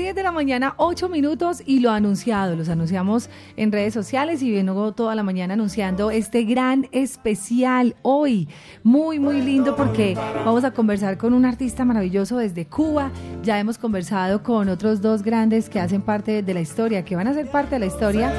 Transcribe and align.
10 0.00 0.14
de 0.14 0.22
la 0.22 0.32
mañana, 0.32 0.72
8 0.78 1.10
minutos 1.10 1.62
y 1.66 1.80
lo 1.80 1.90
anunciado, 1.90 2.56
los 2.56 2.70
anunciamos 2.70 3.28
en 3.56 3.70
redes 3.70 3.92
sociales 3.92 4.42
y 4.42 4.50
vengo 4.50 4.92
toda 4.92 5.14
la 5.14 5.22
mañana 5.22 5.52
anunciando 5.52 6.10
este 6.10 6.44
gran 6.44 6.88
especial 6.90 7.94
hoy. 8.00 8.48
Muy, 8.82 9.18
muy 9.18 9.42
lindo 9.42 9.76
porque 9.76 10.16
vamos 10.42 10.64
a 10.64 10.70
conversar 10.70 11.18
con 11.18 11.34
un 11.34 11.44
artista 11.44 11.84
maravilloso 11.84 12.38
desde 12.38 12.64
Cuba. 12.64 13.12
Ya 13.42 13.58
hemos 13.58 13.78
conversado 13.78 14.42
con 14.42 14.68
otros 14.68 15.00
dos 15.00 15.22
grandes 15.22 15.70
que 15.70 15.80
hacen 15.80 16.02
parte 16.02 16.42
de 16.42 16.52
la 16.52 16.60
historia, 16.60 17.06
que 17.06 17.16
van 17.16 17.26
a 17.26 17.32
ser 17.32 17.50
parte 17.50 17.76
de 17.76 17.78
la 17.78 17.86
historia, 17.86 18.30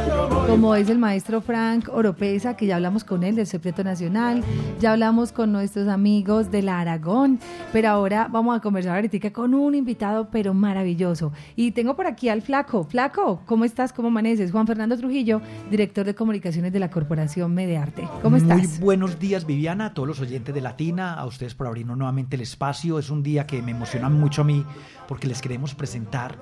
como 0.46 0.76
es 0.76 0.90
el 0.90 1.00
maestro 1.00 1.42
Frank 1.42 1.90
Oropesa, 1.92 2.56
que 2.56 2.68
ya 2.68 2.76
hablamos 2.76 3.04
con 3.04 3.24
él 3.24 3.36
del 3.36 3.48
Secreto 3.48 3.84
Nacional, 3.84 4.44
ya 4.80 4.92
hablamos 4.92 5.32
con 5.32 5.52
nuestros 5.52 5.88
amigos 5.88 6.52
de 6.52 6.62
la 6.62 6.80
Aragón, 6.80 7.40
pero 7.74 7.90
ahora 7.90 8.28
vamos 8.32 8.56
a 8.56 8.60
conversar 8.62 8.96
ahorita 8.96 9.32
con 9.34 9.56
un 9.56 9.74
invitado, 9.74 10.30
pero 10.30 10.54
maravilloso 10.54 11.32
y 11.56 11.72
tengo 11.72 11.96
por 11.96 12.06
aquí 12.06 12.30
al 12.30 12.44
Flaco. 12.44 12.84
Flaco, 12.84 13.42
¿cómo 13.48 13.66
estás? 13.66 13.94
¿Cómo 13.94 14.10
amaneces? 14.10 14.52
Juan 14.52 14.68
Fernando 14.68 14.96
Trujillo, 14.98 15.42
director 15.72 16.06
de 16.06 16.14
comunicaciones 16.14 16.74
de 16.74 16.80
la 16.80 16.92
Corporación 16.92 17.56
Medearte. 17.56 18.08
¿Cómo 18.22 18.38
estás? 18.38 18.58
Muy 18.60 18.80
buenos 18.80 19.18
días, 19.18 19.48
Viviana, 19.48 19.88
a 19.88 19.94
todos 19.96 20.08
los 20.08 20.20
oyentes 20.22 20.54
de 20.54 20.62
Latina, 20.62 21.16
a 21.16 21.26
ustedes 21.26 21.56
por 21.56 21.66
abrirnos 21.66 21.98
nuevamente 21.98 22.36
el 22.36 22.44
espacio. 22.44 23.00
Es 23.00 23.10
un 23.10 23.24
día 23.24 23.48
que 23.48 23.64
me 23.64 23.72
emociona 23.72 24.08
mucho 24.08 24.42
a 24.42 24.46
mí 24.46 24.64
porque 25.08 25.28
les 25.28 25.42
queremos 25.42 25.76
presentar 25.76 26.38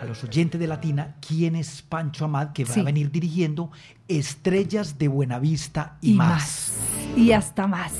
a, 0.00 0.04
los 0.04 0.24
oyentes 0.24 0.60
de 0.60 0.66
Latina 0.66 1.16
quién 1.26 1.56
es 1.56 1.82
Pancho 1.82 2.24
Amad, 2.24 2.52
que 2.52 2.64
va 2.64 2.74
a 2.74 2.82
venir 2.82 3.10
dirigiendo 3.10 3.70
Estrellas 4.10 4.98
de 4.98 5.06
Buenavista 5.06 5.96
y, 6.00 6.14
más. 6.14 6.72
Y 7.16 7.30
hasta 7.30 7.68
más. 7.68 7.92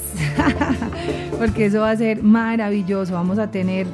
Porque 1.38 1.66
eso 1.66 1.80
va 1.80 1.92
a 1.92 1.96
ser 1.96 2.22
maravilloso. 2.22 3.14
Vamos 3.14 3.38
a 3.38 3.50
tener 3.50 3.86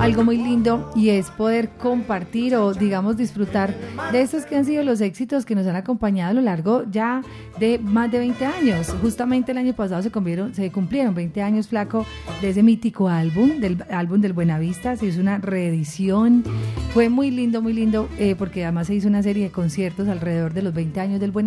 algo 0.00 0.24
muy 0.24 0.36
lindo 0.36 0.90
y 0.94 1.08
es 1.10 1.30
poder 1.30 1.70
compartir 1.70 2.54
o 2.56 2.74
digamos 2.74 3.16
disfrutar 3.16 3.74
de 4.12 4.20
esos 4.20 4.44
que 4.44 4.56
han 4.56 4.64
sido 4.64 4.82
los 4.82 5.00
éxitos 5.00 5.46
que 5.46 5.54
nos 5.54 5.66
han 5.66 5.76
acompañado 5.76 6.30
a 6.30 6.34
lo 6.34 6.42
largo 6.42 6.84
ya 6.90 7.22
de 7.58 7.78
más 7.78 8.10
de 8.10 8.18
20 8.18 8.44
años. 8.44 8.94
Justamente 9.00 9.52
el 9.52 9.58
año 9.58 9.72
pasado 9.72 10.02
se 10.02 10.10
cumplieron, 10.10 10.54
se 10.54 10.70
cumplieron 10.70 11.14
20 11.14 11.42
años 11.42 11.68
flaco 11.68 12.04
de 12.42 12.50
ese 12.50 12.62
mítico 12.62 13.08
álbum, 13.08 13.58
del 13.60 13.82
álbum 13.90 14.20
del 14.20 14.34
Buenavista, 14.34 14.96
se 14.96 15.06
hizo 15.06 15.20
una 15.20 15.38
reedición. 15.38 16.44
Fue 16.92 17.08
muy 17.08 17.30
lindo, 17.30 17.62
muy 17.62 17.72
lindo, 17.72 18.08
eh, 18.18 18.34
porque 18.36 18.64
además 18.64 18.88
se 18.88 18.94
hizo 18.94 19.08
una 19.08 19.22
serie 19.22 19.44
de 19.44 19.50
conciertos 19.50 20.08
alrededor 20.08 20.52
de 20.52 20.62
los 20.62 20.74
20 20.74 21.00
años 21.00 21.20
del 21.20 21.30
Buenavista, 21.30 21.45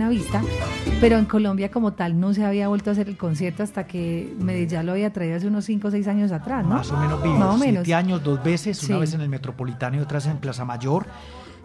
pero 0.99 1.17
en 1.17 1.25
Colombia 1.25 1.71
como 1.71 1.93
tal 1.93 2.19
no 2.19 2.33
se 2.33 2.45
había 2.45 2.67
vuelto 2.67 2.89
a 2.89 2.93
hacer 2.93 3.09
el 3.09 3.17
concierto 3.17 3.63
hasta 3.63 3.87
que 3.87 4.33
Medellín 4.39 4.85
lo 4.85 4.93
había 4.93 5.11
traído 5.11 5.37
hace 5.37 5.47
unos 5.47 5.65
5 5.65 5.87
o 5.87 5.91
6 5.91 6.07
años 6.07 6.31
atrás, 6.31 6.63
¿no? 6.63 6.75
Más 6.75 6.91
o 6.91 6.97
menos, 6.97 7.25
Más 7.25 7.55
o 7.55 7.57
menos. 7.57 7.83
Siete 7.83 7.93
años, 7.93 8.23
dos 8.23 8.43
veces, 8.43 8.81
una 8.83 8.99
vez 8.99 9.13
en 9.13 9.21
el 9.21 9.29
Metropolitano 9.29 9.97
y 9.97 9.99
otras 9.99 10.25
en 10.25 10.37
Plaza 10.37 10.65
Mayor. 10.65 11.05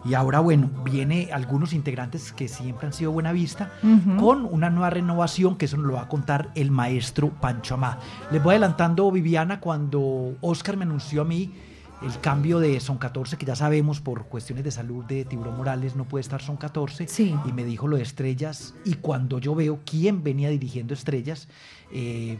Y 0.05 0.13
ahora, 0.13 0.39
bueno, 0.39 0.69
viene 0.83 1.29
algunos 1.33 1.73
integrantes 1.73 2.31
que 2.31 2.47
siempre 2.47 2.85
han 2.85 2.93
sido 2.93 3.11
Buena 3.11 3.31
Vista 3.31 3.71
con 4.19 4.45
una 4.45 4.69
nueva 4.69 4.91
renovación, 4.91 5.55
que 5.57 5.65
eso 5.65 5.77
nos 5.77 5.87
lo 5.87 5.93
va 5.93 6.03
a 6.03 6.07
contar 6.07 6.51
el 6.53 6.69
maestro 6.69 7.29
Pancho 7.29 7.73
Amá. 7.73 7.97
Les 8.31 8.41
voy 8.41 8.51
adelantando, 8.51 9.11
Viviana, 9.11 9.59
cuando 9.59 10.35
Oscar 10.41 10.77
me 10.77 10.83
anunció 10.83 11.23
a 11.23 11.25
mí 11.25 11.51
el 12.01 12.19
cambio 12.19 12.59
de 12.59 12.79
Son 12.79 12.97
14, 12.97 13.37
que 13.37 13.45
ya 13.45 13.55
sabemos 13.55 14.01
por 14.01 14.25
cuestiones 14.25 14.63
de 14.63 14.71
salud 14.71 15.03
de 15.05 15.25
Tiburón 15.25 15.57
Morales 15.57 15.95
no 15.95 16.05
puede 16.05 16.21
estar 16.21 16.41
Son 16.41 16.57
14, 16.57 17.07
y 17.19 17.51
me 17.53 17.63
dijo 17.63 17.87
lo 17.87 17.97
de 17.97 18.03
Estrellas, 18.03 18.73
y 18.83 18.95
cuando 18.95 19.39
yo 19.39 19.55
veo 19.55 19.79
quién 19.85 20.23
venía 20.23 20.49
dirigiendo 20.49 20.93
Estrellas, 20.93 21.47
eh, 21.91 22.37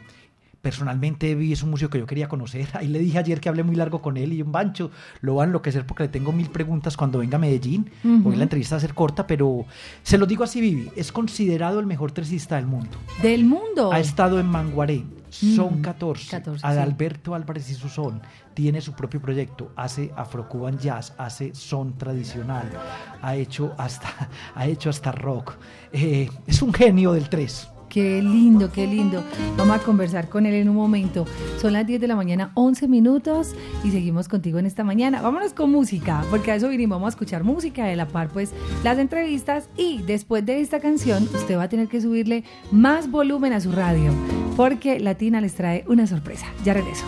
personalmente 0.65 1.35
vi 1.35 1.53
es 1.53 1.61
un 1.61 1.69
museo 1.69 1.91
que 1.91 1.99
yo 1.99 2.07
quería 2.07 2.27
conocer. 2.27 2.67
Ahí 2.73 2.87
le 2.87 2.97
dije 2.97 3.19
ayer 3.19 3.39
que 3.39 3.49
hablé 3.49 3.61
muy 3.61 3.75
largo 3.75 4.01
con 4.01 4.17
él 4.17 4.33
y 4.33 4.41
un 4.41 4.51
bancho 4.51 4.89
lo 5.21 5.35
va 5.35 5.43
a 5.43 5.45
enloquecer 5.45 5.85
porque 5.85 6.03
le 6.03 6.09
tengo 6.09 6.31
mil 6.31 6.49
preguntas 6.49 6.97
cuando 6.97 7.19
venga 7.19 7.35
a 7.35 7.39
Medellín. 7.39 7.91
Hoy 8.03 8.35
la 8.35 8.43
entrevista 8.43 8.73
va 8.73 8.77
a 8.77 8.81
ser 8.81 8.95
corta, 8.95 9.27
pero 9.27 9.65
se 10.01 10.17
lo 10.17 10.25
digo 10.25 10.43
así, 10.43 10.61
Vivi. 10.61 10.89
Es 10.95 11.11
considerado 11.11 11.79
el 11.79 11.85
mejor 11.85 12.13
tresista 12.13 12.55
del 12.55 12.65
mundo. 12.65 12.97
¿Del 13.21 13.45
mundo? 13.45 13.91
Ha 13.91 13.99
estado 13.99 14.39
en 14.39 14.47
Manguaré. 14.47 15.03
Son 15.29 15.81
14. 15.81 16.41
Adalberto 16.63 17.35
Álvarez 17.35 17.69
y 17.69 17.75
su 17.75 17.89
son. 17.89 18.21
Tiene 18.55 18.81
su 18.81 18.93
propio 18.93 19.21
proyecto. 19.21 19.71
Hace 19.75 20.11
Afro-Cuban 20.15 20.79
Jazz, 20.79 21.13
hace 21.17 21.53
son 21.53 21.97
tradicional. 21.97 22.71
Ha 23.21 23.35
hecho 23.35 23.75
hasta, 23.77 24.29
ha 24.55 24.65
hecho 24.65 24.89
hasta 24.89 25.11
rock. 25.11 25.57
Eh, 25.91 26.29
es 26.47 26.61
un 26.63 26.73
genio 26.73 27.11
del 27.11 27.29
tres. 27.29 27.69
Qué 27.95 28.21
lindo, 28.21 28.71
qué 28.73 28.87
lindo. 28.87 29.23
Vamos 29.55 29.77
a 29.77 29.79
conversar 29.79 30.27
con 30.27 30.45
él 30.45 30.55
en 30.55 30.67
un 30.67 30.75
momento. 30.75 31.25
Son 31.61 31.71
las 31.71 31.87
10 31.87 32.01
de 32.01 32.07
la 32.07 32.15
mañana, 32.17 32.51
11 32.55 32.89
minutos 32.89 33.55
y 33.83 33.91
seguimos 33.91 34.27
contigo 34.27 34.59
en 34.59 34.65
esta 34.65 34.83
mañana. 34.83 35.21
Vámonos 35.21 35.53
con 35.53 35.71
música, 35.71 36.23
porque 36.29 36.51
a 36.51 36.55
eso 36.55 36.67
vinimos, 36.67 36.97
vamos 36.97 37.07
a 37.07 37.15
escuchar 37.15 37.45
música, 37.45 37.85
de 37.85 37.95
la 37.95 38.07
par 38.07 38.27
pues 38.29 38.51
las 38.83 38.97
entrevistas 38.97 39.69
y 39.77 40.01
después 40.01 40.45
de 40.45 40.59
esta 40.59 40.79
canción 40.81 41.23
usted 41.33 41.57
va 41.57 41.63
a 41.63 41.69
tener 41.69 41.87
que 41.87 42.01
subirle 42.01 42.43
más 42.69 43.09
volumen 43.09 43.53
a 43.53 43.61
su 43.61 43.71
radio, 43.71 44.11
porque 44.57 44.99
Latina 44.99 45.39
les 45.39 45.55
trae 45.55 45.85
una 45.87 46.05
sorpresa. 46.05 46.47
Ya 46.65 46.73
regreso. 46.73 47.05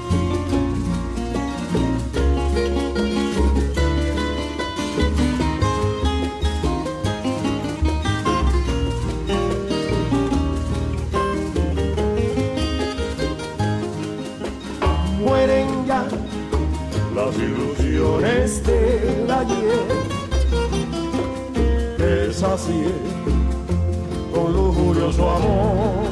Ilusiones 18.28 18.64
del 18.64 19.32
ayer. 19.32 19.88
Es 22.00 22.44
así, 22.44 22.84
con 24.34 24.54
lujurioso 24.54 25.30
amor. 25.30 26.08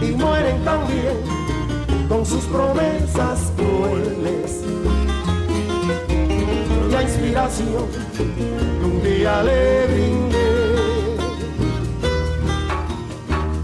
Y 0.00 0.10
mueren 0.12 0.64
también 0.64 1.16
con 2.08 2.24
sus 2.26 2.44
promesas 2.44 3.52
crueles. 3.56 4.62
La 6.90 7.02
inspiración 7.02 7.86
que 8.16 8.84
un 8.84 9.02
día 9.02 9.42
le 9.42 9.86
brindé. 9.86 10.52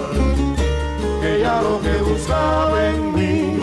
que 1.22 1.40
ya 1.40 1.62
lo 1.62 1.80
que 1.82 1.96
buscaba 2.10 2.88
en 2.90 3.16
mí 3.16 3.58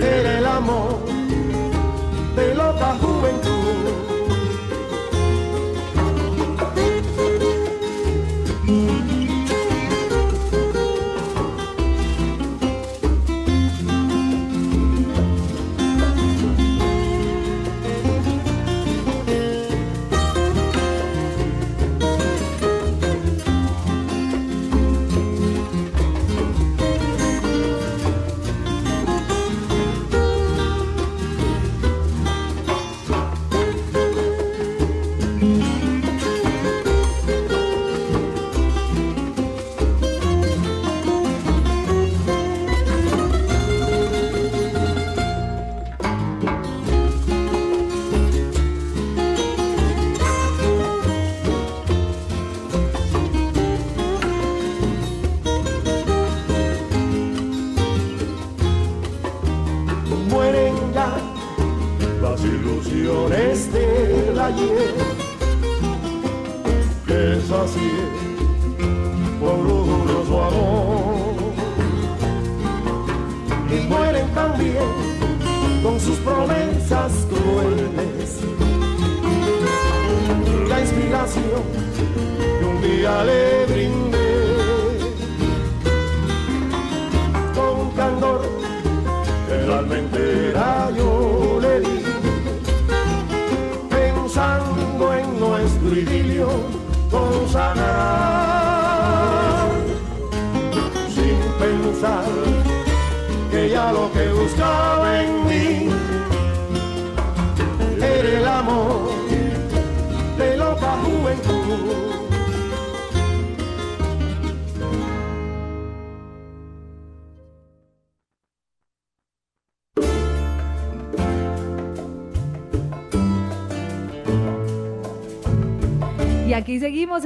era 0.00 0.38
el 0.38 0.46
amor 0.46 0.98
de 2.36 2.54
loca 2.54 2.96
juventud. 3.00 3.55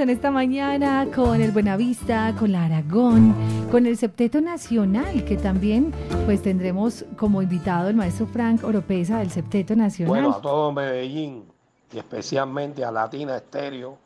En 0.00 0.08
esta 0.08 0.30
mañana 0.30 1.06
con 1.14 1.42
el 1.42 1.50
Buenavista, 1.50 2.34
con 2.38 2.52
la 2.52 2.64
Aragón, 2.64 3.34
con 3.70 3.84
el 3.84 3.98
Septeto 3.98 4.40
Nacional, 4.40 5.24
que 5.26 5.36
también 5.36 5.92
pues 6.24 6.42
tendremos 6.42 7.04
como 7.18 7.42
invitado 7.42 7.90
el 7.90 7.96
maestro 7.96 8.26
Frank 8.26 8.64
Oropesa 8.64 9.18
del 9.18 9.30
Septeto 9.30 9.76
Nacional. 9.76 10.08
Bueno, 10.08 10.30
a 10.30 10.40
todo 10.40 10.72
Medellín 10.72 11.44
y 11.92 11.98
especialmente 11.98 12.82
a 12.82 12.90
Latina 12.90 13.36
Estéreo 13.36 13.98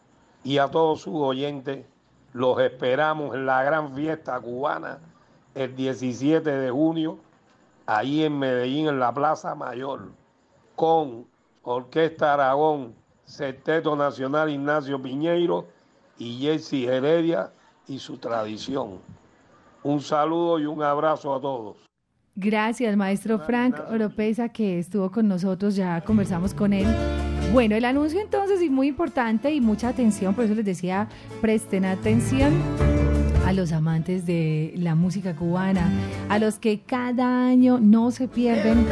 y 0.43 0.59
a 0.59 0.67
todos 0.69 1.03
sus 1.03 1.15
oyentes, 1.15 1.87
los 2.33 2.59
esperamos 2.59 3.33
en 3.37 3.47
la 3.47 3.63
gran 3.63 3.95
fiesta 3.95 4.41
cubana 4.41 4.99
el 5.55 5.77
17 5.77 6.51
de 6.51 6.71
junio, 6.71 7.19
ahí 7.87 8.25
en 8.25 8.37
Medellín, 8.37 8.89
en 8.89 8.99
la 8.99 9.15
Plaza 9.15 9.55
Mayor, 9.55 10.09
con 10.75 11.25
Orquesta 11.63 12.35
Aragón, 12.35 12.97
Septeto 13.25 13.95
Nacional 13.95 14.51
Ignacio 14.51 15.01
Piñeiro 15.01 15.74
y 16.19 16.39
Jesse 16.39 16.85
Heredia 16.85 17.53
y 17.87 17.99
su 17.99 18.17
tradición. 18.17 18.99
Un 19.83 20.01
saludo 20.01 20.59
y 20.59 20.67
un 20.67 20.83
abrazo 20.83 21.35
a 21.35 21.41
todos. 21.41 21.77
Gracias, 22.37 22.97
maestro 22.97 23.39
Frank 23.39 23.77
Oropesa, 23.91 24.49
que 24.49 24.79
estuvo 24.81 25.11
con 25.11 25.29
nosotros, 25.29 25.77
ya 25.77 26.01
conversamos 26.01 26.53
con 26.53 26.73
él. 26.73 26.87
Bueno, 27.53 27.77
el 27.77 27.85
anuncio 27.85 28.21
entonces 28.21 28.61
es 28.61 28.71
muy 28.71 28.89
importante 28.89 29.53
y 29.53 29.61
mucha 29.61 29.89
atención, 29.89 30.35
por 30.35 30.45
eso 30.45 30.55
les 30.55 30.65
decía, 30.65 31.09
presten 31.41 31.85
atención 31.85 32.53
a 33.47 33.53
los 33.53 33.73
amantes 33.73 34.27
de 34.27 34.73
la 34.77 34.95
música 34.95 35.37
cubana, 35.37 35.93
a 36.29 36.39
los 36.39 36.59
que 36.59 36.81
cada 36.81 37.47
año 37.47 37.79
no 37.79 38.11
se 38.11 38.27
pierden 38.27 38.87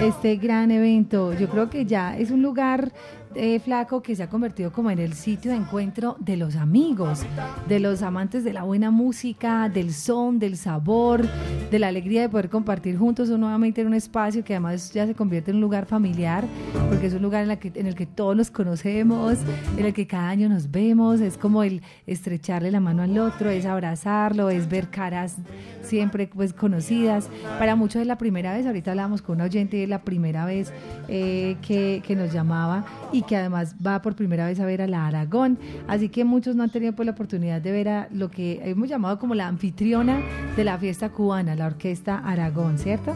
este 0.00 0.36
gran 0.36 0.70
evento. 0.70 1.34
Yo 1.34 1.48
creo 1.48 1.70
que 1.70 1.84
ya 1.84 2.16
es 2.16 2.30
un 2.30 2.42
lugar 2.42 2.92
eh, 3.34 3.58
flaco 3.58 4.02
que 4.02 4.14
se 4.14 4.22
ha 4.22 4.28
convertido 4.28 4.72
como 4.72 4.90
en 4.90 4.98
el 4.98 5.14
sitio 5.14 5.50
de 5.50 5.56
encuentro 5.56 6.16
de 6.20 6.36
los 6.36 6.56
amigos, 6.56 7.22
de 7.68 7.80
los 7.80 8.02
amantes 8.02 8.44
de 8.44 8.52
la 8.52 8.62
buena 8.62 8.90
música, 8.90 9.68
del 9.68 9.92
son, 9.92 10.38
del 10.38 10.56
sabor, 10.56 11.26
de 11.70 11.78
la 11.78 11.88
alegría 11.88 12.22
de 12.22 12.28
poder 12.28 12.48
compartir 12.48 12.96
juntos 12.96 13.28
nuevamente 13.30 13.80
en 13.80 13.88
un 13.88 13.94
espacio 13.94 14.44
que 14.44 14.54
además 14.54 14.92
ya 14.92 15.06
se 15.06 15.14
convierte 15.14 15.50
en 15.50 15.56
un 15.56 15.62
lugar 15.62 15.86
familiar, 15.86 16.44
porque 16.88 17.06
es 17.06 17.14
un 17.14 17.22
lugar 17.22 17.42
en, 17.42 17.48
la 17.48 17.56
que, 17.56 17.72
en 17.74 17.86
el 17.86 17.94
que 17.94 18.06
todos 18.06 18.36
nos 18.36 18.50
conocemos, 18.50 19.38
en 19.76 19.84
el 19.84 19.92
que 19.92 20.06
cada 20.06 20.28
año 20.28 20.48
nos 20.48 20.70
vemos, 20.70 21.20
es 21.20 21.36
como 21.36 21.62
el 21.62 21.82
estrecharle 22.06 22.70
la 22.70 22.80
mano 22.80 23.02
al 23.02 23.18
otro, 23.18 23.50
es 23.50 23.66
abrazarlo, 23.66 24.50
es 24.50 24.68
ver 24.68 24.88
caras 24.90 25.36
siempre 25.82 26.28
pues 26.28 26.52
conocidas. 26.52 27.28
Para 27.58 27.76
muchos 27.76 28.02
es 28.02 28.06
la 28.06 28.18
primera 28.18 28.52
vez, 28.52 28.66
ahorita 28.66 28.92
hablábamos 28.92 29.22
con 29.22 29.36
un 29.36 29.42
oyente 29.42 29.76
de 29.76 29.86
la 29.86 30.02
primera 30.02 30.44
vez 30.46 30.72
eh, 31.08 31.56
que, 31.66 32.02
que 32.06 32.16
nos 32.16 32.32
llamaba 32.32 32.84
y 33.12 33.22
que 33.26 33.36
además 33.36 33.74
va 33.84 34.02
por 34.02 34.14
primera 34.14 34.46
vez 34.46 34.60
a 34.60 34.66
ver 34.66 34.82
a 34.82 34.86
la 34.86 35.06
Aragón. 35.06 35.58
Así 35.88 36.08
que 36.08 36.24
muchos 36.24 36.56
no 36.56 36.62
han 36.62 36.70
tenido 36.70 36.92
pues, 36.92 37.06
la 37.06 37.12
oportunidad 37.12 37.60
de 37.60 37.72
ver 37.72 37.88
a 37.88 38.08
lo 38.12 38.30
que 38.30 38.60
hemos 38.64 38.88
llamado 38.88 39.18
como 39.18 39.34
la 39.34 39.48
anfitriona 39.48 40.20
de 40.56 40.64
la 40.64 40.78
fiesta 40.78 41.10
cubana, 41.10 41.54
la 41.54 41.66
Orquesta 41.66 42.18
Aragón, 42.18 42.78
¿cierto? 42.78 43.12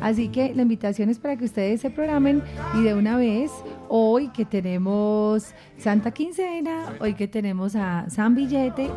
Así 0.00 0.28
que 0.28 0.54
la 0.54 0.62
invitación 0.62 1.08
es 1.08 1.18
para 1.18 1.36
que 1.36 1.44
ustedes 1.44 1.80
se 1.80 1.90
programen 1.90 2.42
y 2.78 2.82
de 2.82 2.94
una 2.94 3.16
vez, 3.16 3.50
hoy 3.88 4.28
que 4.28 4.44
tenemos 4.44 5.54
Santa 5.78 6.10
Quincena, 6.10 6.94
hoy 7.00 7.14
que 7.14 7.28
tenemos 7.28 7.76
a 7.76 8.08
San 8.08 8.34
Billete, 8.34 8.90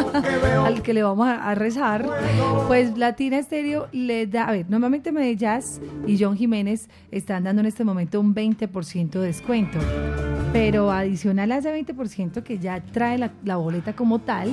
al 0.64 0.82
que 0.82 0.94
le 0.94 1.02
vamos 1.02 1.26
a, 1.28 1.54
rezar, 1.54 2.06
pues 2.66 2.96
Latina 2.98 3.38
Estéreo 3.38 3.88
le 3.92 4.26
da, 4.26 4.44
a 4.44 4.52
ver, 4.52 4.66
normalmente 4.68 5.12
Medellas 5.12 5.80
y 6.06 6.22
John 6.22 6.36
Jiménez 6.36 6.88
están 7.10 7.44
dando 7.44 7.60
en 7.60 7.66
este 7.66 7.84
momento 7.84 8.20
un 8.20 8.34
20% 8.34 9.10
de 9.10 9.26
descuento. 9.26 9.78
Pero 10.52 10.90
adicional 10.90 11.52
a 11.52 11.58
ese 11.58 11.70
20% 11.70 12.42
que 12.42 12.58
ya 12.58 12.80
trae 12.80 13.18
la, 13.18 13.32
la 13.44 13.56
boleta 13.56 13.94
como 13.94 14.20
tal, 14.20 14.50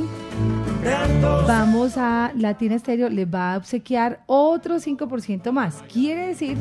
vamos 1.48 1.98
a 1.98 2.32
Latina 2.36 2.76
Estéreo, 2.76 3.10
le 3.10 3.26
va 3.26 3.54
a 3.54 3.58
obsequiar 3.58 4.24
otro 4.26 4.76
5% 4.76 5.52
más. 5.52 5.84
Quiere 5.92 6.28
decir 6.28 6.58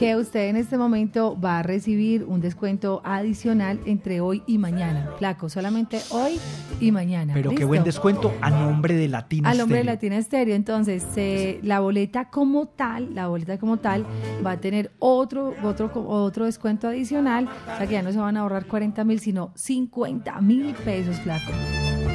que 0.00 0.16
usted 0.16 0.48
en 0.48 0.56
este 0.56 0.78
momento 0.78 1.38
va 1.38 1.58
a 1.58 1.62
recibir 1.62 2.24
un 2.24 2.40
descuento 2.40 3.02
adicional 3.04 3.78
entre 3.84 4.22
hoy 4.22 4.42
y 4.46 4.56
mañana. 4.56 5.10
Flaco, 5.18 5.50
solamente 5.50 6.00
hoy 6.08 6.40
y 6.80 6.90
mañana. 6.90 7.34
Pero 7.34 7.50
qué 7.50 7.66
buen 7.66 7.84
descuento 7.84 8.32
a 8.40 8.48
nombre 8.48 8.94
de 8.94 9.08
Latina 9.08 9.50
Al 9.50 9.58
nombre 9.58 9.80
de. 9.80 9.84
Latina 9.84 10.16
Estéreo. 10.16 10.54
Entonces, 10.54 11.04
eh, 11.16 11.60
la 11.62 11.80
boleta 11.80 12.30
como 12.30 12.66
tal, 12.66 13.14
la 13.14 13.26
boleta 13.26 13.58
como 13.58 13.76
tal, 13.76 14.06
va 14.44 14.52
a 14.52 14.56
tener 14.56 14.90
otro, 15.00 15.54
otro, 15.62 15.92
otro 16.08 16.46
descuento 16.46 16.88
adicional. 16.88 17.46
O 17.64 17.76
sea 17.76 17.86
que 17.86 17.92
ya 17.92 18.02
no 18.02 18.10
se 18.10 18.18
van 18.18 18.38
a 18.38 18.40
ahorrar 18.40 18.64
40 18.64 19.04
mil, 19.04 19.20
sino 19.20 19.52
50 19.54 20.40
mil 20.40 20.74
pesos, 20.76 21.20
flaco, 21.20 21.52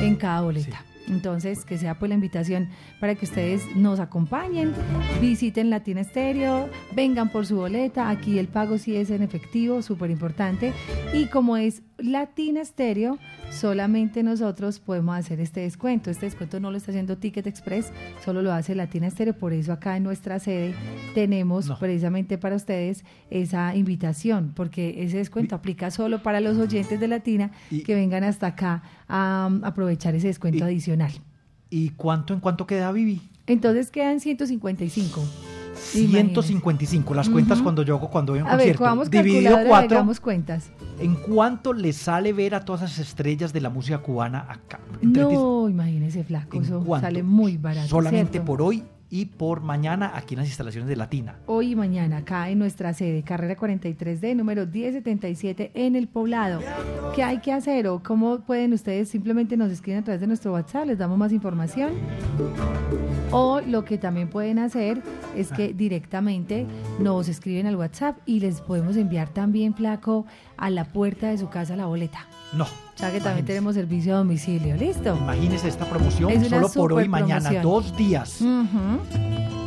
en 0.02 0.16
cada 0.16 0.42
boleta. 0.42 0.84
Entonces, 1.08 1.66
que 1.66 1.78
sea 1.78 1.98
pues 2.00 2.10
la 2.10 2.16
invitación 2.16 2.70
para 3.00 3.16
que 3.16 3.26
ustedes 3.26 3.64
nos 3.76 4.00
acompañen, 4.00 4.74
visiten 5.22 5.70
Latina 5.70 6.02
Estéreo, 6.02 6.70
vengan 6.96 7.30
por 7.30 7.46
su 7.46 7.58
boleta. 7.58 8.10
Aquí 8.10 8.40
el 8.40 8.48
pago 8.48 8.78
sí 8.78 8.96
es 8.96 9.10
en 9.10 9.22
efectivo, 9.22 9.82
súper 9.82 10.12
importante. 10.12 10.74
Y 11.14 11.26
como 11.28 11.58
es 11.58 11.82
Latina 11.98 12.62
Estéreo, 12.62 13.18
solamente 13.52 14.22
nosotros 14.22 14.80
podemos 14.80 15.16
hacer 15.18 15.40
este 15.40 15.62
descuento. 15.62 16.10
Este 16.12 16.26
descuento 16.26 16.60
no 16.60 16.70
lo 16.70 16.78
está 16.78 16.92
haciendo 16.92 17.18
Ticket 17.18 17.48
Express, 17.48 17.92
solo 18.24 18.42
lo 18.42 18.52
hace 18.52 18.76
Latina 18.76 19.08
Estéreo. 19.08 19.34
Por 19.34 19.54
eso 19.54 19.72
acá 19.72 19.96
en 19.96 20.04
nuestra 20.04 20.40
sede 20.40 20.76
tenemos 21.14 21.68
No. 21.68 21.80
precisamente 21.80 22.38
para 22.38 22.56
ustedes 22.58 23.06
esa 23.30 23.76
invitación, 23.76 24.52
porque 24.56 25.04
ese 25.04 25.18
descuento 25.18 25.56
aplica 25.56 25.90
solo 25.90 26.22
para 26.22 26.42
los 26.42 26.58
oyentes 26.58 27.00
de 27.00 27.08
Latina 27.08 27.52
Y- 27.72 27.84
que 27.84 27.96
vengan 27.96 28.24
hasta 28.26 28.48
acá 28.48 28.84
a 29.08 29.48
um, 29.50 29.64
aprovechar 29.64 30.16
ese 30.16 30.28
descuento 30.28 30.60
Y- 30.60 30.68
adicional. 30.68 31.12
¿Y 31.70 31.90
cuánto 31.92 32.34
en 32.34 32.42
cuánto 32.42 32.68
queda 32.68 32.92
Vivi? 32.92 33.22
Entonces 33.48 33.90
quedan 33.90 34.20
155. 34.20 35.24
Imagínese. 35.94 36.12
155. 36.12 37.14
Las 37.14 37.30
cuentas 37.30 37.62
cuando 37.62 37.84
yo 37.84 37.96
hago 37.96 38.10
cuando 38.10 38.34
voy 38.34 38.40
a 38.40 38.44
un 38.44 38.48
A 38.50 38.52
ver, 38.52 38.60
concierto. 38.60 38.84
vamos 38.84 39.10
Dividido 39.12 39.56
calculadora, 39.56 39.70
cuatro. 39.70 40.22
cuentas. 40.22 40.72
¿En 41.00 41.16
cuánto 41.16 41.74
le 41.74 41.94
sale 41.94 42.34
ver 42.34 42.56
a 42.56 42.62
todas 42.66 42.84
esas 42.84 43.00
estrellas 43.08 43.54
de 43.54 43.62
la 43.62 43.70
música 43.70 43.98
cubana 44.00 44.46
acá? 44.50 44.80
Entre. 45.02 45.24
No, 45.24 45.68
imagínese, 45.70 46.24
flaco, 46.24 46.58
¿En 46.58 46.64
eso 46.64 46.84
sale 47.00 47.24
muy 47.24 47.58
barato. 47.58 47.88
Solamente 47.90 48.34
¿cierto? 48.34 48.46
por 48.46 48.62
hoy 48.62 48.84
y 49.16 49.26
por 49.28 49.62
mañana 49.62 50.12
aquí 50.14 50.34
en 50.34 50.40
las 50.40 50.48
instalaciones 50.48 50.90
de 50.90 50.98
Latina. 50.98 51.38
Hoy 51.46 51.72
y 51.72 51.76
mañana, 51.76 52.18
acá 52.18 52.50
en 52.50 52.60
nuestra 52.60 52.94
sede, 52.94 53.24
carrera 53.24 53.56
43D, 53.56 54.36
número 54.36 54.68
1077, 54.68 55.72
en 55.74 55.96
el 55.96 56.10
poblado. 56.10 56.60
¿Qué 57.16 57.24
hay 57.24 57.40
que 57.40 57.54
hacer 57.54 57.88
o 57.88 58.04
cómo 58.04 58.40
pueden 58.40 58.74
ustedes? 58.74 59.08
Simplemente 59.08 59.56
nos 59.56 59.72
escriben 59.72 60.02
a 60.02 60.04
través 60.04 60.20
de 60.20 60.28
nuestro 60.28 60.52
WhatsApp, 60.52 60.88
les 60.88 60.98
damos 60.98 61.18
más 61.18 61.32
información. 61.32 61.94
O 63.32 63.62
lo 63.62 63.86
que 63.86 63.98
también 63.98 64.28
pueden 64.28 64.60
hacer 64.60 65.02
es 65.34 65.50
que 65.50 65.74
directamente 65.74 66.68
nos 67.00 67.30
escriben 67.30 67.68
al 67.68 67.78
WhatsApp 67.78 68.18
y 68.26 68.42
les 68.42 68.60
podemos 68.60 68.98
enviar 68.98 69.30
también, 69.30 69.76
flaco, 69.76 70.26
a 70.58 70.70
la 70.70 70.84
puerta 70.84 71.30
de 71.30 71.38
su 71.38 71.48
casa 71.48 71.78
la 71.78 71.86
boleta. 71.86 72.28
No. 72.56 72.64
O 72.64 72.98
sea 72.98 73.12
que 73.12 73.18
también 73.20 73.40
imagínese. 73.40 73.44
tenemos 73.48 73.76
servicio 73.76 74.16
a 74.16 74.18
domicilio, 74.20 74.76
¿listo? 74.78 75.18
Imagínese 75.18 75.68
esta 75.68 75.86
promoción 75.86 76.32
Es 76.32 76.48
solo 76.48 76.70
por 76.70 76.94
hoy 76.94 77.06
super 77.06 77.10
mañana, 77.10 77.50
promoción. 77.50 77.64
dos 77.64 77.98
días. 77.98 78.42
Ujú. 78.42 79.00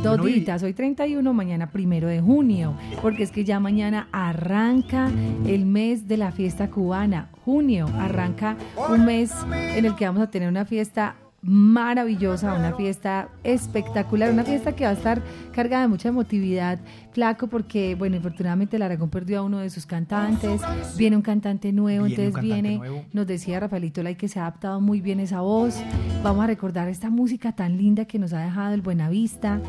Dos 0.03 0.17
Bueno, 0.17 0.23
días, 0.23 0.63
hoy 0.63 0.73
31, 0.73 1.33
mañana 1.33 1.67
primero 1.69 2.07
de 2.07 2.21
junio, 2.21 2.73
porque 3.01 3.21
es 3.23 3.31
que 3.31 3.43
ya 3.43 3.59
mañana 3.59 4.07
arranca 4.13 5.09
el 5.45 5.65
mes 5.65 6.07
de 6.07 6.15
la 6.17 6.31
fiesta 6.31 6.69
cubana. 6.69 7.27
Junio 7.43 7.85
arranca 7.99 8.55
un 8.89 9.03
mes 9.05 9.31
en 9.75 9.85
el 9.85 9.95
que 9.95 10.05
vamos 10.05 10.23
a 10.23 10.27
tener 10.31 10.47
una 10.47 10.63
fiesta 10.65 11.15
maravillosa, 11.41 12.53
una 12.53 12.73
fiesta 12.73 13.27
espectacular, 13.43 14.31
una 14.31 14.43
fiesta 14.43 14.73
que 14.73 14.83
va 14.85 14.91
a 14.91 14.93
estar 14.93 15.21
cargada 15.53 15.83
de 15.83 15.87
mucha 15.89 16.09
emotividad, 16.09 16.79
flaco, 17.11 17.47
porque, 17.47 17.95
bueno, 17.95 18.15
infortunadamente 18.15 18.75
el 18.75 18.81
Aragón 18.81 19.09
perdió 19.09 19.39
a 19.39 19.41
uno 19.43 19.59
de 19.59 19.69
sus 19.69 19.85
cantantes, 19.85 20.61
viene 20.97 21.15
un 21.15 21.21
cantante 21.21 21.71
nuevo, 21.71 22.05
entonces 22.05 22.41
viene, 22.41 22.79
nos 23.13 23.27
decía 23.27 23.59
Rafaelito 23.59 24.03
Lai 24.03 24.15
que 24.15 24.27
se 24.27 24.39
ha 24.39 24.43
adaptado 24.43 24.79
muy 24.81 25.01
bien 25.01 25.19
esa 25.19 25.41
voz, 25.41 25.75
vamos 26.23 26.43
a 26.43 26.47
recordar 26.47 26.87
esta 26.87 27.09
música 27.09 27.51
tan 27.53 27.77
linda 27.77 28.05
que 28.05 28.19
nos 28.19 28.33
ha 28.33 28.39
dejado 28.39 28.73
el 28.73 28.81
Buenavista, 28.81 29.61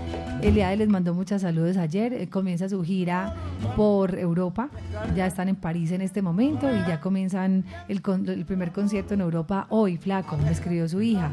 Eliade 0.42 0.76
les 0.76 0.88
mandó 0.88 1.14
muchos 1.14 1.42
saludos 1.42 1.76
ayer, 1.76 2.12
eh, 2.12 2.28
comienza 2.28 2.68
su 2.68 2.82
gira 2.82 3.35
por 3.76 4.18
Europa, 4.18 4.70
ya 5.14 5.26
están 5.26 5.49
en 5.49 5.56
París 5.56 5.92
en 5.92 6.00
este 6.00 6.23
momento 6.23 6.68
y 6.70 6.78
ya 6.88 7.00
comienzan 7.00 7.64
el, 7.88 8.02
el 8.26 8.44
primer 8.44 8.73
concierto 8.73 9.14
en 9.14 9.20
Europa 9.20 9.66
hoy, 9.68 9.97
flaco, 9.97 10.37
me 10.38 10.50
escribió 10.50 10.88
su 10.88 11.02
hija. 11.02 11.30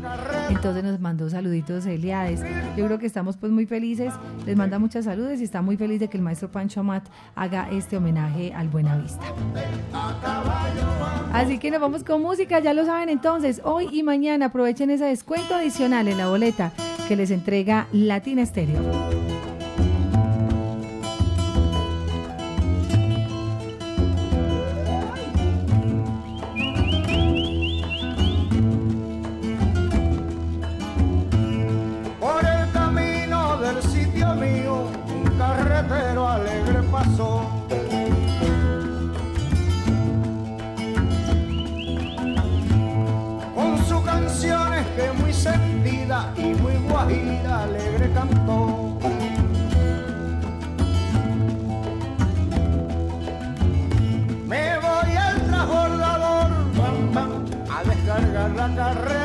Entonces 0.49 0.83
nos 0.83 0.99
mandó 0.99 1.29
saluditos 1.29 1.85
Eliades. 1.85 2.41
Yo 2.75 2.85
creo 2.85 2.99
que 2.99 3.05
estamos 3.05 3.37
pues 3.37 3.51
muy 3.51 3.65
felices. 3.65 4.13
Les 4.45 4.55
manda 4.55 4.79
muchas 4.79 5.05
saludos 5.05 5.39
y 5.39 5.43
está 5.43 5.61
muy 5.61 5.77
feliz 5.77 5.96
de 5.99 6.09
que 6.09 6.17
el 6.17 6.23
maestro 6.23 6.51
Pancho 6.51 6.81
Amat 6.81 7.05
haga 7.35 7.69
este 7.71 7.97
homenaje 7.97 8.53
al 8.53 8.67
Buenavista. 8.69 9.25
Así 11.33 11.59
que 11.59 11.71
nos 11.71 11.81
vamos 11.81 12.03
con 12.03 12.21
música, 12.21 12.59
ya 12.59 12.73
lo 12.73 12.85
saben 12.85 13.09
entonces. 13.09 13.61
Hoy 13.63 13.89
y 13.91 14.03
mañana 14.03 14.47
aprovechen 14.47 14.89
ese 14.89 15.05
descuento 15.05 15.55
adicional 15.55 16.07
en 16.07 16.17
la 16.17 16.27
boleta 16.27 16.71
que 17.07 17.15
les 17.15 17.31
entrega 17.31 17.87
Latina 17.91 18.45
Stereo. 18.45 19.36
Con 37.17 37.37
sus 43.87 44.01
canciones 44.01 44.85
que 44.95 45.11
muy 45.13 45.33
sentida 45.33 46.31
y 46.37 46.53
muy 46.53 46.75
guajira 46.87 47.63
alegre 47.63 48.11
cantó. 48.13 48.99
Me 54.45 54.77
voy 54.77 55.15
al 55.15 55.41
transbordador 55.47 56.51
a 57.71 57.83
descargar 57.83 58.51
la 58.51 58.75
carreta. 58.75 59.16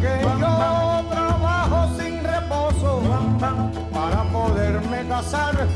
Que 0.00 0.22
yo 0.22 1.04
trabajo 1.10 1.90
sin 1.98 2.24
reposo 2.24 3.02
para 3.92 4.22
poderme 4.32 5.06
casar. 5.06 5.68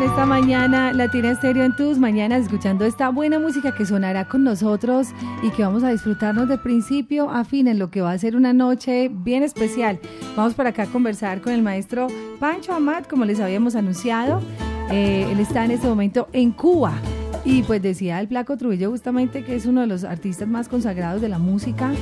En 0.00 0.08
esta 0.08 0.24
mañana 0.24 0.94
Latina 0.94 1.30
Estéreo 1.30 1.62
en 1.62 1.76
tus 1.76 1.98
mañanas 1.98 2.44
escuchando 2.44 2.86
esta 2.86 3.10
buena 3.10 3.38
música 3.38 3.74
que 3.74 3.84
sonará 3.84 4.26
con 4.26 4.44
nosotros 4.44 5.08
y 5.42 5.50
que 5.50 5.62
vamos 5.62 5.82
a 5.84 5.90
disfrutarnos 5.90 6.48
de 6.48 6.56
principio 6.56 7.28
a 7.28 7.44
fin 7.44 7.68
en 7.68 7.78
lo 7.78 7.90
que 7.90 8.00
va 8.00 8.12
a 8.12 8.18
ser 8.18 8.34
una 8.34 8.54
noche 8.54 9.10
bien 9.12 9.42
especial. 9.42 10.00
Vamos 10.36 10.54
para 10.54 10.70
acá 10.70 10.84
a 10.84 10.86
conversar 10.86 11.42
con 11.42 11.52
el 11.52 11.60
maestro 11.60 12.06
Pancho 12.38 12.72
Amat, 12.72 13.08
como 13.08 13.26
les 13.26 13.40
habíamos 13.40 13.74
anunciado. 13.74 14.40
Eh, 14.90 15.28
él 15.30 15.38
está 15.38 15.66
en 15.66 15.72
este 15.72 15.86
momento 15.86 16.28
en 16.32 16.52
Cuba. 16.52 16.94
Y 17.44 17.62
pues 17.62 17.80
decía 17.80 18.20
el 18.20 18.28
Placo 18.28 18.56
Trujillo 18.56 18.90
justamente 18.90 19.44
que 19.44 19.54
es 19.54 19.66
uno 19.66 19.80
de 19.80 19.86
los 19.86 20.04
artistas 20.04 20.46
más 20.46 20.68
consagrados 20.68 21.22
de 21.22 21.28
la 21.28 21.38
música. 21.38 21.92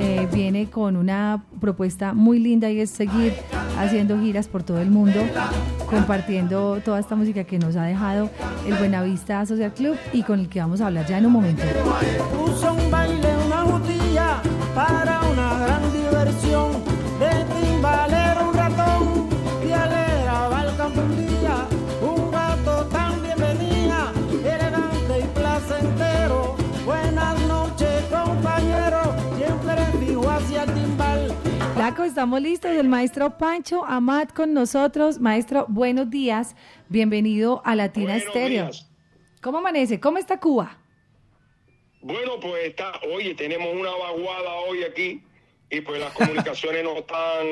Eh, 0.00 0.28
viene 0.32 0.70
con 0.70 0.96
una 0.96 1.44
propuesta 1.60 2.14
muy 2.14 2.38
linda 2.38 2.70
y 2.70 2.80
es 2.80 2.90
seguir 2.90 3.34
haciendo 3.78 4.18
giras 4.18 4.48
por 4.48 4.62
todo 4.62 4.80
el 4.80 4.90
mundo, 4.90 5.20
compartiendo 5.88 6.80
toda 6.84 7.00
esta 7.00 7.16
música 7.16 7.44
que 7.44 7.58
nos 7.58 7.76
ha 7.76 7.84
dejado 7.84 8.30
el 8.66 8.74
Buenavista 8.74 9.44
Social 9.46 9.72
Club 9.72 9.96
y 10.12 10.22
con 10.22 10.40
el 10.40 10.48
que 10.48 10.60
vamos 10.60 10.80
a 10.80 10.86
hablar 10.86 11.06
ya 11.06 11.18
en 11.18 11.26
un 11.26 11.32
momento. 11.32 11.62
Puso 12.36 12.74
un 12.74 12.90
baile, 12.90 13.28
una 13.46 13.58
para 14.74 15.17
Flaco, 31.88 32.04
estamos 32.04 32.42
listos. 32.42 32.70
El 32.72 32.86
maestro 32.86 33.38
Pancho 33.38 33.82
Amat 33.82 34.34
con 34.34 34.52
nosotros. 34.52 35.20
Maestro, 35.20 35.64
buenos 35.70 36.10
días. 36.10 36.54
Bienvenido 36.90 37.62
a 37.64 37.74
Latina 37.74 38.14
Estéreo. 38.14 38.68
¿Cómo 39.40 39.56
amanece? 39.56 39.98
¿Cómo 39.98 40.18
está 40.18 40.38
Cuba? 40.38 40.76
Bueno, 42.02 42.32
pues 42.42 42.66
está, 42.66 42.92
oye, 43.10 43.34
tenemos 43.34 43.74
una 43.74 43.90
vaguada 43.90 44.52
hoy 44.68 44.82
aquí 44.82 45.22
y 45.70 45.80
pues 45.80 45.98
las 45.98 46.12
comunicaciones 46.12 46.84
no 46.84 46.94
están 46.98 47.46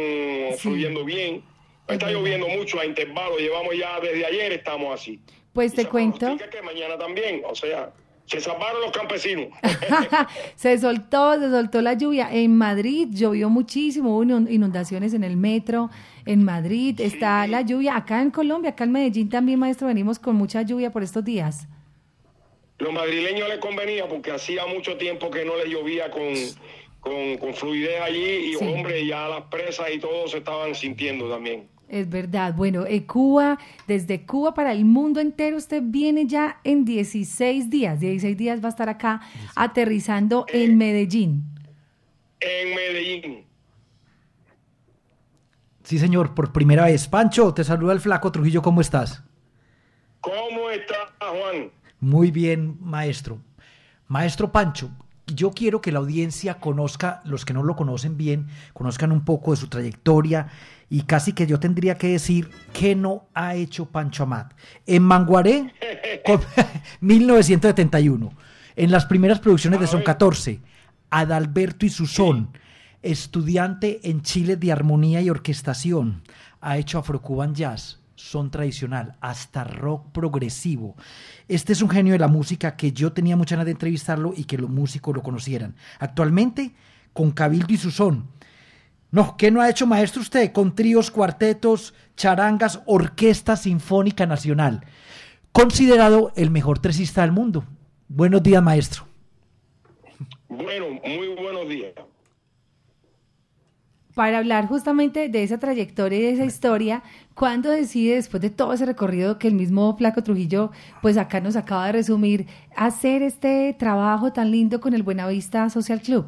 fluyendo 0.59 1.03
bien. 1.03 1.43
Está 1.89 2.11
lloviendo 2.11 2.47
mucho 2.47 2.79
a 2.79 2.85
intervalos, 2.85 3.39
llevamos 3.39 3.75
ya 3.75 3.99
desde 4.01 4.27
ayer 4.27 4.53
estamos 4.53 5.01
así. 5.01 5.19
Pues 5.55 5.73
te 5.73 5.87
cuento. 5.87 6.37
que 6.37 6.61
mañana 6.61 6.99
también, 6.99 7.41
o 7.49 7.55
sea, 7.55 7.91
se 8.27 8.41
salvaron 8.41 8.81
los 8.81 8.91
campesinos. 8.91 9.49
se 10.57 10.79
soltó, 10.79 11.39
se 11.39 11.51
soltó 11.51 11.81
la 11.81 11.95
lluvia. 11.95 12.29
En 12.33 12.57
Madrid 12.57 13.09
llovió 13.11 13.49
muchísimo, 13.49 14.17
hubo 14.17 14.23
inundaciones 14.23 15.15
en 15.15 15.25
el 15.25 15.37
metro. 15.37 15.91
En 16.25 16.45
Madrid 16.45 17.01
está 17.01 17.47
la 17.47 17.63
lluvia. 17.63 17.97
Acá 17.97 18.21
en 18.21 18.31
Colombia, 18.31 18.71
acá 18.73 18.85
en 18.85 18.93
Medellín 18.93 19.29
también, 19.29 19.59
maestro, 19.59 19.87
venimos 19.87 20.19
con 20.19 20.35
mucha 20.35 20.63
lluvia 20.63 20.91
por 20.91 21.03
estos 21.03 21.25
días. 21.25 21.69
Los 22.79 22.93
madrileños 22.93 23.49
les 23.49 23.59
convenía 23.59 24.07
porque 24.07 24.33
hacía 24.33 24.67
mucho 24.67 24.97
tiempo 24.97 25.31
que 25.31 25.45
no 25.45 25.57
les 25.57 25.69
llovía 25.69 26.11
con, 26.11 26.35
con, 27.01 27.55
fluidez 27.55 28.01
allí 28.03 28.53
y, 28.53 28.57
hombre, 28.57 29.07
ya 29.07 29.29
las 29.29 29.43
presas 29.43 29.87
y 29.95 29.99
todo 29.99 30.27
se 30.29 30.39
estaban 30.39 30.75
sintiendo 30.75 31.31
también. 31.31 31.69
Es 31.89 32.09
verdad. 32.09 32.55
Bueno, 32.55 32.85
eh, 32.85 33.07
Cuba, 33.07 33.59
desde 33.87 34.27
Cuba 34.27 34.55
para 34.55 34.73
el 34.73 34.85
mundo 34.85 35.21
entero, 35.21 35.57
usted 35.57 35.83
viene 35.85 36.27
ya 36.27 36.61
en 36.65 36.85
16 36.85 37.71
días. 37.71 38.01
16 38.01 38.37
días 38.37 38.61
va 38.63 38.67
a 38.67 38.71
estar 38.71 38.89
acá 38.89 39.21
aterrizando 39.55 40.47
en 40.49 40.73
eh, 40.73 40.75
Medellín. 40.75 41.45
En 42.41 42.75
Medellín. 42.75 43.45
Sí, 45.85 46.01
señor, 46.01 46.35
por 46.35 46.53
primera 46.53 46.87
vez. 46.87 47.07
Pancho, 47.07 47.55
te 47.55 47.63
saluda 47.63 47.93
el 47.93 48.01
flaco 48.01 48.33
Trujillo, 48.33 48.61
¿cómo 48.63 48.81
estás? 48.81 49.23
¿Cómo 50.21 50.69
estás, 50.71 51.13
Juan? 51.21 51.71
Muy 52.01 52.33
bien, 52.33 52.77
maestro. 52.81 53.39
Maestro 54.09 54.51
Pancho, 54.51 54.91
yo 55.27 55.53
quiero 55.53 55.81
que 55.81 55.93
la 55.93 56.01
audiencia 56.01 56.59
conozca, 56.59 57.21
los 57.25 57.45
que 57.45 57.55
no 57.55 57.63
lo 57.63 57.77
conocen 57.77 58.17
bien, 58.17 58.49
conozcan 58.73 59.13
un 59.13 59.25
poco 59.25 59.53
de 59.53 59.57
su 59.59 59.69
trayectoria 59.69 60.49
y 60.89 61.03
casi 61.03 61.33
que 61.33 61.47
yo 61.47 61.59
tendría 61.59 61.97
que 61.97 62.09
decir 62.09 62.51
qué 62.73 62.95
no 62.95 63.27
ha 63.35 63.55
hecho 63.55 63.87
Pancho 63.87 64.23
Amat. 64.23 64.55
En 64.87 65.03
Manguaré, 65.03 65.73
1971. 67.01 68.33
En 68.79 68.91
las 68.91 69.07
primeras 69.07 69.41
producciones 69.41 69.81
de 69.81 69.87
Son 69.87 70.03
14, 70.03 70.61
Adalberto 71.09 71.87
y 71.87 71.89
Susón, 71.89 72.51
estudiante 73.01 74.01
en 74.11 74.21
Chile 74.21 74.57
de 74.57 74.71
armonía 74.71 75.23
y 75.23 75.31
orquestación, 75.31 76.23
ha 76.61 76.77
hecho 76.77 76.99
Afrocuban 76.99 77.55
Jazz, 77.55 78.01
son 78.17 78.51
tradicional, 78.51 79.15
hasta 79.23 79.65
rock 79.65 80.11
progresivo. 80.13 80.95
Este 81.49 81.73
es 81.73 81.81
un 81.81 81.89
genio 81.89 82.13
de 82.13 82.19
la 82.19 82.29
música 82.29 82.77
que 82.77 82.93
yo 82.93 83.15
tenía 83.15 83.35
mucha 83.35 83.55
ganas 83.55 83.65
de 83.65 83.73
entrevistarlo 83.73 84.35
y 84.37 84.45
que 84.45 84.59
los 84.59 84.69
músicos 84.69 85.15
lo 85.15 85.23
conocieran. 85.23 85.75
Actualmente, 85.99 86.75
con 87.15 87.31
Cabildo 87.31 87.73
y 87.73 87.79
Susón, 87.79 88.29
no, 89.11 89.37
¿qué 89.37 89.51
no 89.51 89.61
ha 89.61 89.71
hecho 89.71 89.87
maestro 89.87 90.21
usted? 90.21 90.53
Con 90.53 90.75
tríos, 90.75 91.11
cuartetos, 91.11 91.95
charangas, 92.17 92.81
orquesta 92.87 93.57
sinfónica 93.57 94.27
nacional. 94.27 94.85
Considerado 95.53 96.33
el 96.37 96.51
mejor 96.51 96.81
tresista 96.81 97.23
del 97.23 97.33
mundo. 97.33 97.65
Buenos 98.09 98.43
días, 98.43 98.63
maestro. 98.63 99.05
Bueno, 100.49 100.87
muy 101.05 101.29
buenos 101.35 101.69
días. 101.69 101.93
Para 104.15 104.39
hablar 104.39 104.67
justamente 104.67 105.29
de 105.29 105.43
esa 105.43 105.59
trayectoria 105.59 106.19
y 106.19 106.23
de 106.23 106.31
esa 106.31 106.45
historia, 106.47 107.03
¿cuándo 107.35 107.71
decide, 107.71 108.15
después 108.15 108.41
de 108.41 108.49
todo 108.49 108.73
ese 108.73 108.87
recorrido 108.87 109.39
que 109.39 109.47
el 109.47 109.55
mismo 109.55 109.95
Flaco 109.97 110.23
Trujillo, 110.23 110.73
pues 111.03 111.19
acá 111.19 111.41
nos 111.41 111.55
acaba 111.55 111.87
de 111.87 111.93
resumir, 111.93 112.47
hacer 112.75 113.23
este 113.23 113.77
trabajo 113.79 114.33
tan 114.33 114.51
lindo 114.51 114.81
con 114.81 114.95
el 114.95 115.03
Buenavista 115.03 115.69
Social 115.69 116.01
Club? 116.01 116.27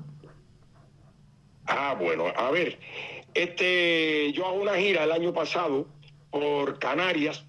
Ah, 1.68 1.94
bueno, 2.00 2.32
a 2.34 2.50
ver, 2.50 2.78
este, 3.34 4.32
yo 4.32 4.46
hago 4.46 4.62
una 4.62 4.76
gira 4.76 5.04
el 5.04 5.12
año 5.12 5.34
pasado 5.34 5.86
por 6.30 6.78
Canarias, 6.78 7.44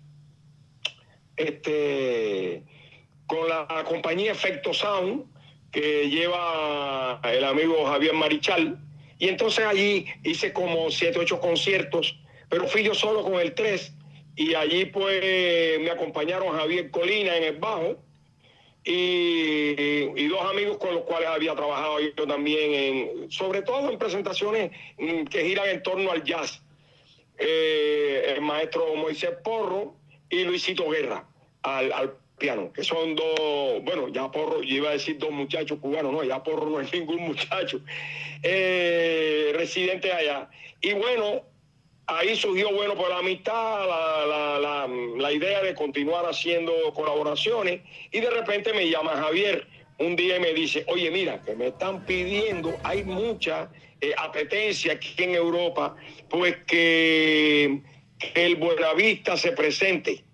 este, 1.38 2.64
con 3.28 3.48
la 3.48 3.66
compañía 3.88 4.34
Efecto 4.34 4.74
Sound 4.74 5.24
que 5.72 6.10
lleva 6.10 7.22
el 7.24 7.46
amigo 7.46 7.86
Javier 7.86 8.14
Marichal, 8.14 8.78
y 9.20 9.30
entonces 9.30 9.66
allí 9.66 10.06
hice 10.24 10.52
como 10.52 10.92
siete, 10.92 11.20
ocho 11.20 11.40
conciertos, 11.40 12.20
pero 12.50 12.68
fui 12.68 12.84
yo 12.84 12.94
solo 12.94 13.24
con 13.24 13.36
el 13.36 13.56
tres, 13.56 13.94
y 14.36 14.54
allí 14.54 14.86
pues 14.86 15.80
me 15.80 15.92
acompañaron 15.92 16.58
Javier 16.58 16.92
Colina 16.92 17.38
en 17.38 17.44
el 17.44 17.58
bajo, 17.58 18.04
y, 18.84 20.28
dos 20.28 20.42
amigos 20.42 20.78
con 20.78 20.94
los 20.94 21.04
cuales 21.04 21.28
había 21.30 21.56
trabajado 21.56 22.00
yo 22.00 22.28
también, 22.28 22.74
en, 22.74 23.32
sobre 23.32 23.62
todo 23.62 23.90
en 23.90 23.98
presentaciones 23.98 24.72
mm, 24.98 25.24
que 25.26 25.44
giran 25.44 25.70
en 25.70 25.84
torno 25.84 26.12
al 26.12 26.24
jazz. 26.24 26.62
Eh, 27.38 28.34
el 28.36 28.42
maestro 28.42 28.96
Moisés 28.96 29.32
Porro 29.44 29.96
y 30.30 30.44
Luisito 30.44 30.90
Guerra 30.90 31.26
al, 31.64 32.16
piano, 32.38 32.72
que 32.72 32.84
son 32.84 33.16
dos, 33.16 33.84
bueno, 33.84 34.08
ya 34.08 34.32
Porro, 34.32 34.62
yo 34.62 34.76
iba 34.76 34.90
a 34.90 34.94
decir 34.94 35.18
dos 35.18 35.32
muchachos 35.32 35.78
cubanos, 35.80 36.14
no, 36.14 36.24
ya 36.24 36.42
Porro 36.42 36.70
no 36.70 36.80
es 36.80 36.92
ningún 36.94 37.22
muchacho, 37.22 37.82
eh, 38.44 39.52
residente 39.56 40.12
allá. 40.14 40.50
Y 40.82 40.94
bueno, 40.94 41.44
ahí 42.10 42.36
surgió, 42.36 42.74
bueno, 42.74 42.96
por 42.96 43.10
la 43.10 43.20
amistad, 43.20 43.86
la, 45.18 45.32
idea 45.32 45.62
de 45.62 45.76
continuar 45.76 46.26
haciendo 46.26 46.74
colaboraciones 46.96 47.82
y 48.12 48.20
de 48.20 48.30
repente 48.32 48.74
me 48.74 48.90
llama 48.90 49.12
Javier 49.12 49.68
un 50.00 50.16
día 50.16 50.38
y 50.38 50.40
me 50.40 50.54
dice, 50.54 50.84
oye, 50.88 51.12
mira, 51.12 51.42
que 51.44 51.56
me 51.56 51.68
están 51.68 52.06
pidiendo, 52.06 52.76
hay 52.84 53.04
mucha 53.04 53.70
eh, 54.02 54.14
apetencia 54.18 54.94
aquí 54.94 55.24
en 55.24 55.36
Europa, 55.36 55.96
pues 56.30 56.58
que, 56.66 57.82
el 58.34 58.56
Buenavista 58.58 59.38
se 59.38 59.54
presente, 59.54 60.26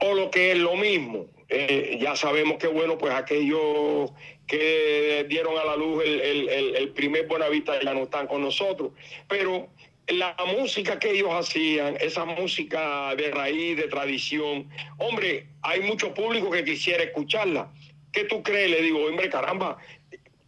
o 0.00 0.14
lo 0.14 0.30
que 0.30 0.52
es 0.52 0.58
lo 0.58 0.74
mismo. 0.74 1.26
Eh, 1.48 1.98
ya 2.00 2.16
sabemos 2.16 2.58
que, 2.58 2.66
bueno, 2.66 2.98
pues 2.98 3.12
aquellos 3.14 4.10
que 4.46 5.24
dieron 5.28 5.56
a 5.56 5.64
la 5.64 5.76
luz 5.76 6.02
el, 6.04 6.20
el, 6.20 6.76
el 6.76 6.88
primer 6.90 7.28
Buenavista 7.28 7.80
ya 7.80 7.94
no 7.94 8.04
están 8.04 8.26
con 8.26 8.42
nosotros, 8.42 8.90
pero 9.28 9.68
la 10.12 10.34
música 10.56 10.98
que 10.98 11.10
ellos 11.12 11.30
hacían, 11.32 11.96
esa 12.00 12.24
música 12.24 13.14
de 13.16 13.30
raíz, 13.30 13.76
de 13.76 13.88
tradición, 13.88 14.68
hombre, 14.98 15.46
hay 15.62 15.80
mucho 15.80 16.12
público 16.14 16.50
que 16.50 16.64
quisiera 16.64 17.02
escucharla. 17.04 17.70
¿Qué 18.12 18.24
tú 18.24 18.42
crees? 18.42 18.70
Le 18.70 18.82
digo, 18.82 19.04
hombre, 19.04 19.28
caramba, 19.28 19.78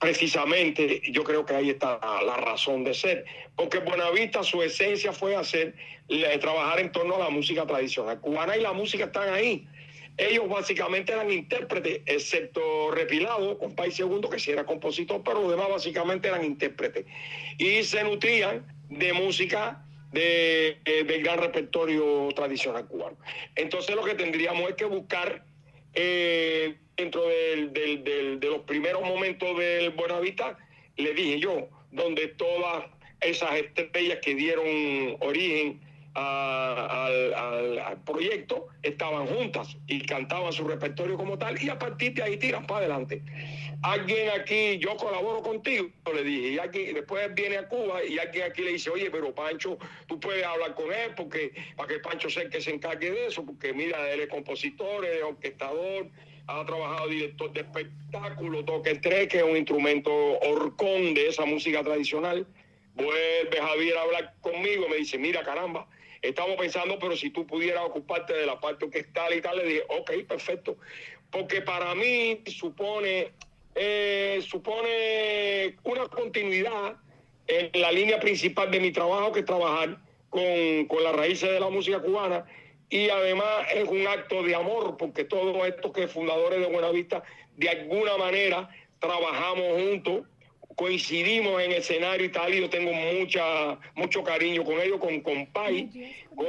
precisamente 0.01 1.01
yo 1.11 1.23
creo 1.23 1.47
que 1.47 1.55
ahí 1.55 1.71
está 1.71 2.01
la 2.25 2.37
razón 2.39 2.83
de 2.83 2.93
ser, 2.93 3.25
porque 3.55 3.79
Buenavista 3.79 4.43
su 4.43 4.63
esencia 4.63 5.13
fue 5.13 5.37
hacer, 5.37 5.77
trabajar 6.41 6.81
en 6.81 6.91
torno 6.91 7.17
a 7.17 7.21
la 7.21 7.31
música 7.31 7.65
tradicional 7.65 8.21
cubana 8.21 8.57
y 8.57 8.63
la 8.63 8.73
música 8.73 9.05
están 9.05 9.33
ahí. 9.33 9.67
Ellos 10.19 10.49
básicamente 10.49 11.13
eran 11.13 11.31
intérpretes, 11.31 12.03
excepto 12.05 12.91
Repilado, 12.91 13.59
con 13.59 13.75
País 13.75 13.95
Segundo, 13.95 14.29
que 14.29 14.39
sí 14.39 14.51
era 14.51 14.67
compositor, 14.67 15.23
pero 15.25 15.41
los 15.41 15.51
demás 15.53 15.69
básicamente 15.71 16.29
eran 16.29 16.45
intérpretes. 16.45 17.07
Y 17.57 17.83
se 17.83 18.03
nutrían 18.05 18.67
de 18.99 19.13
música 19.13 19.85
de, 20.13 20.79
eh, 20.85 21.05
del 21.05 21.23
gran 21.23 21.39
repertorio 21.39 22.29
tradicional 22.35 22.87
cubano. 22.87 23.17
Entonces 23.57 23.95
lo 23.95 24.05
que 24.05 24.15
tendríamos 24.15 24.69
es 24.71 24.77
que 24.77 24.85
buscar 24.85 25.45
eh, 25.95 26.77
dentro 26.97 27.27
del, 27.27 27.73
de 27.73 28.49
los 28.49 28.61
primeros 28.61 29.03
momentos 29.03 29.59
del 29.59 29.91
Buenavista, 29.91 30.59
le 30.97 31.15
dije 31.15 31.41
yo, 31.41 31.69
donde 31.91 32.29
todas 32.29 32.85
esas 33.21 33.55
estrellas 33.57 34.19
que 34.23 34.35
dieron 34.35 35.17
origen 35.21 35.81
al, 36.15 38.03
proyecto 38.05 38.67
estaban 38.83 39.27
juntas 39.27 39.77
y 39.87 40.01
cantaban 40.03 40.53
su 40.53 40.67
repertorio 40.67 41.17
como 41.17 41.39
tal 41.39 41.61
y 41.63 41.69
a 41.69 41.79
partir 41.79 42.15
de 42.15 42.23
ahí 42.23 42.37
tiran 42.37 42.67
para 42.67 42.81
adelante. 42.81 43.23
Alguien 43.83 44.31
aquí, 44.31 44.79
yo 44.79 44.97
colaboro 44.97 45.43
contigo, 45.43 45.89
le 46.15 46.23
dije, 46.23 46.49
y 46.51 46.59
aquí, 46.61 46.85
después 46.93 47.35
viene 47.35 47.59
a 47.59 47.69
Cuba 47.69 48.05
y 48.05 48.17
alguien 48.17 48.45
aquí 48.45 48.63
le 48.63 48.73
dice, 48.73 48.91
oye, 48.91 49.11
pero 49.11 49.35
Pancho, 49.35 49.77
tú 50.07 50.21
puedes 50.21 50.45
hablar 50.45 50.75
con 50.77 50.93
él 50.93 51.13
porque 51.17 51.53
para 51.77 51.89
que 51.89 51.99
Pancho 51.99 52.31
sea 52.31 52.45
el 52.45 52.51
que 52.51 52.61
se 52.61 52.71
encargue 52.71 53.11
de 53.11 53.27
eso, 53.27 53.45
porque 53.45 53.73
mira, 53.73 54.09
él 54.13 54.21
es 54.21 54.29
compositor, 54.29 55.05
es 55.05 55.25
orquestador, 55.25 56.07
ha 56.47 56.65
trabajado 56.65 57.09
director 57.09 57.53
de 57.53 57.63
espectáculo, 57.63 58.65
toque 58.65 58.91
el 58.91 59.01
tres, 59.01 59.27
que 59.27 59.39
es 59.39 59.43
un 59.43 59.57
instrumento 59.57 60.13
horcón 60.13 61.15
de 61.15 61.29
esa 61.29 61.45
música 61.45 61.83
tradicional. 61.83 62.47
Vuelve 62.95 63.57
Javier 63.61 63.97
a 63.97 64.03
hablar 64.03 64.35
conmigo, 64.41 64.89
me 64.89 64.97
dice, 64.97 65.19
mira, 65.19 65.43
caramba, 65.43 65.89
estamos 66.21 66.57
pensando, 66.57 67.01
pero 67.01 67.17
si 67.17 67.31
tú 67.31 67.47
pudieras 67.47 67.85
ocuparte 67.85 68.33
de 68.33 68.47
la 68.47 68.61
parte 68.61 68.85
orquestal 68.85 69.35
y 69.35 69.41
tal, 69.41 69.59
le 69.59 69.65
dije, 69.65 69.83
ok, 69.89 70.13
perfecto. 70.29 70.77
Porque 71.31 71.63
para 71.63 71.95
mí 71.95 72.43
supone, 72.47 73.33
eh, 73.75 74.41
supone 74.47 75.77
una 75.85 76.07
continuidad 76.09 76.97
en 77.47 77.71
la 77.81 77.93
línea 77.93 78.21
principal 78.21 78.71
de 78.71 78.81
mi 78.81 78.93
trabajo, 78.93 79.33
que 79.33 79.41
es 79.41 79.47
trabajar 79.47 79.99
con, 80.31 80.87
con 80.89 81.03
las 81.05 81.15
raíces 81.15 81.51
de 81.51 81.61
la 81.61 81.69
música 81.69 82.01
cubana. 82.01 82.45
Y 82.89 83.09
además 83.09 83.67
es 83.75 83.89
un 83.89 84.07
acto 84.07 84.43
de 84.43 84.55
amor, 84.55 84.97
porque 84.99 85.25
todos 85.25 85.67
estos 85.67 85.93
que 85.93 86.09
fundadores 86.09 86.61
de 86.61 86.67
Buenavista, 86.67 87.23
de 87.57 87.69
alguna 87.71 88.17
manera, 88.19 88.69
trabajamos 88.99 89.83
juntos 89.83 90.27
coincidimos 90.77 91.63
en 91.63 91.73
escenario 91.73 92.27
y 92.27 92.29
tal, 92.31 92.55
y 92.55 92.61
yo 92.61 92.71
tengo 92.71 92.93
mucha, 92.93 93.79
mucho 93.95 94.23
cariño 94.23 94.65
con 94.65 94.81
ellos, 94.81 94.99
con 94.99 95.21
Compay, 95.21 95.89
con 96.35 96.47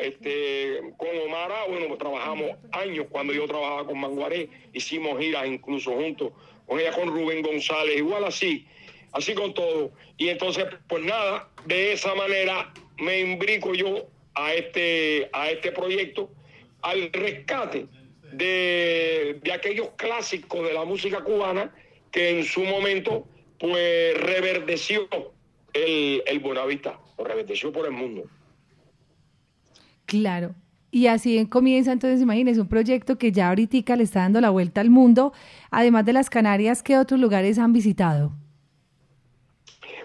este, 0.00 0.80
con 0.96 1.08
Omara, 1.26 1.64
bueno, 1.68 1.96
trabajamos 1.96 2.50
años 2.72 3.06
cuando 3.10 3.32
yo 3.32 3.46
trabajaba 3.46 3.86
con 3.86 4.00
Manguaré, 4.00 4.48
hicimos 4.72 5.18
giras 5.18 5.46
incluso 5.46 5.92
juntos, 5.92 6.32
con 6.66 6.80
ella 6.80 6.92
con 6.92 7.08
Rubén 7.08 7.42
González, 7.42 7.96
igual 7.96 8.24
así, 8.24 8.66
así 9.12 9.34
con 9.34 9.54
todo. 9.54 9.92
Y 10.16 10.28
entonces, 10.28 10.66
pues 10.88 11.04
nada, 11.04 11.48
de 11.66 11.92
esa 11.92 12.14
manera 12.14 12.72
me 12.98 13.20
imbrico 13.20 13.74
yo 13.74 14.06
a 14.34 14.54
este, 14.54 15.28
a 15.32 15.50
este 15.50 15.72
proyecto, 15.72 16.30
al 16.82 17.12
rescate 17.12 17.86
de, 18.32 19.38
de 19.42 19.52
aquellos 19.52 19.90
clásicos 19.96 20.66
de 20.66 20.74
la 20.74 20.84
música 20.84 21.22
cubana 21.22 21.72
que 22.10 22.30
en 22.30 22.44
su 22.44 22.64
momento 22.64 23.26
pues 23.58 24.20
reverdeció 24.20 25.08
el, 25.72 26.22
el 26.26 26.38
Buenavista, 26.40 26.98
lo 27.18 27.24
reverdeció 27.24 27.72
por 27.72 27.86
el 27.86 27.92
mundo. 27.92 28.24
Claro. 30.06 30.54
Y 30.90 31.08
así 31.08 31.44
comienza, 31.48 31.92
entonces 31.92 32.22
imagínense, 32.22 32.60
un 32.60 32.68
proyecto 32.68 33.18
que 33.18 33.32
ya 33.32 33.48
ahorita 33.48 33.96
le 33.96 34.04
está 34.04 34.20
dando 34.20 34.40
la 34.40 34.50
vuelta 34.50 34.80
al 34.80 34.88
mundo. 34.88 35.32
Además 35.70 36.06
de 36.06 36.14
las 36.14 36.30
Canarias, 36.30 36.82
¿qué 36.82 36.96
otros 36.96 37.20
lugares 37.20 37.58
han 37.58 37.72
visitado? 37.72 38.32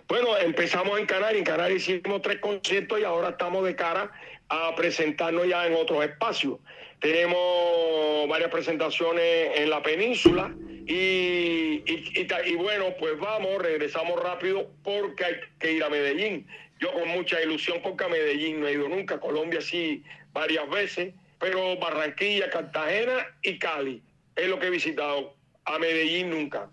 Bueno, 0.07 0.37
empezamos 0.37 0.99
en 0.99 1.05
Canarias, 1.05 1.39
en 1.39 1.45
Canarias 1.45 1.87
hicimos 1.87 2.21
tres 2.21 2.39
conciertos 2.39 2.99
y 2.99 3.05
ahora 3.05 3.29
estamos 3.29 3.63
de 3.63 3.75
cara 3.75 4.11
a 4.49 4.75
presentarnos 4.75 5.47
ya 5.47 5.65
en 5.65 5.75
otros 5.75 6.03
espacios. 6.03 6.59
Tenemos 7.01 8.29
varias 8.29 8.49
presentaciones 8.49 9.57
en 9.57 9.69
la 9.69 9.81
península, 9.83 10.55
y, 10.87 11.83
y, 11.85 12.55
bueno, 12.55 12.93
pues 12.99 13.17
vamos, 13.19 13.61
regresamos 13.61 14.21
rápido 14.21 14.69
porque 14.83 15.25
hay 15.25 15.35
que 15.59 15.73
ir 15.73 15.83
a 15.83 15.89
Medellín. 15.89 16.47
Yo 16.79 16.91
con 16.91 17.07
mucha 17.09 17.41
ilusión 17.41 17.79
porque 17.81 18.03
a 18.03 18.07
Medellín 18.07 18.59
no 18.59 18.67
he 18.67 18.73
ido 18.73 18.89
nunca, 18.89 19.19
Colombia 19.19 19.61
sí 19.61 20.03
varias 20.33 20.69
veces, 20.69 21.13
pero 21.39 21.77
Barranquilla, 21.77 22.49
Cartagena 22.49 23.27
y 23.41 23.57
Cali 23.59 24.01
es 24.35 24.47
lo 24.47 24.59
que 24.59 24.67
he 24.67 24.71
visitado. 24.71 25.35
A 25.65 25.77
Medellín 25.77 26.29
nunca. 26.29 26.69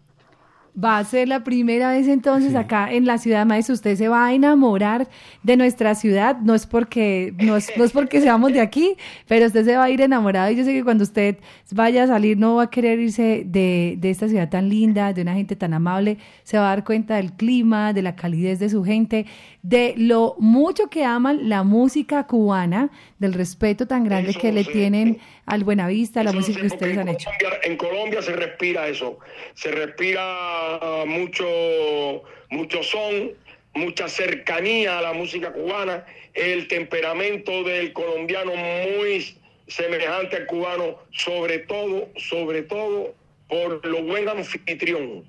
Va 0.82 0.98
a 0.98 1.04
ser 1.04 1.26
la 1.26 1.42
primera 1.42 1.90
vez 1.90 2.06
entonces 2.06 2.54
acá 2.54 2.92
en 2.92 3.04
la 3.04 3.18
ciudad, 3.18 3.44
maestro. 3.44 3.74
Usted 3.74 3.96
se 3.96 4.08
va 4.08 4.26
a 4.26 4.32
enamorar 4.32 5.08
de 5.42 5.56
nuestra 5.56 5.94
ciudad. 5.96 6.36
No 6.40 6.54
es 6.54 6.66
porque 6.66 7.34
no 7.38 7.56
es, 7.56 7.68
no 7.76 7.82
es 7.82 7.90
porque 7.90 8.20
seamos 8.20 8.52
de 8.52 8.60
aquí, 8.60 8.96
pero 9.26 9.46
usted 9.46 9.64
se 9.64 9.76
va 9.76 9.84
a 9.84 9.90
ir 9.90 10.00
enamorado. 10.00 10.52
Y 10.52 10.56
yo 10.56 10.64
sé 10.64 10.72
que 10.72 10.84
cuando 10.84 11.02
usted 11.02 11.38
vaya 11.72 12.04
a 12.04 12.06
salir 12.06 12.38
no 12.38 12.56
va 12.56 12.64
a 12.64 12.70
querer 12.70 13.00
irse 13.00 13.42
de, 13.44 13.96
de 13.98 14.10
esta 14.10 14.28
ciudad 14.28 14.48
tan 14.48 14.68
linda, 14.68 15.12
de 15.12 15.22
una 15.22 15.34
gente 15.34 15.56
tan 15.56 15.74
amable. 15.74 16.18
Se 16.44 16.58
va 16.58 16.66
a 16.66 16.76
dar 16.76 16.84
cuenta 16.84 17.16
del 17.16 17.32
clima, 17.32 17.92
de 17.92 18.02
la 18.02 18.14
calidez 18.14 18.60
de 18.60 18.68
su 18.68 18.84
gente, 18.84 19.26
de 19.62 19.94
lo 19.96 20.36
mucho 20.38 20.88
que 20.88 21.04
aman 21.04 21.48
la 21.48 21.64
música 21.64 22.24
cubana, 22.26 22.90
del 23.18 23.32
respeto 23.34 23.86
tan 23.86 24.04
grande 24.04 24.34
que 24.34 24.52
le 24.52 24.64
tienen 24.64 25.18
al 25.46 25.64
Buenavista, 25.64 26.22
la 26.22 26.32
música 26.32 26.60
que 26.60 26.66
ustedes 26.66 26.98
han 26.98 27.08
hecho. 27.08 27.30
En 27.62 27.76
Colombia 27.76 28.22
se 28.22 28.32
respira 28.32 28.88
eso, 28.88 29.18
se 29.54 29.70
respira 29.70 31.04
mucho, 31.06 32.22
mucho 32.50 32.82
son, 32.82 33.32
mucha 33.74 34.08
cercanía 34.08 34.98
a 34.98 35.02
la 35.02 35.12
música 35.12 35.52
cubana, 35.52 36.04
el 36.34 36.68
temperamento 36.68 37.64
del 37.64 37.92
colombiano 37.92 38.52
muy 38.54 39.36
semejante 39.66 40.36
al 40.36 40.46
cubano, 40.46 40.98
sobre 41.10 41.58
todo, 41.60 42.08
sobre 42.16 42.62
todo 42.62 43.14
por 43.48 43.84
lo 43.84 44.02
buen 44.02 44.28
anfitrión. 44.28 45.24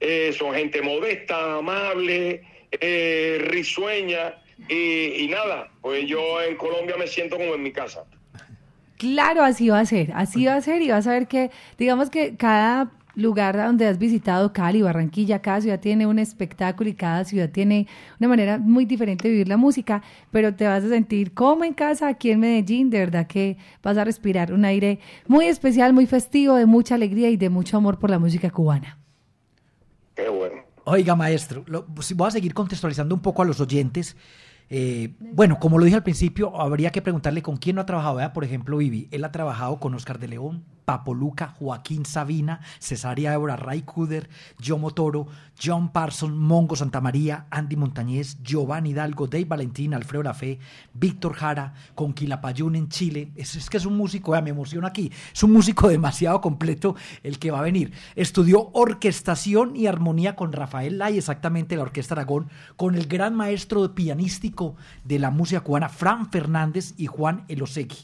Eh, 0.00 0.34
son 0.36 0.54
gente 0.54 0.82
modesta, 0.82 1.56
amable, 1.56 2.42
eh, 2.80 3.38
risueña 3.40 4.34
y, 4.68 5.24
y 5.24 5.28
nada, 5.28 5.70
pues 5.80 6.06
yo 6.06 6.40
en 6.42 6.56
Colombia 6.56 6.96
me 6.96 7.06
siento 7.06 7.36
como 7.36 7.54
en 7.54 7.62
mi 7.62 7.72
casa. 7.72 8.04
Claro, 8.96 9.42
así 9.42 9.68
va 9.68 9.80
a 9.80 9.86
ser, 9.86 10.12
así 10.14 10.46
va 10.46 10.54
a 10.54 10.60
ser 10.60 10.80
y 10.82 10.88
vas 10.88 11.06
a 11.06 11.12
ver 11.12 11.26
que, 11.26 11.50
digamos 11.76 12.10
que 12.10 12.36
cada 12.36 12.90
lugar 13.16 13.56
donde 13.56 13.86
has 13.86 13.98
visitado, 13.98 14.52
Cali, 14.52 14.82
Barranquilla, 14.82 15.40
cada 15.40 15.60
ciudad 15.60 15.80
tiene 15.80 16.06
un 16.06 16.18
espectáculo 16.18 16.90
y 16.90 16.94
cada 16.94 17.24
ciudad 17.24 17.50
tiene 17.50 17.86
una 18.20 18.28
manera 18.28 18.58
muy 18.58 18.84
diferente 18.84 19.28
de 19.28 19.32
vivir 19.32 19.48
la 19.48 19.56
música, 19.56 20.02
pero 20.30 20.54
te 20.54 20.66
vas 20.66 20.84
a 20.84 20.88
sentir 20.88 21.32
como 21.32 21.64
en 21.64 21.74
casa 21.74 22.08
aquí 22.08 22.30
en 22.30 22.40
Medellín, 22.40 22.90
de 22.90 22.98
verdad 22.98 23.26
que 23.26 23.56
vas 23.82 23.96
a 23.96 24.04
respirar 24.04 24.52
un 24.52 24.64
aire 24.64 24.98
muy 25.26 25.46
especial, 25.46 25.92
muy 25.92 26.06
festivo, 26.06 26.54
de 26.56 26.66
mucha 26.66 26.94
alegría 26.94 27.30
y 27.30 27.36
de 27.36 27.50
mucho 27.50 27.76
amor 27.76 27.98
por 27.98 28.10
la 28.10 28.18
música 28.18 28.50
cubana. 28.50 28.98
Qué 30.14 30.28
bueno. 30.28 30.63
Oiga, 30.84 31.16
maestro, 31.16 31.64
lo, 31.66 31.86
pues, 31.86 32.14
voy 32.14 32.28
a 32.28 32.30
seguir 32.30 32.52
contextualizando 32.52 33.14
un 33.14 33.22
poco 33.22 33.42
a 33.42 33.44
los 33.44 33.60
oyentes. 33.60 34.16
Eh, 34.68 35.14
bueno, 35.18 35.58
como 35.58 35.78
lo 35.78 35.84
dije 35.84 35.96
al 35.96 36.02
principio, 36.02 36.60
habría 36.60 36.90
que 36.90 37.02
preguntarle 37.02 37.42
con 37.42 37.56
quién 37.56 37.76
no 37.76 37.82
ha 37.82 37.86
trabajado. 37.86 38.32
Por 38.32 38.44
ejemplo, 38.44 38.76
Vivi, 38.76 39.08
él 39.10 39.24
ha 39.24 39.32
trabajado 39.32 39.78
con 39.78 39.94
Oscar 39.94 40.18
de 40.18 40.28
León, 40.28 40.64
Papo 40.84 41.14
Luca, 41.14 41.54
Joaquín 41.58 42.04
Sabina, 42.04 42.60
Cesaria 42.78 43.34
Ebra, 43.34 43.56
Ray 43.56 43.82
Kuder, 43.82 44.28
Joe 44.64 44.78
Motoro, 44.78 45.26
John 45.60 45.90
Parson, 45.90 46.36
Mongo 46.36 46.76
Santamaría, 46.76 47.46
Andy 47.50 47.76
Montañez, 47.76 48.38
Giovanni 48.42 48.90
Hidalgo, 48.90 49.26
Dave 49.26 49.44
Valentín, 49.44 49.94
Alfredo 49.94 50.24
Lafé, 50.24 50.58
Víctor 50.92 51.34
Jara, 51.34 51.74
con 51.94 52.12
Quilapayún 52.12 52.76
en 52.76 52.88
Chile. 52.88 53.30
Es, 53.36 53.54
es 53.54 53.70
que 53.70 53.76
es 53.76 53.86
un 53.86 53.96
músico, 53.96 54.34
ya 54.34 54.42
me 54.42 54.50
emociono 54.50 54.86
aquí, 54.86 55.10
es 55.32 55.42
un 55.42 55.52
músico 55.52 55.88
demasiado 55.94 56.40
completo 56.40 56.96
el 57.22 57.38
que 57.38 57.50
va 57.50 57.60
a 57.60 57.62
venir. 57.62 57.92
Estudió 58.16 58.70
orquestación 58.72 59.76
y 59.76 59.86
armonía 59.86 60.36
con 60.36 60.52
Rafael 60.52 60.98
Lai, 60.98 61.18
exactamente 61.18 61.76
la 61.76 61.82
Orquesta 61.82 62.14
Aragón, 62.14 62.48
con 62.76 62.94
el 62.94 63.06
gran 63.06 63.34
maestro 63.34 63.94
pianístico 63.94 64.76
de 65.04 65.18
la 65.18 65.30
música 65.30 65.60
cubana, 65.60 65.88
Fran 65.88 66.30
Fernández 66.30 66.94
y 66.96 67.06
Juan 67.06 67.44
Elosegui. 67.48 67.98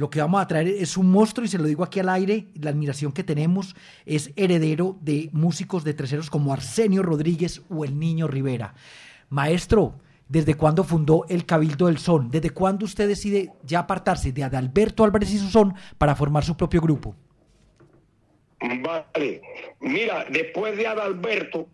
Lo 0.00 0.08
que 0.08 0.22
vamos 0.22 0.40
a 0.40 0.46
traer 0.46 0.66
es 0.66 0.96
un 0.96 1.10
monstruo, 1.10 1.44
y 1.44 1.48
se 1.48 1.58
lo 1.58 1.64
digo 1.64 1.84
aquí 1.84 2.00
al 2.00 2.08
aire, 2.08 2.46
la 2.54 2.70
admiración 2.70 3.12
que 3.12 3.22
tenemos 3.22 3.76
es 4.06 4.32
heredero 4.34 4.96
de 5.02 5.28
músicos 5.34 5.84
de 5.84 5.92
terceros 5.92 6.30
como 6.30 6.54
Arsenio 6.54 7.02
Rodríguez 7.02 7.60
o 7.68 7.84
el 7.84 7.98
Niño 7.98 8.26
Rivera. 8.26 8.72
Maestro, 9.28 10.00
¿desde 10.26 10.54
cuándo 10.54 10.84
fundó 10.84 11.26
el 11.28 11.44
Cabildo 11.44 11.88
del 11.88 11.98
Son? 11.98 12.30
¿Desde 12.30 12.48
cuándo 12.48 12.86
usted 12.86 13.08
decide 13.08 13.52
ya 13.62 13.80
apartarse 13.80 14.32
de 14.32 14.42
Adalberto 14.42 15.04
Álvarez 15.04 15.34
y 15.34 15.38
su 15.38 15.50
son 15.50 15.74
para 15.98 16.16
formar 16.16 16.44
su 16.44 16.56
propio 16.56 16.80
grupo? 16.80 17.14
Vale, 18.58 19.42
mira, 19.80 20.24
después 20.32 20.78
de 20.78 20.86
Adalberto, 20.86 21.68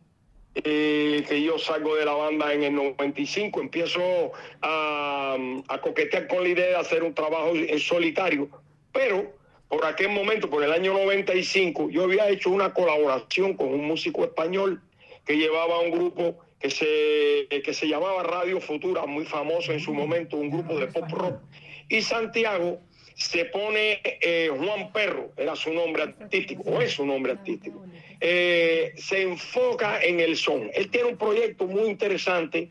eh, 0.65 1.23
que 1.29 1.43
yo 1.43 1.59
salgo 1.59 1.97
de 1.97 2.07
la 2.07 2.15
banda 2.15 2.53
en 2.53 2.63
el 2.63 2.75
95, 2.75 3.61
empiezo 3.61 4.33
a, 4.63 5.37
a, 5.69 5.81
coquetear 5.83 6.27
con 6.29 6.43
la 6.45 6.49
idea 6.49 6.67
de 6.69 6.77
hacer 6.77 7.03
un 7.03 7.15
trabajo 7.15 7.53
en 7.55 7.79
solitario, 7.79 8.49
pero 8.91 9.35
por 9.69 9.85
aquel 9.85 10.09
momento, 10.09 10.49
por 10.49 10.63
el 10.63 10.73
año 10.73 10.95
95, 10.95 11.91
yo 11.91 12.05
había 12.05 12.29
hecho 12.31 12.51
una 12.51 12.73
colaboración 12.73 13.55
con 13.55 13.69
un 13.69 13.85
músico 13.85 14.25
español 14.25 14.81
que 15.27 15.37
llevaba 15.37 15.81
un 15.81 15.91
grupo 15.91 16.39
que 16.59 16.71
se, 16.71 17.49
que 17.63 17.75
se 17.75 17.87
llamaba 17.87 18.23
Radio 18.23 18.61
Futura, 18.61 19.05
muy 19.05 19.27
famoso 19.27 19.73
en 19.73 19.81
su 19.81 19.93
momento, 19.93 20.39
un 20.39 20.51
grupo 20.51 20.79
de 20.79 20.87
pop 20.87 21.11
rock, 21.11 21.41
y 21.89 22.01
Santiago 22.01 22.81
se 23.17 23.47
pone 23.47 24.01
eh, 24.05 24.51
Juan 24.55 24.93
Perro, 24.93 25.33
era 25.39 25.57
su 25.57 25.73
nombre 25.73 26.03
artístico, 26.03 26.63
o 26.67 26.83
es 26.83 26.93
su 26.93 27.07
nombre 27.07 27.33
artístico, 27.33 27.83
eh, 28.21 28.93
se 28.97 29.23
enfoca 29.23 30.03
en 30.03 30.21
el 30.21 30.37
son. 30.37 30.71
Él 30.75 30.91
tiene 30.91 31.09
un 31.09 31.17
proyecto 31.17 31.67
muy 31.67 31.89
interesante, 31.89 32.69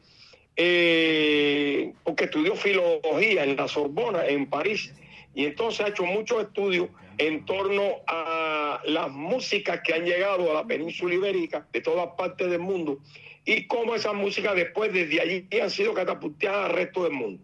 eh, 0.55 1.91
porque 2.03 2.25
estudió 2.25 2.55
filología 2.55 3.43
en 3.43 3.55
la 3.55 3.67
Sorbona, 3.67 4.27
en 4.27 4.45
París, 4.45 4.93
y 5.33 5.45
entonces 5.45 5.83
ha 5.83 5.89
hecho 5.89 6.05
muchos 6.05 6.43
estudios 6.43 6.89
en 7.17 7.43
torno 7.45 8.03
a 8.05 8.81
las 8.85 9.09
músicas 9.11 9.81
que 9.81 9.95
han 9.95 10.05
llegado 10.05 10.51
a 10.51 10.53
la 10.53 10.67
península 10.67 11.15
ibérica 11.15 11.65
de 11.73 11.81
todas 11.81 12.09
partes 12.17 12.51
del 12.51 12.59
mundo 12.59 12.99
y 13.45 13.65
cómo 13.67 13.95
esas 13.95 14.13
músicas 14.13 14.55
después 14.55 14.93
desde 14.93 15.21
allí 15.21 15.47
han 15.59 15.69
sido 15.71 15.93
catapultadas 15.93 16.69
al 16.69 16.75
resto 16.75 17.03
del 17.03 17.13
mundo. 17.13 17.43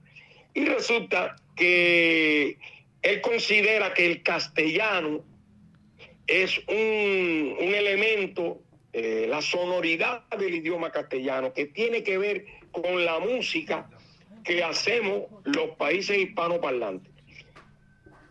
Y 0.54 0.66
resulta 0.66 1.36
que 1.56 2.58
él 3.02 3.22
considera 3.22 3.94
que 3.94 4.06
el 4.06 4.24
castellano 4.24 5.24
es 6.28 6.58
un, 6.68 7.58
elemento, 7.60 8.62
eh, 8.94 9.26
la 9.28 9.42
sonoridad 9.42 10.28
del 10.38 10.56
idioma 10.56 10.92
castellano, 10.92 11.54
que 11.54 11.66
tiene 11.66 12.04
que 12.04 12.18
ver 12.18 12.46
con 12.72 13.04
la 13.04 13.20
música 13.20 13.90
que 14.44 14.64
hacemos 14.64 15.24
los 15.46 15.72
países 15.78 16.18
hispanoparlantes. 16.18 17.12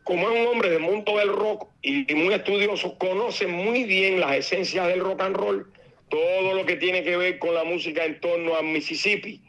Como 0.05 0.31
es 0.31 0.41
un 0.41 0.47
hombre 0.47 0.71
del 0.71 0.81
mundo 0.81 1.19
del 1.19 1.33
rock 1.33 1.69
y 1.83 2.15
muy 2.15 2.35
estudioso, 2.35 2.97
conoce 2.99 3.47
muy 3.47 3.85
bien 3.85 4.19
las 4.19 4.37
esencias 4.37 4.89
del 4.89 5.01
rock 5.01 5.21
and 5.21 5.37
roll, 5.37 5.73
todo 6.09 6.55
lo 6.55 6.67
que 6.67 6.77
tiene 6.77 7.05
que 7.05 7.17
ver 7.17 7.39
con 7.39 7.55
la 7.55 7.65
música 7.65 8.05
en 8.05 8.19
torno 8.21 8.57
a 8.57 8.63
Mississippi. 8.63 9.41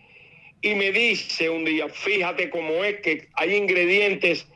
Y 0.61 0.75
me 0.75 0.91
dice 0.91 1.49
un 1.49 1.65
día, 1.65 1.89
fíjate 1.89 2.49
cómo 2.51 2.83
es 2.83 3.01
que 3.01 3.29
hay 3.33 3.55
ingredientes 3.55 4.47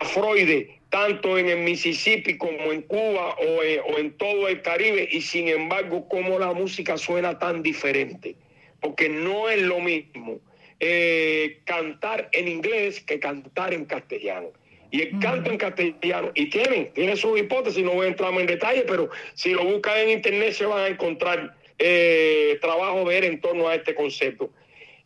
afroides 0.00 0.68
tanto 0.90 1.36
en 1.38 1.48
el 1.48 1.58
Mississippi 1.58 2.38
como 2.38 2.72
en 2.72 2.82
Cuba 2.82 3.34
o 3.34 3.62
en, 3.98 4.12
todo 4.16 4.48
el 4.48 4.62
Caribe, 4.62 5.08
y 5.10 5.20
sin 5.20 5.48
embargo, 5.48 6.08
cómo 6.08 6.38
la 6.38 6.52
música 6.52 6.96
suena 6.96 7.38
tan 7.38 7.62
diferente, 7.62 8.36
porque 8.80 9.08
no 9.08 9.50
es 9.50 9.60
lo 9.62 9.80
mismo 9.80 10.40
eh, 10.80 11.60
cantar 11.64 12.28
en 12.32 12.48
inglés 12.48 13.00
que 13.00 13.18
cantar 13.18 13.74
en 13.74 13.84
castellano. 13.84 14.48
Y 14.90 15.02
el 15.02 15.18
canto 15.18 15.50
en 15.50 15.58
castellano, 15.58 16.30
y 16.34 16.48
tienen, 16.48 16.90
tiene 16.94 17.14
su 17.16 17.36
hipótesis, 17.36 17.84
no 17.84 17.92
voy 17.92 18.06
a 18.06 18.08
entrar 18.08 18.32
en 18.32 18.46
detalle, 18.46 18.84
pero 18.86 19.10
si 19.34 19.50
lo 19.50 19.62
buscan 19.64 19.98
en 19.98 20.10
internet 20.10 20.52
se 20.52 20.64
van 20.64 20.84
a 20.84 20.88
encontrar 20.88 21.54
eh, 21.78 22.56
trabajo 22.62 23.04
ver 23.04 23.24
en 23.24 23.38
torno 23.38 23.68
a 23.68 23.74
este 23.74 23.94
concepto. 23.94 24.50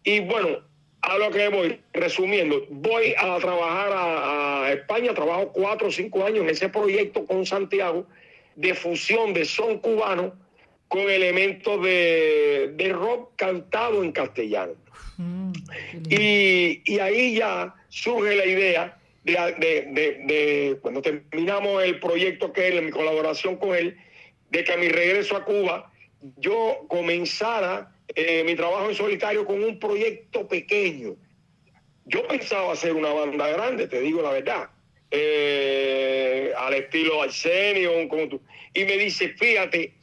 Y 0.04 0.20
bueno, 0.20 0.60
a 1.02 1.18
lo 1.18 1.30
que 1.30 1.48
voy, 1.48 1.80
resumiendo, 1.92 2.64
voy 2.70 3.14
a 3.18 3.36
trabajar 3.38 3.90
a, 3.92 4.72
España, 4.72 5.12
trabajo 5.12 5.52
cuatro 5.52 5.88
o 5.88 5.90
cinco 5.90 6.24
años 6.24 6.44
en 6.44 6.50
ese 6.50 6.68
proyecto 6.68 7.26
con 7.26 7.44
Santiago 7.44 8.06
de 8.54 8.74
fusión 8.74 9.34
de 9.34 9.44
son 9.44 9.78
cubano 9.78 10.34
con 10.88 11.10
elementos 11.10 11.82
de, 11.82 12.72
de 12.74 12.92
rock 12.92 13.32
cantado 13.36 14.02
en 14.04 14.12
castellano. 14.12 14.74
Mm, 15.16 15.52
y, 16.08 16.82
y, 16.84 16.98
ahí 17.00 17.34
ya 17.34 17.74
surge 17.88 18.36
la 18.36 18.46
idea 18.46 18.98
de, 19.24 19.32
de, 19.32 20.22
de, 20.24 20.78
cuando 20.80 21.02
terminamos 21.02 21.82
el 21.82 21.98
proyecto 21.98 22.52
que 22.52 22.68
él, 22.68 22.82
mi 22.82 22.90
colaboración 22.90 23.56
con 23.56 23.74
él, 23.74 23.96
de 24.50 24.64
que 24.64 24.72
a 24.72 24.76
mi 24.76 24.88
regreso 24.88 25.36
a 25.36 25.44
Cuba 25.44 25.90
yo 26.36 26.84
comenzara 26.88 27.91
eh, 28.14 28.44
mi 28.44 28.54
trabajo 28.54 28.88
en 28.88 28.94
solitario 28.94 29.44
con 29.44 29.62
un 29.62 29.78
proyecto 29.78 30.46
pequeño. 30.46 31.16
Yo 32.04 32.26
pensaba 32.26 32.72
hacer 32.72 32.92
una 32.94 33.12
banda 33.12 33.48
grande, 33.48 33.86
te 33.86 34.00
digo 34.00 34.22
la 34.22 34.32
verdad, 34.32 34.70
eh, 35.10 36.52
al 36.56 36.74
estilo 36.74 37.22
Arsenio. 37.22 37.92
Y 38.74 38.84
me 38.84 38.96
dice, 38.98 39.30
fíjate, 39.30 39.94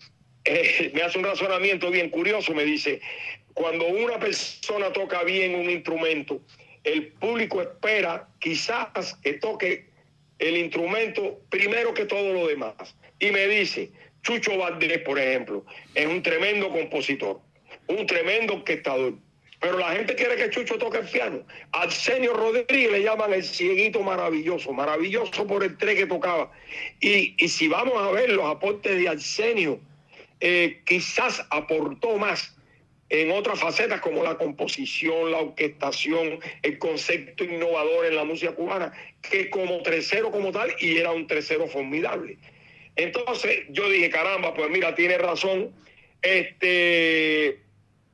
eh, 0.46 0.92
me 0.94 1.02
hace 1.02 1.18
un 1.18 1.26
razonamiento 1.26 1.92
bien 1.92 2.10
curioso, 2.10 2.54
me 2.54 2.64
dice, 2.64 3.02
cuando 3.54 3.86
una 3.86 4.20
persona 4.20 4.92
toca 4.94 5.24
bien 5.24 5.56
un 5.56 5.70
instrumento, 5.70 6.42
el 6.84 7.08
público 7.14 7.62
espera 7.62 8.30
quizás 8.40 9.16
que 9.22 9.34
toque 9.34 9.90
el 10.40 10.56
instrumento 10.58 11.42
primero 11.50 11.94
que 11.94 12.06
todo 12.06 12.34
lo 12.34 12.48
demás. 12.48 12.74
Y 13.20 13.32
me 13.32 13.48
dice, 13.48 13.92
Chucho 14.24 14.58
Valdés, 14.58 15.00
por 15.00 15.20
ejemplo, 15.20 15.66
es 15.94 16.06
un 16.06 16.24
tremendo 16.24 16.70
compositor 16.70 17.42
un 17.90 18.06
tremendo 18.06 18.54
orquestador. 18.54 19.14
Pero 19.60 19.78
la 19.78 19.92
gente 19.92 20.16
quiere 20.16 20.38
que 20.38 20.50
Chucho 20.50 20.78
toque 20.78 21.00
el 21.00 21.08
piano. 21.08 21.46
Arsenio 21.74 22.34
Rodríguez 22.34 22.92
le 22.92 23.04
llaman 23.04 23.34
el 23.34 23.44
cieguito 23.44 24.02
maravilloso, 24.02 24.72
maravilloso 24.72 25.46
por 25.46 25.64
el 25.64 25.78
tres 25.78 25.96
que 25.96 26.08
tocaba. 26.08 26.50
Y, 27.02 27.36
si 27.50 27.68
vamos 27.68 27.96
a 27.98 28.12
ver 28.12 28.30
los 28.30 28.46
aportes 28.46 28.98
de 28.98 29.10
Arsenio, 29.10 29.82
eh, 30.40 30.82
quizás 30.86 31.46
aportó 31.50 32.18
más 32.18 32.56
en 33.10 33.32
otras 33.32 33.60
facetas 33.60 34.00
como 34.00 34.24
la 34.24 34.38
composición, 34.38 35.32
la 35.32 35.40
orquestación, 35.40 36.40
el 36.62 36.78
concepto 36.78 37.44
innovador 37.44 38.06
en 38.06 38.16
la 38.16 38.24
música 38.24 38.54
cubana, 38.54 38.94
que 39.22 39.50
como 39.50 39.82
tercero 39.82 40.32
como 40.32 40.52
tal, 40.52 40.74
y 40.80 40.98
era 40.98 41.12
un 41.12 41.28
tercero 41.28 41.68
formidable. 41.68 42.38
Entonces 42.96 43.64
yo 43.70 43.90
dije, 43.90 44.10
caramba, 44.10 44.54
pues 44.54 44.70
mira, 44.70 44.96
tiene 44.96 45.18
razón. 45.18 45.74
Este, 46.22 47.60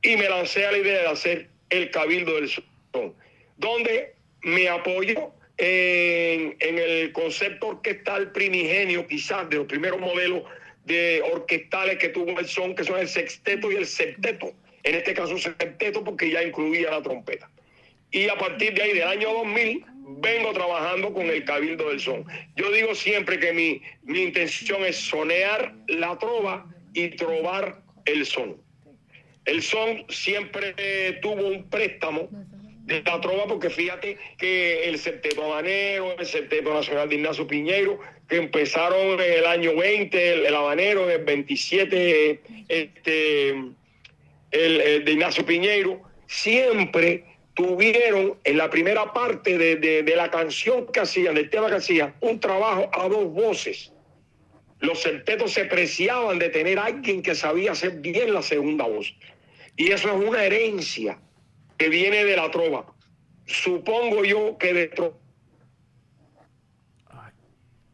y 0.06 0.16
me 0.16 0.28
lancé 0.28 0.64
a 0.64 0.70
la 0.70 0.78
idea 0.78 1.02
de 1.02 1.08
hacer 1.08 1.48
el 1.68 1.90
Cabildo 1.90 2.36
del 2.36 2.48
Son, 2.48 3.12
donde 3.56 4.14
me 4.42 4.68
apoyo 4.68 5.32
en, 5.58 6.56
el 6.60 7.10
concepto 7.12 7.68
orquestal 7.68 8.30
primigenio, 8.30 9.04
quizás 9.08 9.50
de 9.50 9.56
los 9.56 9.66
primeros 9.66 9.98
modelos 10.00 10.44
de 10.84 11.22
orquestales 11.32 11.98
que 11.98 12.10
tuvo 12.10 12.38
el 12.38 12.46
son, 12.46 12.76
que 12.76 12.84
son 12.84 13.00
el 13.00 13.08
sexteto 13.08 13.72
y 13.72 13.74
el 13.74 13.86
septeto. 13.86 14.52
En 14.84 14.94
este 14.94 15.12
caso, 15.12 15.36
septeto 15.36 16.04
porque 16.04 16.30
ya 16.30 16.44
incluía 16.44 16.92
la 16.92 17.02
trompeta. 17.02 17.50
Y 18.12 18.28
a 18.28 18.36
partir 18.36 18.74
de 18.74 18.82
ahí, 18.82 18.92
del 18.92 19.08
año 19.08 19.32
2000, 19.32 19.84
vengo 20.20 20.52
trabajando 20.52 21.12
con 21.12 21.26
el 21.26 21.44
Cabildo 21.44 21.88
del 21.88 21.98
Son. 21.98 22.24
Yo 22.54 22.70
digo 22.70 22.94
siempre 22.94 23.40
que 23.40 23.52
mi, 23.52 23.82
mi 24.04 24.22
intención 24.22 24.84
es 24.84 24.96
sonear 24.96 25.74
la 25.88 26.16
trova 26.16 26.72
y 26.94 27.08
trobar 27.08 27.82
el 28.04 28.24
son. 28.24 28.65
El 29.46 29.62
son 29.62 30.04
siempre 30.08 30.74
tuvo 31.22 31.46
un 31.46 31.70
préstamo 31.70 32.28
de 32.86 33.02
la 33.02 33.20
trova, 33.20 33.46
porque 33.46 33.70
fíjate 33.70 34.16
que 34.38 34.88
el 34.88 34.98
Septeto 34.98 35.44
Habanero, 35.44 36.18
el 36.18 36.26
Septeto 36.26 36.72
Nacional 36.72 37.08
de 37.08 37.16
Ignacio 37.16 37.46
Piñeiro, 37.46 37.98
que 38.28 38.36
empezaron 38.36 39.20
en 39.20 39.32
el 39.32 39.46
año 39.46 39.76
20, 39.76 40.46
el, 40.46 40.54
Habanero, 40.54 41.04
en 41.04 41.20
el 41.20 41.24
27, 41.24 42.40
este, 42.68 43.50
el, 44.50 45.04
de 45.04 45.12
Ignacio 45.12 45.44
Piñeiro, 45.46 46.00
siempre 46.26 47.24
tuvieron 47.54 48.36
en 48.44 48.58
la 48.58 48.68
primera 48.68 49.12
parte 49.12 49.58
de, 49.58 49.76
de, 49.76 50.16
la 50.16 50.30
canción 50.30 50.86
que 50.92 51.00
hacían, 51.00 51.34
del 51.34 51.50
tema 51.50 51.68
que 51.68 51.76
hacían, 51.76 52.14
un 52.20 52.38
trabajo 52.38 52.88
a 52.92 53.08
dos 53.08 53.32
voces. 53.32 53.92
Los 54.80 55.00
septetos 55.00 55.52
se 55.52 55.64
preciaban 55.64 56.38
de 56.38 56.50
tener 56.50 56.78
alguien 56.78 57.22
que 57.22 57.34
sabía 57.34 57.72
hacer 57.72 57.92
bien 58.00 58.34
la 58.34 58.42
segunda 58.42 58.84
voz. 58.86 59.14
Y 59.76 59.92
eso 59.92 60.08
es 60.08 60.28
una 60.28 60.42
herencia 60.42 61.18
que 61.76 61.88
viene 61.88 62.24
de 62.24 62.36
la 62.36 62.50
trova. 62.50 62.86
Supongo 63.44 64.24
yo 64.24 64.56
que 64.58 64.72
de 64.72 64.90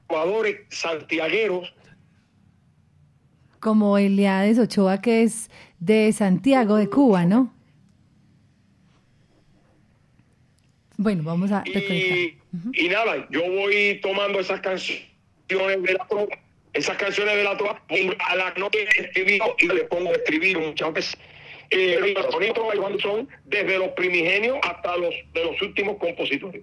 trovadores 0.08 0.60
santiagueros. 0.70 1.74
Como 3.58 3.98
Eliades 3.98 4.58
Ochoa, 4.58 5.00
que 5.00 5.22
es 5.22 5.50
de 5.78 6.12
Santiago, 6.12 6.76
de 6.76 6.88
Cuba, 6.88 7.24
¿no? 7.24 7.52
Bueno, 10.96 11.24
vamos 11.24 11.50
a 11.50 11.64
y, 11.66 12.38
y 12.74 12.88
nada, 12.88 13.26
yo 13.30 13.40
voy 13.50 13.98
tomando 14.00 14.38
esas 14.38 14.60
canciones 14.60 15.08
de 15.48 15.94
la 15.94 16.06
trova, 16.06 16.26
esas 16.72 16.96
canciones 16.96 17.34
de 17.34 17.42
la 17.42 17.56
trova, 17.56 17.82
a 18.28 18.36
la 18.36 18.54
noche 18.54 18.86
escribido 18.96 19.56
y 19.58 19.66
le 19.66 19.84
pongo 19.84 20.10
a 20.10 20.12
escribir 20.12 20.58
muchas 20.60 20.92
veces 20.92 21.18
eh, 21.72 22.14
los 22.14 23.02
son 23.02 23.28
desde 23.46 23.78
los 23.78 23.88
primigenios 23.90 24.58
hasta 24.62 24.96
los 24.96 25.14
de 25.32 25.44
los 25.44 25.60
últimos 25.62 25.96
compositores. 25.96 26.62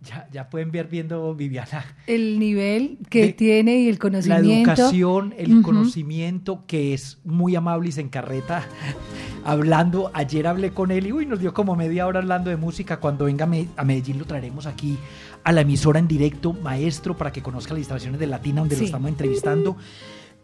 Ya, 0.00 0.28
ya, 0.30 0.50
pueden 0.50 0.70
ver 0.70 0.86
viendo 0.86 1.34
Viviana. 1.34 1.96
El 2.06 2.38
nivel 2.38 2.98
que 3.08 3.32
tiene 3.32 3.78
y 3.78 3.88
el 3.88 3.98
conocimiento. 3.98 4.66
La 4.66 4.74
educación, 4.74 5.34
el 5.38 5.62
conocimiento, 5.62 6.64
que 6.66 6.92
es 6.92 7.20
muy 7.24 7.56
amable 7.56 7.88
y 7.88 7.92
se 7.92 8.02
encarreta 8.02 8.68
hablando. 9.44 10.10
Ayer 10.12 10.46
hablé 10.46 10.72
con 10.72 10.90
él 10.90 11.06
y 11.06 11.12
uy, 11.12 11.24
nos 11.24 11.40
dio 11.40 11.54
como 11.54 11.74
media 11.74 12.06
hora 12.06 12.20
hablando 12.20 12.50
de 12.50 12.56
música. 12.56 13.00
Cuando 13.00 13.24
venga 13.24 13.48
a 13.76 13.84
Medellín 13.84 14.18
lo 14.18 14.26
traeremos 14.26 14.66
aquí 14.66 14.98
a 15.42 15.52
la 15.52 15.62
emisora 15.62 15.98
en 15.98 16.08
directo, 16.08 16.52
maestro, 16.52 17.16
para 17.16 17.32
que 17.32 17.42
conozca 17.42 17.72
las 17.72 17.80
instalaciones 17.80 18.20
de 18.20 18.26
Latina, 18.26 18.60
donde 18.60 18.76
lo 18.76 18.84
estamos 18.84 19.08
entrevistando. 19.08 19.76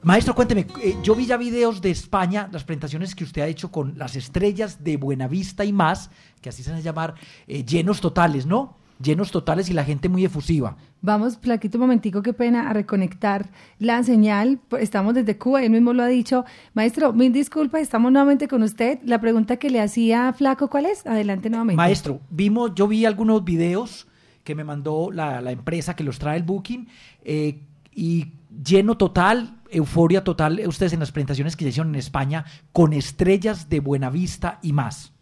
Maestro, 0.03 0.35
cuénteme, 0.35 0.67
eh, 0.83 0.97
yo 1.03 1.15
vi 1.15 1.27
ya 1.27 1.37
videos 1.37 1.83
de 1.83 1.91
España, 1.91 2.49
las 2.53 2.65
presentaciones 2.65 3.15
que 3.15 3.25
usted 3.25 3.43
ha 3.43 3.47
hecho 3.47 3.71
con 3.71 3.99
las 3.99 4.17
estrellas 4.17 4.83
de 4.83 4.97
Buenavista 4.97 5.63
y 5.67 5.75
más, 5.75 6.11
que 6.41 6.49
así 6.49 6.63
se 6.63 6.71
van 6.71 6.79
a 6.79 6.83
llamar, 6.83 7.15
eh, 7.47 7.65
llenos 7.65 8.01
totales, 8.01 8.47
¿no? 8.47 8.79
Llenos 8.99 9.31
totales 9.31 9.69
y 9.69 9.75
la 9.75 9.85
gente 9.85 10.09
muy 10.09 10.25
efusiva. 10.25 10.77
Vamos, 11.03 11.37
Plaquito, 11.37 11.77
un 11.77 11.83
momentico, 11.83 12.23
qué 12.23 12.33
pena, 12.33 12.71
a 12.71 12.73
reconectar 12.73 13.51
la 13.79 14.03
señal. 14.03 14.61
Estamos 14.79 15.15
desde 15.15 15.37
Cuba, 15.37 15.63
él 15.63 15.71
mismo 15.71 15.93
lo 15.93 16.03
ha 16.03 16.07
dicho. 16.07 16.45
Maestro, 16.75 17.13
mil 17.13 17.33
disculpas, 17.33 17.83
estamos 17.83 18.11
nuevamente 18.11 18.49
con 18.49 18.63
usted. 18.63 18.99
La 19.05 19.21
pregunta 19.21 19.57
que 19.57 19.71
le 19.71 19.81
hacía 19.81 20.33
Flaco, 20.33 20.69
¿cuál 20.69 20.87
es? 20.87 21.07
Adelante 21.07 21.49
nuevamente. 21.49 21.77
Maestro, 21.77 22.21
vimos, 22.31 22.73
yo 22.75 22.89
vi 22.89 23.05
algunos 23.07 23.45
videos 23.45 24.07
que 24.45 24.55
me 24.55 24.65
mandó 24.65 25.11
la, 25.11 25.41
empresa 25.51 25.95
que 25.95 26.05
los 26.05 26.19
trae 26.19 26.37
el 26.37 26.43
Booking 26.43 26.89
eh, 27.23 27.63
y 27.95 28.33
lleno 28.63 28.97
total, 28.99 29.60
euforia 29.73 30.25
total, 30.25 30.61
ustedes 30.67 30.93
en 30.93 31.01
las 31.01 31.13
presentaciones 31.13 31.57
que 31.57 31.67
hicieron 31.67 31.95
en 31.95 31.99
España, 31.99 32.45
con 32.73 32.93
estrellas 32.93 33.69
de 33.69 33.81
Buenavista 33.81 34.59
y 34.63 34.73
más. 34.73 35.13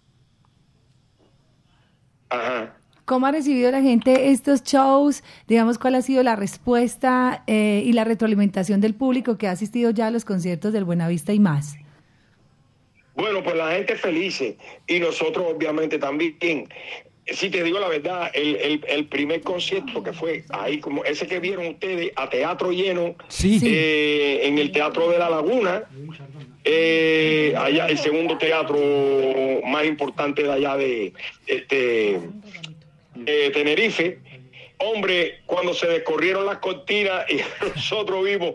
¿Cómo 3.04 3.26
ha 3.26 3.32
recibido 3.32 3.70
la 3.70 3.80
gente 3.80 4.30
estos 4.30 4.62
shows? 4.62 5.24
Digamos, 5.46 5.78
¿cuál 5.78 5.94
ha 5.94 6.02
sido 6.02 6.22
la 6.22 6.36
respuesta 6.36 7.42
eh, 7.46 7.82
y 7.84 7.92
la 7.94 8.04
retroalimentación 8.04 8.82
del 8.82 8.94
público 8.94 9.38
que 9.38 9.48
ha 9.48 9.52
asistido 9.52 9.90
ya 9.90 10.08
a 10.08 10.10
los 10.10 10.26
conciertos 10.26 10.74
del 10.74 10.84
Buenavista 10.84 11.32
y 11.32 11.40
más? 11.40 11.76
Bueno, 13.14 13.42
pues 13.42 13.56
la 13.56 13.72
gente 13.72 13.96
feliz 13.96 14.40
y 14.86 15.00
nosotros 15.00 15.46
obviamente 15.54 15.98
también. 15.98 16.68
Si 17.30 17.50
te 17.50 17.62
digo 17.62 17.78
la 17.78 17.88
verdad, 17.88 18.30
el, 18.32 19.06
primer 19.06 19.42
concierto 19.42 20.02
que 20.02 20.12
fue 20.12 20.44
ahí, 20.50 20.78
como 20.78 21.04
ese 21.04 21.26
que 21.26 21.40
vieron 21.40 21.66
ustedes, 21.66 22.12
a 22.16 22.28
teatro 22.28 22.72
lleno, 22.72 23.16
eh, 23.42 24.40
en 24.44 24.58
el 24.58 24.72
Teatro 24.72 25.10
de 25.10 25.18
la 25.18 25.28
Laguna, 25.28 25.84
eh, 26.64 27.54
allá 27.56 27.86
el 27.86 27.98
segundo 27.98 28.38
teatro 28.38 28.78
más 29.66 29.84
importante 29.84 30.42
de 30.42 30.52
allá 30.52 30.76
de, 30.76 31.12
este, 31.46 32.20
de 33.14 33.50
Tenerife, 33.50 34.18
Hombre, 34.80 35.40
cuando 35.46 35.74
se 35.74 35.88
descorrieron 35.88 36.46
las 36.46 36.58
cortinas 36.58 37.24
y 37.28 37.40
nosotros 37.74 38.24
vimos 38.24 38.54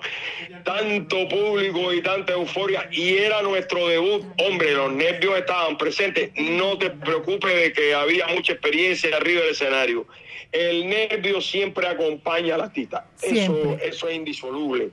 tanto 0.63 1.27
público 1.27 1.91
y 1.91 2.01
tanta 2.01 2.33
euforia 2.33 2.87
y 2.91 3.17
era 3.17 3.41
nuestro 3.41 3.87
debut, 3.89 4.23
hombre, 4.37 4.71
los 4.71 4.93
nervios 4.93 5.37
estaban 5.37 5.77
presentes. 5.77 6.31
No 6.35 6.77
te 6.77 6.91
preocupes 6.91 7.53
de 7.53 7.73
que 7.73 7.93
había 7.93 8.27
mucha 8.27 8.53
experiencia 8.53 9.15
arriba 9.17 9.41
del 9.41 9.51
escenario. 9.51 10.07
El 10.53 10.87
nervio 10.87 11.41
siempre 11.41 11.87
acompaña 11.87 12.55
a 12.55 12.57
la 12.59 12.63
artista. 12.65 13.07
Eso, 13.21 13.77
eso 13.81 14.07
es 14.07 14.15
indisoluble. 14.15 14.91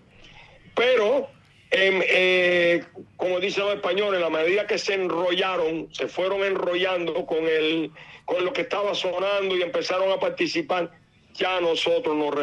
Pero 0.75 1.29
em, 1.71 2.03
eh, 2.09 2.83
como 3.17 3.39
dicen 3.39 3.65
los 3.65 3.75
españoles, 3.75 4.15
en 4.15 4.23
la 4.23 4.31
medida 4.31 4.67
que 4.67 4.79
se 4.79 4.95
enrollaron, 4.95 5.89
se 5.93 6.09
fueron 6.09 6.43
enrollando 6.43 7.27
con, 7.27 7.47
el, 7.47 7.93
con 8.25 8.45
lo 8.45 8.53
que 8.53 8.63
estaba 8.63 8.95
sonando 8.95 9.57
y 9.57 9.63
empezaron 9.63 10.11
a 10.11 10.19
participar, 10.19 10.91
ya 11.35 11.61
nosotros 11.61 12.17
nos, 12.17 12.35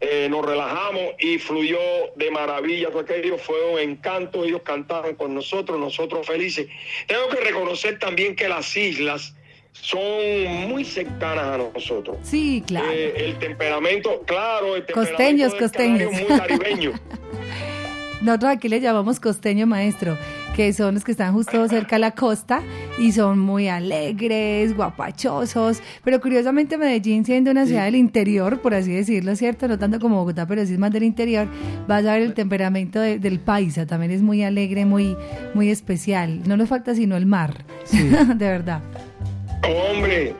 eh, 0.00 0.28
nos 0.30 0.44
relajamos 0.44 1.14
y 1.18 1.38
fluyó 1.38 1.78
de 2.16 2.30
maravilla. 2.30 2.88
Todo 2.90 3.00
aquello 3.00 3.38
fue 3.38 3.72
un 3.72 3.78
encanto. 3.78 4.44
Ellos 4.44 4.62
cantaron 4.64 5.14
con 5.14 5.34
nosotros, 5.34 5.78
nosotros 5.78 6.26
felices. 6.26 6.68
Tengo 7.06 7.28
que 7.28 7.40
reconocer 7.40 7.98
también 7.98 8.34
que 8.36 8.48
las 8.48 8.76
islas 8.76 9.34
son 9.72 10.68
muy 10.68 10.84
cercanas 10.84 11.44
a 11.44 11.58
nosotros. 11.58 12.16
Sí, 12.22 12.62
claro. 12.66 12.90
Eh, 12.90 13.14
el 13.16 13.38
temperamento, 13.38 14.22
claro, 14.26 14.76
el 14.76 14.84
costeños, 14.86 15.54
costeños. 15.54 16.12
muy 16.12 16.24
caribeño. 16.24 16.92
Nosotros 18.20 18.50
aquí 18.50 18.68
le 18.68 18.80
llamamos 18.80 19.20
costeño 19.20 19.66
maestro 19.66 20.18
que 20.58 20.72
son 20.72 20.94
los 20.94 21.04
que 21.04 21.12
están 21.12 21.34
justo 21.34 21.68
cerca 21.68 21.94
de 21.94 22.00
la 22.00 22.10
costa 22.10 22.62
y 22.98 23.12
son 23.12 23.38
muy 23.38 23.68
alegres, 23.68 24.74
guapachosos, 24.74 25.80
pero 26.02 26.20
curiosamente 26.20 26.76
Medellín 26.76 27.24
siendo 27.24 27.52
una 27.52 27.64
ciudad 27.64 27.84
del 27.84 27.94
interior, 27.94 28.60
por 28.60 28.74
así 28.74 28.92
decirlo, 28.92 29.36
¿cierto? 29.36 29.68
No 29.68 29.78
tanto 29.78 30.00
como 30.00 30.16
Bogotá, 30.16 30.48
pero 30.48 30.66
sí 30.66 30.72
es 30.72 30.78
más 30.80 30.90
del 30.90 31.04
interior, 31.04 31.46
vas 31.86 32.04
a 32.04 32.14
ver 32.14 32.22
el 32.22 32.34
temperamento 32.34 32.98
del 32.98 33.38
paisa, 33.38 33.86
también 33.86 34.10
es 34.10 34.20
muy 34.20 34.42
alegre, 34.42 34.84
muy, 34.84 35.16
muy 35.54 35.70
especial. 35.70 36.42
No 36.48 36.56
nos 36.56 36.68
falta 36.68 36.92
sino 36.92 37.16
el 37.16 37.26
mar, 37.26 37.64
de 37.92 38.34
verdad. 38.34 38.82
Hombre, 39.62 40.34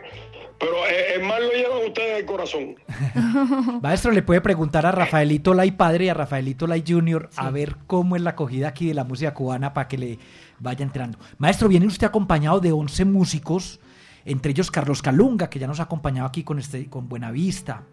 pero 0.58 0.86
eh, 0.86 1.14
el 1.14 1.22
mal 1.22 1.42
lo 1.46 1.52
llevan 1.52 1.86
ustedes 1.86 2.16
del 2.16 2.26
corazón. 2.26 2.76
Maestro, 3.82 4.10
le 4.10 4.22
puede 4.22 4.40
preguntar 4.40 4.86
a 4.86 4.92
Rafaelito 4.92 5.54
Lai 5.54 5.72
padre 5.72 6.06
y 6.06 6.08
a 6.08 6.14
Rafaelito 6.14 6.66
Lai 6.66 6.82
Junior 6.86 7.30
a 7.36 7.50
ver 7.50 7.76
cómo 7.86 8.16
es 8.16 8.22
la 8.22 8.30
acogida 8.30 8.68
aquí 8.68 8.88
de 8.88 8.94
la 8.94 9.04
música 9.04 9.34
cubana 9.34 9.72
para 9.72 9.88
que 9.88 9.98
le 9.98 10.18
vaya 10.58 10.84
entrando. 10.84 11.18
Maestro, 11.38 11.68
viene 11.68 11.86
usted 11.86 12.06
acompañado 12.06 12.60
de 12.60 12.72
11 12.72 13.04
músicos, 13.04 13.80
entre 14.24 14.50
ellos 14.50 14.70
Carlos 14.70 15.00
Calunga, 15.00 15.48
que 15.48 15.58
ya 15.58 15.66
nos 15.66 15.80
ha 15.80 15.84
acompañado 15.84 16.26
aquí 16.26 16.42
con, 16.42 16.58
este, 16.58 16.86
con 16.90 17.08
Buenavista. 17.08 17.84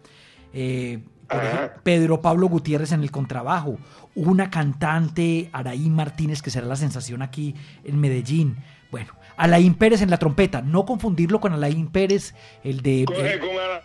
Eh, 0.52 1.00
Pedro 1.82 2.20
Pablo 2.20 2.48
Gutiérrez 2.48 2.92
en 2.92 3.02
el 3.02 3.10
contrabajo, 3.10 3.78
una 4.14 4.50
cantante, 4.50 5.50
Araí 5.52 5.90
Martínez, 5.90 6.40
que 6.40 6.50
será 6.50 6.66
la 6.66 6.76
sensación 6.76 7.22
aquí 7.22 7.54
en 7.84 8.00
Medellín. 8.00 8.56
Bueno, 8.90 9.12
Alain 9.36 9.74
Pérez 9.74 10.02
en 10.02 10.10
la 10.10 10.18
trompeta, 10.18 10.62
no 10.62 10.84
confundirlo 10.84 11.40
con 11.40 11.52
Alain 11.52 11.88
Pérez, 11.88 12.34
el 12.64 12.80
de... 12.82 13.04
Con, 13.06 13.16
eh, 13.16 13.40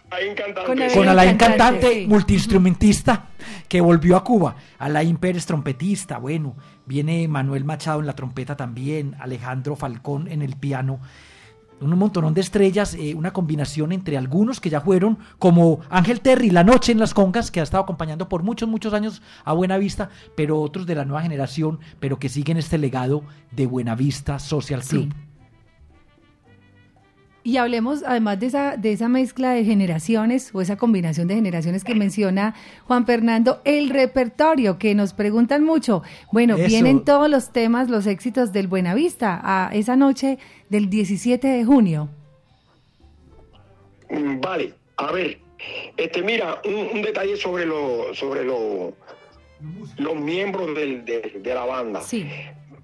Alain 0.09 0.35
Cantante. 0.35 0.93
Con 0.93 1.07
Alain, 1.07 1.37
Cantante, 1.37 2.05
multiinstrumentista, 2.07 3.27
que 3.67 3.81
volvió 3.81 4.15
a 4.17 4.23
Cuba. 4.23 4.55
Alain 4.79 5.17
Pérez, 5.17 5.45
trompetista, 5.45 6.17
bueno, 6.17 6.55
viene 6.85 7.27
Manuel 7.27 7.65
Machado 7.65 7.99
en 7.99 8.07
la 8.07 8.15
trompeta 8.15 8.55
también, 8.55 9.15
Alejandro 9.19 9.75
Falcón 9.75 10.27
en 10.27 10.41
el 10.41 10.55
piano 10.55 10.99
un 11.81 11.97
montón 11.97 12.33
de 12.33 12.41
estrellas, 12.41 12.93
eh, 12.93 13.15
una 13.15 13.33
combinación 13.33 13.91
entre 13.91 14.17
algunos 14.17 14.59
que 14.59 14.69
ya 14.69 14.81
fueron, 14.81 15.17
como 15.39 15.79
Ángel 15.89 16.21
Terry, 16.21 16.51
La 16.51 16.63
Noche 16.63 16.91
en 16.91 16.99
las 16.99 17.13
Congas, 17.13 17.49
que 17.49 17.59
ha 17.59 17.63
estado 17.63 17.83
acompañando 17.83 18.29
por 18.29 18.43
muchos, 18.43 18.69
muchos 18.69 18.93
años 18.93 19.21
a 19.43 19.53
Buenavista, 19.53 20.09
pero 20.35 20.61
otros 20.61 20.85
de 20.85 20.95
la 20.95 21.05
nueva 21.05 21.23
generación, 21.23 21.79
pero 21.99 22.19
que 22.19 22.29
siguen 22.29 22.57
este 22.57 22.77
legado 22.77 23.23
de 23.51 23.65
Buenavista 23.65 24.37
Social 24.37 24.83
Club. 24.83 25.11
Y 27.43 27.57
hablemos 27.57 28.03
además 28.05 28.39
de 28.39 28.45
esa, 28.45 28.77
de 28.77 28.91
esa 28.91 29.09
mezcla 29.09 29.51
de 29.51 29.65
generaciones 29.65 30.51
o 30.53 30.61
esa 30.61 30.77
combinación 30.77 31.27
de 31.27 31.35
generaciones 31.35 31.83
que 31.83 31.95
menciona 31.95 32.53
Juan 32.85 33.07
Fernando, 33.07 33.61
el 33.65 33.89
repertorio 33.89 34.77
que 34.77 34.93
nos 34.93 35.13
preguntan 35.13 35.63
mucho. 35.63 36.03
Bueno, 36.31 36.55
vienen 36.55 37.03
todos 37.03 37.29
los 37.29 37.51
temas, 37.51 37.89
los 37.89 38.05
éxitos 38.05 38.53
del 38.53 38.67
Buenavista 38.67 39.41
a 39.43 39.71
esa 39.73 39.95
noche 39.95 40.37
del 40.69 40.89
17 40.89 41.47
de 41.47 41.65
junio. 41.65 42.09
Mm, 44.11 44.39
vale, 44.39 44.75
a 44.97 45.11
ver, 45.11 45.39
este 45.97 46.21
mira, 46.21 46.61
un, 46.63 47.01
detalle 47.01 47.37
sobre 47.37 47.65
lo, 47.65 48.13
sobre 48.13 48.43
lo, 48.43 48.93
los 49.97 50.15
miembros 50.15 50.75
de, 50.75 51.41
la 51.43 51.65
banda. 51.65 52.01
Sí. 52.01 52.29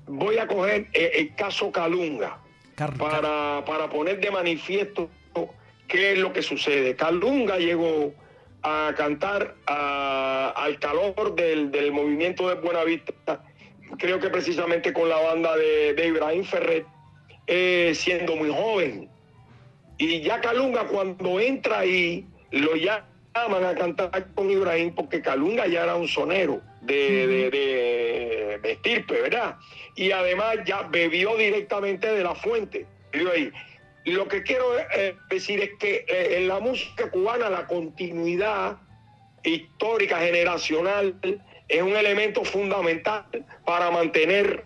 Voy 0.08 0.39
a 0.39 0.48
coger 0.48 0.88
eh, 0.93 1.12
el 1.15 1.36
caso 1.36 1.72
Calunga 1.72 2.39
para, 2.78 3.63
para 3.66 3.90
poner 3.90 4.20
de 4.20 4.32
manifiesto 4.32 5.10
qué 5.88 6.13
es 6.13 6.20
lo 6.20 6.34
que 6.34 6.42
sucede. 6.42 6.96
Calunga 6.96 7.58
llegó 7.58 8.13
a 8.62 8.94
cantar 8.96 9.56
al 9.66 10.80
calor 10.80 11.36
del, 11.36 11.92
movimiento 11.92 12.50
de 12.50 12.56
Buenavista, 12.56 13.44
creo 13.98 14.20
que 14.20 14.30
precisamente 14.30 14.94
con 14.94 15.10
la 15.10 15.18
banda 15.18 15.56
de, 15.56 16.08
Ibrahim 16.08 16.44
Ferret, 16.44 16.86
eh, 17.48 17.94
siendo 17.96 18.36
muy 18.36 18.50
joven. 18.50 19.10
Y 19.98 20.22
ya 20.22 20.42
Calunga 20.42 20.86
cuando 20.86 21.40
entra 21.40 21.80
ahí, 21.80 22.28
lo 22.52 22.76
llaman 22.76 23.63
a 23.63 23.74
cantar 23.76 24.28
con 24.36 24.52
Ibrahim 24.52 24.94
porque 24.94 25.22
Calunga 25.22 25.66
ya 25.68 25.84
era 25.84 25.96
un 25.96 26.08
sonero 26.08 26.62
de, 26.82 27.50
de, 28.62 28.72
estirpe, 28.72 29.22
¿verdad? 29.22 29.56
Y 29.98 30.12
además 30.12 30.60
ya 30.66 30.84
bebió 30.84 31.36
directamente 31.36 32.08
de 32.08 32.24
la 32.24 32.34
fuente. 32.34 32.86
ahí. 33.14 33.52
Lo 34.06 34.30
que 34.30 34.42
quiero 34.42 34.80
eh, 34.80 35.18
decir 35.30 35.60
es 35.62 35.72
que 35.80 36.06
eh, 36.08 36.38
en 36.38 36.48
la 36.48 36.62
música 36.62 37.12
cubana 37.12 37.50
la 37.50 37.68
continuidad 37.68 38.78
histórica, 39.44 40.20
generacional, 40.20 41.20
es 41.68 41.82
un 41.82 41.96
elemento 41.96 42.46
fundamental 42.46 43.26
para 43.66 43.92
mantener 43.92 44.64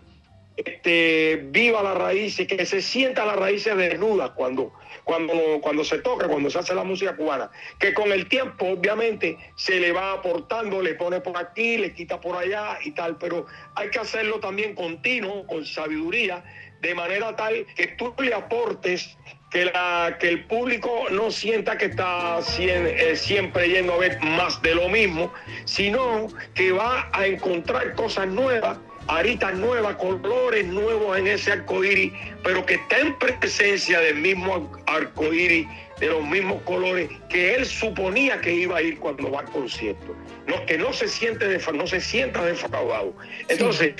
este, 0.56 1.42
viva 1.50 1.82
las 1.82 1.96
raíces, 1.96 2.46
que 2.46 2.64
se 2.66 2.82
sienta 2.82 3.26
las 3.26 3.36
raíces 3.36 3.76
desnudas 3.76 4.30
cuando, 4.30 4.72
cuando, 5.04 5.34
cuando 5.60 5.84
se 5.84 5.98
toca, 5.98 6.28
cuando 6.28 6.50
se 6.50 6.58
hace 6.58 6.74
la 6.74 6.84
música 6.84 7.16
cubana, 7.16 7.50
que 7.78 7.92
con 7.94 8.12
el 8.12 8.28
tiempo 8.28 8.66
obviamente 8.66 9.38
se 9.56 9.80
le 9.80 9.92
va 9.92 10.12
aportando, 10.12 10.80
le 10.82 10.94
pone 10.94 11.20
por 11.20 11.36
aquí, 11.36 11.78
le 11.78 11.92
quita 11.92 12.20
por 12.20 12.36
allá 12.36 12.78
y 12.84 12.92
tal, 12.92 13.16
pero 13.18 13.46
hay 13.74 13.90
que 13.90 13.98
hacerlo 13.98 14.40
también 14.40 14.74
continuo, 14.74 15.46
con 15.46 15.64
sabiduría, 15.64 16.44
de 16.80 16.94
manera 16.94 17.34
tal 17.36 17.64
que 17.76 17.88
tú 17.88 18.12
le 18.18 18.34
aportes 18.34 19.16
que, 19.50 19.66
la, 19.66 20.16
que 20.18 20.28
el 20.28 20.44
público 20.46 21.04
no 21.10 21.30
sienta 21.30 21.76
que 21.76 21.86
está 21.86 22.38
eh, 22.58 23.14
siempre 23.16 23.68
yendo 23.68 23.94
a 23.94 23.98
ver 23.98 24.20
más 24.22 24.60
de 24.62 24.74
lo 24.74 24.88
mismo, 24.88 25.32
sino 25.64 26.28
que 26.54 26.72
va 26.72 27.08
a 27.12 27.26
encontrar 27.26 27.94
cosas 27.94 28.26
nuevas 28.28 28.78
aritas 29.08 29.54
nuevas, 29.54 29.96
colores 29.96 30.66
nuevos 30.66 31.18
en 31.18 31.26
ese 31.26 31.52
arcoíris, 31.52 32.12
pero 32.42 32.64
que 32.64 32.74
está 32.74 32.98
en 33.00 33.16
presencia 33.18 34.00
del 34.00 34.16
mismo 34.16 34.70
arcoíris, 34.86 35.66
de 36.00 36.06
los 36.08 36.24
mismos 36.26 36.60
colores 36.62 37.08
que 37.28 37.54
él 37.54 37.64
suponía 37.64 38.40
que 38.40 38.52
iba 38.52 38.78
a 38.78 38.82
ir 38.82 38.98
cuando 38.98 39.30
va 39.30 39.40
al 39.40 39.50
concierto. 39.50 40.16
No, 40.46 40.64
que 40.66 40.76
no 40.76 40.92
se 40.92 41.06
siente 41.08 41.46
no 41.72 41.86
se 41.86 42.00
sienta 42.00 42.44
defraudado. 42.44 43.14
Entonces, 43.48 43.94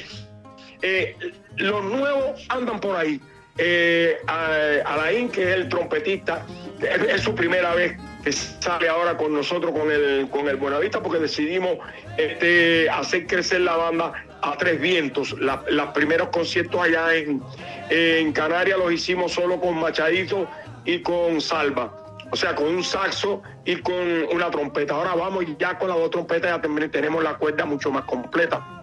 eh, 0.82 1.16
los 1.57 1.84
nuevos 1.84 2.44
andan 2.48 2.80
por 2.80 2.96
ahí. 2.96 3.20
Eh, 3.59 4.16
Alain, 4.26 5.28
que 5.28 5.42
es 5.42 5.57
el 5.57 5.68
trompetista, 5.68 6.44
es, 6.80 7.22
su 7.22 7.34
primera 7.34 7.74
vez 7.74 7.96
que 8.24 8.32
sale 8.32 8.88
ahora 8.88 9.16
con 9.16 9.32
nosotros 9.32 9.72
con 9.72 9.90
el, 9.90 10.28
con 10.30 10.48
el 10.48 10.57
Buenavista, 10.57 11.03
porque 11.03 11.18
decidimos 11.18 11.78
este, 12.16 12.88
hacer 12.88 13.26
crecer 13.26 13.61
la 13.61 13.76
banda 13.76 14.12
a 14.43 14.57
tres 14.57 14.80
vientos. 14.80 15.32
los 15.32 15.86
primeros 15.95 16.28
conciertos 16.28 16.80
allá 16.80 17.14
en, 17.14 17.43
en 17.90 18.32
Canarias 18.32 18.78
los 18.78 18.93
hicimos 18.93 19.32
solo 19.32 19.61
con 19.61 19.78
Machadito 19.78 20.49
y 20.84 21.01
con 21.01 21.40
Salva. 21.40 21.99
O 22.30 22.36
sea, 22.36 22.55
con 22.55 22.66
un 22.66 22.82
saxo 22.82 23.43
y 23.64 23.76
con 23.76 23.95
una 24.32 24.51
trompeta. 24.51 24.95
Ahora 24.95 25.14
vamos 25.14 25.45
y 25.45 25.57
ya 25.59 25.78
con 25.78 25.88
las 25.88 25.99
dos 25.99 26.11
trompetas 26.11 26.51
ya 26.51 26.62
también 26.62 26.90
tenemos 26.90 27.22
la 27.22 27.34
cuerda 27.34 27.64
mucho 27.66 27.90
más 27.90 28.05
completa. 28.05 28.82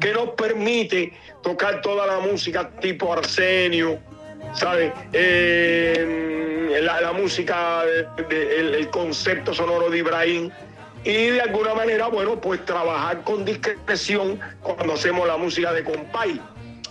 Que 0.00 0.12
nos 0.12 0.30
permite 0.30 1.12
tocar 1.42 1.80
toda 1.80 2.06
la 2.06 2.18
música 2.18 2.68
tipo 2.80 3.12
Arsenio, 3.12 3.98
¿sabes? 4.52 4.92
Eh, 5.12 6.80
la, 6.82 7.12
música, 7.12 7.84
el, 8.28 8.90
concepto 8.90 9.54
sonoro 9.54 9.88
de 9.88 9.98
Ibrahim 9.98 10.50
y 11.06 11.30
de 11.30 11.40
alguna 11.40 11.72
manera, 11.72 12.08
bueno, 12.08 12.40
pues 12.40 12.64
trabajar 12.64 13.22
con 13.22 13.44
discreción 13.44 14.40
cuando 14.60 14.94
hacemos 14.94 15.28
la 15.28 15.36
música 15.36 15.72
de 15.72 15.84
compay. 15.84 16.40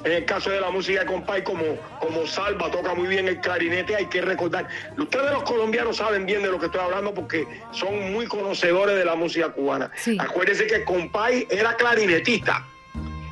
En 0.06 0.12
el 0.12 0.24
caso 0.24 0.52
de 0.52 0.62
la 0.62 0.70
música 0.70 1.02
de 1.02 1.06
compay, 1.06 1.44
como, 1.44 1.64
como 2.00 2.26
Salva 2.26 2.72
toca 2.72 2.94
muy 2.94 3.08
bien 3.10 3.28
el 3.28 3.42
clarinete, 3.42 3.94
hay 3.94 4.06
que 4.06 4.22
recordar. 4.22 4.70
Ustedes 4.98 5.32
los 5.32 5.44
colombianos 5.44 5.98
saben 5.98 6.26
bien 6.26 6.44
de 6.44 6.50
lo 6.50 6.58
que 6.60 6.68
estoy 6.68 6.80
hablando 6.80 7.14
porque 7.14 7.46
son 7.72 8.14
muy 8.14 8.26
conocedores 8.26 8.96
de 8.96 9.04
la 9.04 9.16
música 9.16 9.50
cubana. 9.50 9.92
Acuérdense 10.20 10.66
que 10.66 10.86
compay 10.86 11.46
era 11.50 11.76
clarinetista. 11.76 12.66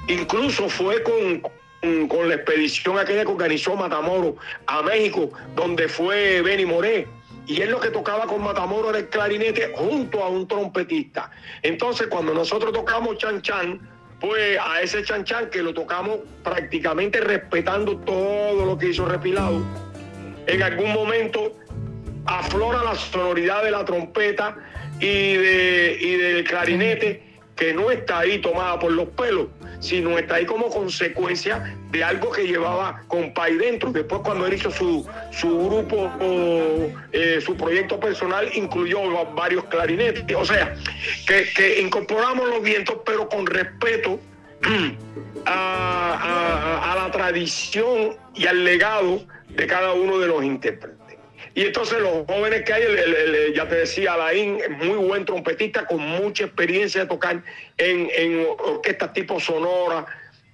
Incluso 0.09 0.67
fue 0.67 1.01
con, 1.01 2.07
con 2.09 2.27
la 2.27 2.35
expedición 2.35 2.99
aquella 2.99 3.21
que 3.23 3.31
organizó 3.31 3.77
Matamoro 3.77 4.35
a 4.67 4.81
México, 4.81 5.31
donde 5.55 5.87
fue 5.87 6.41
Benny 6.41 6.65
Moré. 6.65 7.07
Y 7.45 7.61
él 7.61 7.71
lo 7.71 7.79
que 7.79 7.89
tocaba 7.89 8.25
con 8.25 8.41
Matamoro 8.41 8.89
era 8.89 8.99
el 8.99 9.09
clarinete 9.09 9.73
junto 9.75 10.23
a 10.23 10.29
un 10.29 10.47
trompetista. 10.47 11.29
Entonces, 11.61 12.07
cuando 12.07 12.33
nosotros 12.33 12.71
tocamos 12.71 13.17
Chan 13.17 13.41
Chan, 13.41 13.79
pues 14.19 14.57
a 14.59 14.81
ese 14.81 15.03
Chan 15.03 15.25
Chan 15.25 15.49
que 15.49 15.61
lo 15.61 15.73
tocamos 15.73 16.19
prácticamente 16.43 17.19
respetando 17.19 17.97
todo 17.97 18.65
lo 18.65 18.77
que 18.77 18.89
hizo 18.89 19.05
Repilado, 19.05 19.61
en 20.47 20.63
algún 20.63 20.93
momento 20.93 21.53
aflora 22.25 22.83
la 22.83 22.95
sonoridad 22.95 23.63
de 23.63 23.71
la 23.71 23.83
trompeta 23.83 24.55
y, 24.99 25.35
de, 25.35 25.97
y 25.99 26.11
del 26.15 26.43
clarinete 26.45 27.33
que 27.55 27.73
no 27.73 27.91
está 27.91 28.19
ahí 28.19 28.39
tomada 28.39 28.79
por 28.79 28.91
los 28.91 29.09
pelos, 29.09 29.47
sino 29.83 30.17
está 30.17 30.35
ahí 30.35 30.45
como 30.45 30.69
consecuencia 30.69 31.75
de 31.91 32.03
algo 32.03 32.31
que 32.31 32.47
llevaba 32.47 33.03
Compay 33.09 33.57
dentro. 33.57 33.91
Después 33.91 34.21
cuando 34.23 34.47
él 34.47 34.53
hizo 34.53 34.71
su, 34.71 35.05
su 35.31 35.67
grupo, 35.67 36.09
eh, 37.11 37.39
su 37.43 37.55
proyecto 37.57 37.99
personal, 37.99 38.49
incluyó 38.53 39.01
varios 39.35 39.65
clarinetes. 39.65 40.25
O 40.37 40.45
sea, 40.45 40.73
que, 41.27 41.81
incorporamos 41.81 42.47
los 42.47 42.63
vientos, 42.63 42.99
pero 43.05 43.27
con 43.27 43.45
respeto 43.45 44.19
a 45.45 46.95
la 46.95 47.11
tradición 47.11 48.15
y 48.33 48.47
al 48.47 48.63
legado 48.63 49.21
de 49.49 49.67
cada 49.67 49.91
uno 49.93 50.17
de 50.17 50.27
los 50.27 50.43
intérpretes. 50.43 51.02
Y 51.55 51.61
entonces 51.61 51.99
los 51.99 52.25
jóvenes 52.25 52.63
que 52.63 52.73
hay, 52.73 53.53
ya 53.53 53.67
te 53.67 53.75
decía, 53.75 54.13
Alain, 54.13 54.57
muy 54.79 54.97
buen 54.97 55.23
trompetista 55.23 55.85
con 55.85 55.99
mucha 55.99 56.45
experiencia 56.45 57.01
de 57.01 57.07
tocar 57.07 57.43
en, 57.77 58.09
en 58.15 58.47
orquestas 58.57 59.13
tipo 59.13 59.39
Sonora, 59.39 60.05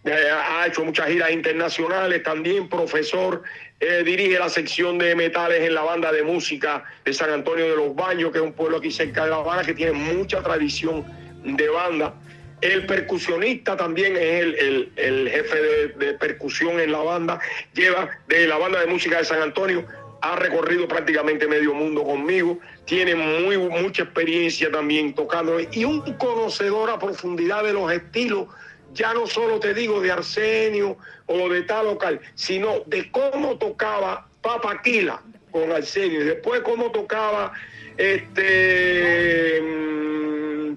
eh, 0.06 0.30
ha 0.32 0.66
hecho 0.68 0.84
muchas 0.84 1.08
giras 1.08 1.32
internacionales, 1.32 2.24
también 2.24 2.70
profesor, 2.70 3.44
eh, 3.80 4.02
dirige 4.06 4.40
la 4.40 4.50
sección 4.50 4.98
de 4.98 5.14
metales 5.14 5.62
en 5.62 5.74
la 5.74 5.82
banda 5.82 6.12
de 6.12 6.24
música 6.24 6.84
de 7.04 7.14
San 7.14 7.30
Antonio 7.32 7.70
de 7.70 7.76
los 7.76 7.96
Baños, 7.96 8.32
que 8.32 8.38
es 8.38 8.44
un 8.44 8.54
pueblo 8.54 8.78
aquí 8.78 8.92
cerca 8.92 9.26
de 9.26 9.32
La 9.32 9.38
Habana 9.38 9.64
que 9.64 9.74
tiene 9.74 9.92
mucha 9.94 10.42
tradición 10.42 11.06
de 11.44 11.70
banda. 11.70 12.14
El 12.62 12.86
percusionista 12.86 13.78
también 13.78 14.18
es 14.18 14.42
el, 14.42 14.92
el, 14.98 15.30
jefe 15.30 15.62
de, 15.62 15.88
de, 16.06 16.14
percusión 16.16 16.80
en 16.80 16.92
la 16.92 17.00
banda, 17.00 17.40
lleva 17.74 18.10
de 18.28 18.48
la 18.48 18.58
banda 18.58 18.82
de 18.82 18.88
música 18.88 19.20
de 19.20 19.26
San 19.26 19.42
Antonio 19.42 19.86
ha 20.22 20.36
recorrido 20.36 20.88
prácticamente 20.88 21.48
medio 21.48 21.74
mundo 21.74 22.04
conmigo, 22.04 22.60
tiene 22.86 23.16
muy, 23.16 23.58
mucha 23.58 24.04
experiencia 24.04 24.72
también 24.72 25.14
tocando 25.14 25.58
y 25.60 25.84
un 25.86 26.02
conocedor 26.14 26.90
a 26.90 27.00
profundidad 27.00 27.64
de 27.64 27.74
los 27.74 27.92
estilos, 27.92 28.48
ya 28.94 29.14
no 29.14 29.28
solo 29.28 29.60
te 29.60 29.74
digo 29.74 30.02
de 30.02 30.12
Arsenio 30.12 30.98
o 31.28 31.50
de 31.50 31.62
tal 31.64 31.86
local, 31.86 32.20
sino 32.36 32.82
de 32.88 33.10
cómo 33.12 33.58
tocaba 33.58 34.28
Papaquila 34.42 35.22
con 35.52 35.72
Arsenio 35.72 36.22
y 36.22 36.26
después 36.26 36.62
cómo 36.62 36.92
tocaba 36.92 37.54
este 37.98 39.62
mm, 39.62 40.74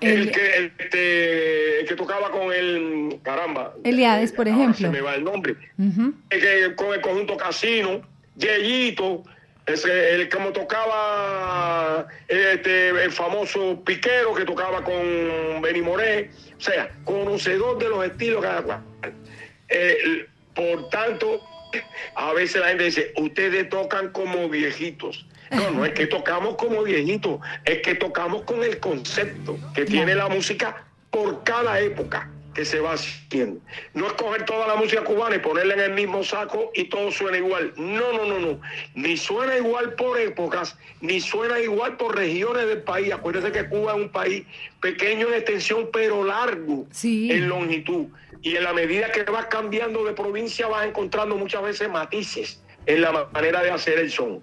el, 0.00 0.30
que, 0.30 0.72
este, 0.78 1.84
que 1.88 1.94
tocaba 1.96 2.30
con 2.30 2.52
el 2.52 3.18
caramba 3.22 3.74
Eliades 3.82 4.32
por 4.32 4.46
ejemplo 4.48 4.76
se 4.76 4.88
me 4.88 5.00
va 5.00 5.14
el 5.14 5.24
nombre 5.24 5.56
que, 6.30 6.74
con 6.76 6.94
el 6.94 7.00
conjunto 7.00 7.36
Casino 7.36 8.02
Yeyito, 8.36 9.24
ese, 9.66 10.14
el 10.14 10.28
como 10.28 10.52
tocaba 10.52 12.06
este, 12.28 12.90
el 12.90 13.10
famoso 13.10 13.82
piquero 13.84 14.34
que 14.34 14.44
tocaba 14.44 14.82
con 14.82 15.60
Benny 15.60 15.82
Moré, 15.82 16.30
o 16.56 16.60
sea, 16.60 16.90
conocedor 17.04 17.78
de 17.78 17.88
los 17.88 18.04
estilos 18.04 18.42
cada 18.42 18.62
cual. 18.62 18.82
Eh, 19.68 20.26
por 20.54 20.88
tanto, 20.90 21.40
a 22.14 22.32
veces 22.32 22.60
la 22.60 22.68
gente 22.68 22.84
dice, 22.84 23.12
ustedes 23.16 23.68
tocan 23.68 24.10
como 24.10 24.48
viejitos. 24.48 25.26
No, 25.50 25.70
no 25.70 25.84
es 25.84 25.92
que 25.92 26.06
tocamos 26.06 26.56
como 26.56 26.82
viejitos, 26.82 27.40
es 27.64 27.80
que 27.82 27.94
tocamos 27.94 28.42
con 28.42 28.64
el 28.64 28.80
concepto 28.80 29.56
que 29.74 29.84
tiene 29.84 30.14
la 30.14 30.28
música 30.28 30.84
por 31.10 31.44
cada 31.44 31.78
época 31.78 32.28
que 32.56 32.64
se 32.64 32.80
va 32.80 32.94
haciendo. 32.94 33.60
No 33.92 34.06
es 34.06 34.14
coger 34.14 34.46
toda 34.46 34.66
la 34.66 34.76
música 34.76 35.04
cubana 35.04 35.36
y 35.36 35.40
ponerla 35.40 35.74
en 35.74 35.80
el 35.80 35.92
mismo 35.92 36.24
saco 36.24 36.70
y 36.74 36.84
todo 36.84 37.12
suena 37.12 37.36
igual. 37.36 37.74
No, 37.76 38.14
no, 38.14 38.24
no, 38.24 38.38
no. 38.38 38.60
Ni 38.94 39.18
suena 39.18 39.58
igual 39.58 39.92
por 39.92 40.18
épocas, 40.18 40.74
ni 41.02 41.20
suena 41.20 41.60
igual 41.60 41.98
por 41.98 42.16
regiones 42.16 42.66
del 42.66 42.82
país. 42.82 43.12
Acuérdense 43.12 43.52
que 43.52 43.68
Cuba 43.68 43.92
es 43.92 43.98
un 43.98 44.08
país 44.08 44.46
pequeño 44.80 45.28
en 45.28 45.34
extensión, 45.34 45.90
pero 45.92 46.24
largo 46.24 46.86
en 47.04 47.46
longitud. 47.46 48.06
Y 48.40 48.56
en 48.56 48.64
la 48.64 48.72
medida 48.72 49.12
que 49.12 49.24
vas 49.24 49.46
cambiando 49.46 50.02
de 50.04 50.14
provincia 50.14 50.66
vas 50.66 50.86
encontrando 50.86 51.36
muchas 51.36 51.62
veces 51.62 51.90
matices 51.90 52.62
en 52.86 53.02
la 53.02 53.28
manera 53.34 53.62
de 53.62 53.70
hacer 53.70 53.98
el 53.98 54.10
son. 54.10 54.42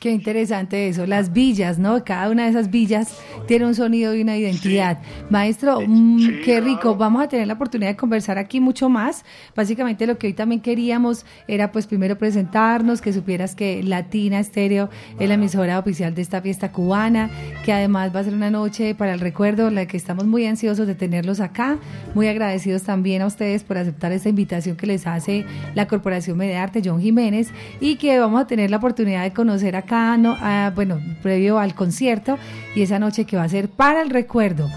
Qué 0.00 0.12
interesante 0.12 0.86
eso, 0.86 1.06
las 1.06 1.32
villas, 1.32 1.80
¿no? 1.80 2.04
Cada 2.04 2.30
una 2.30 2.44
de 2.44 2.50
esas 2.50 2.70
villas 2.70 3.18
tiene 3.48 3.66
un 3.66 3.74
sonido 3.74 4.14
y 4.14 4.22
una 4.22 4.36
identidad. 4.36 5.00
Maestro, 5.28 5.80
mm, 5.84 6.42
qué 6.44 6.60
rico, 6.60 6.94
vamos 6.94 7.24
a 7.24 7.28
tener 7.28 7.48
la 7.48 7.54
oportunidad 7.54 7.90
de 7.90 7.96
conversar 7.96 8.38
aquí 8.38 8.60
mucho 8.60 8.88
más. 8.88 9.24
Básicamente 9.56 10.06
lo 10.06 10.16
que 10.16 10.28
hoy 10.28 10.34
también 10.34 10.60
queríamos 10.60 11.26
era 11.48 11.72
pues 11.72 11.88
primero 11.88 12.16
presentarnos, 12.16 13.00
que 13.00 13.12
supieras 13.12 13.56
que 13.56 13.82
Latina 13.82 14.38
Estéreo 14.38 14.88
es 15.18 15.26
la 15.26 15.34
emisora 15.34 15.80
oficial 15.80 16.14
de 16.14 16.22
esta 16.22 16.40
fiesta 16.42 16.70
cubana, 16.70 17.28
que 17.64 17.72
además 17.72 18.14
va 18.14 18.20
a 18.20 18.24
ser 18.24 18.34
una 18.34 18.52
noche 18.52 18.94
para 18.94 19.14
el 19.14 19.18
recuerdo, 19.18 19.68
la 19.72 19.86
que 19.86 19.96
estamos 19.96 20.26
muy 20.26 20.46
ansiosos 20.46 20.86
de 20.86 20.94
tenerlos 20.94 21.40
acá, 21.40 21.76
muy 22.14 22.28
agradecidos 22.28 22.84
también 22.84 23.20
a 23.22 23.26
ustedes 23.26 23.64
por 23.64 23.78
aceptar 23.78 24.12
esta 24.12 24.28
invitación 24.28 24.76
que 24.76 24.86
les 24.86 25.08
hace 25.08 25.44
la 25.74 25.88
Corporación 25.88 26.38
Medearte, 26.38 26.82
John 26.84 27.00
Jiménez, 27.00 27.48
y 27.80 27.96
que 27.96 28.20
vamos 28.20 28.40
a 28.40 28.46
tener 28.46 28.70
la 28.70 28.76
oportunidad 28.76 29.24
de 29.24 29.32
conocer 29.32 29.74
a 29.74 29.87
acá, 29.88 30.16
no, 30.18 30.36
ah, 30.40 30.70
bueno, 30.74 31.00
previo 31.22 31.58
al 31.58 31.74
concierto 31.74 32.38
y 32.74 32.82
esa 32.82 32.98
noche 32.98 33.24
que 33.24 33.36
va 33.36 33.44
a 33.44 33.48
ser 33.48 33.68
para 33.68 34.02
el 34.02 34.10
recuerdo. 34.10 34.68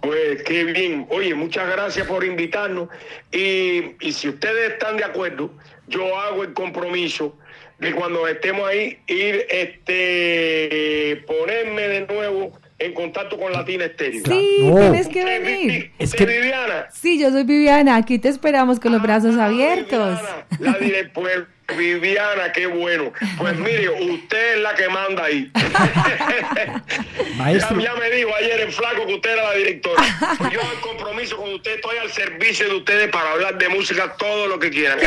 Pues 0.00 0.42
qué 0.44 0.64
bien. 0.64 1.06
Oye, 1.10 1.34
muchas 1.34 1.68
gracias 1.68 2.06
por 2.06 2.24
invitarnos. 2.24 2.88
Y, 3.32 3.96
y, 4.00 4.12
si 4.12 4.28
ustedes 4.28 4.72
están 4.72 4.96
de 4.96 5.04
acuerdo, 5.04 5.50
yo 5.88 6.16
hago 6.20 6.44
el 6.44 6.52
compromiso 6.54 7.36
de 7.80 7.92
cuando 7.92 8.28
estemos 8.28 8.68
ahí 8.68 8.98
ir 9.08 9.46
este 9.50 11.24
ponerme 11.26 11.88
de 11.88 12.06
nuevo 12.06 12.52
en 12.78 12.94
contacto 12.94 13.36
con 13.38 13.52
Latina 13.52 13.86
Estéreo. 13.86 14.22
Sí, 14.24 14.70
tienes 14.74 15.08
que 15.08 15.24
venir. 15.24 15.90
es 15.98 16.14
que 16.14 16.24
Viviana. 16.24 16.88
Sí, 16.92 17.18
yo 17.18 17.30
soy 17.30 17.44
Viviana. 17.44 17.96
Aquí 17.96 18.18
te 18.18 18.28
esperamos 18.28 18.78
con 18.78 18.92
los 18.92 19.02
brazos 19.02 19.36
ah, 19.36 19.46
abiertos. 19.46 20.18
la 20.60 20.78
directora 20.78 21.48
Viviana, 21.76 22.52
qué 22.52 22.66
bueno. 22.66 23.12
Pues 23.38 23.56
mire, 23.56 23.88
usted 23.88 24.56
es 24.56 24.62
la 24.62 24.74
que 24.74 24.88
manda 24.88 25.24
ahí. 25.24 25.50
Maestro. 27.36 27.80
Ya, 27.80 27.94
me 27.94 28.10
dijo 28.10 28.30
ayer 28.34 28.60
en 28.60 28.72
flaco 28.72 29.06
que 29.06 29.14
usted 29.14 29.30
era 29.30 29.42
la 29.44 29.54
directora. 29.54 30.02
Pues 30.38 30.52
yo 30.52 30.60
el 30.60 30.80
compromiso 30.80 31.36
con 31.36 31.54
usted, 31.54 31.76
estoy 31.76 31.98
al 31.98 32.10
servicio 32.10 32.68
de 32.68 32.74
ustedes 32.76 33.10
para 33.10 33.32
hablar 33.32 33.58
de 33.58 33.68
música 33.68 34.14
todo 34.18 34.46
lo 34.46 34.58
que 34.58 34.70
quieran. 34.70 34.98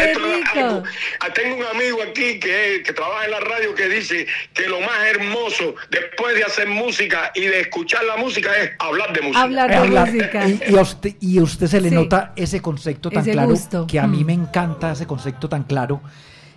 Ah, 1.19 1.29
tengo 1.33 1.57
un 1.57 1.65
amigo 1.65 2.01
aquí 2.01 2.39
que, 2.39 2.83
que 2.85 2.93
trabaja 2.93 3.25
en 3.25 3.31
la 3.31 3.39
radio 3.39 3.75
que 3.75 3.87
dice 3.89 4.27
que 4.53 4.67
lo 4.67 4.79
más 4.81 5.05
hermoso 5.05 5.75
después 5.89 6.35
de 6.35 6.43
hacer 6.43 6.67
música 6.67 7.31
y 7.35 7.41
de 7.41 7.61
escuchar 7.61 8.03
la 8.05 8.17
música 8.17 8.55
es 8.57 8.71
hablar 8.79 9.13
de 9.13 9.21
música. 9.21 9.41
Hablar 9.41 9.69
de 9.69 9.89
música. 9.89 10.47
Y, 10.47 10.77
a 10.77 10.81
usted, 10.81 11.15
y 11.19 11.39
usted 11.39 11.67
se 11.67 11.81
le 11.81 11.91
nota 11.91 12.33
ese 12.35 12.61
concepto 12.61 13.09
tan 13.09 13.23
claro 13.23 13.53
que 13.87 13.99
a 13.99 14.07
mí 14.07 14.23
mm. 14.23 14.27
me 14.27 14.33
encanta 14.33 14.91
ese 14.91 15.07
concepto 15.07 15.49
tan 15.49 15.63
claro 15.63 16.01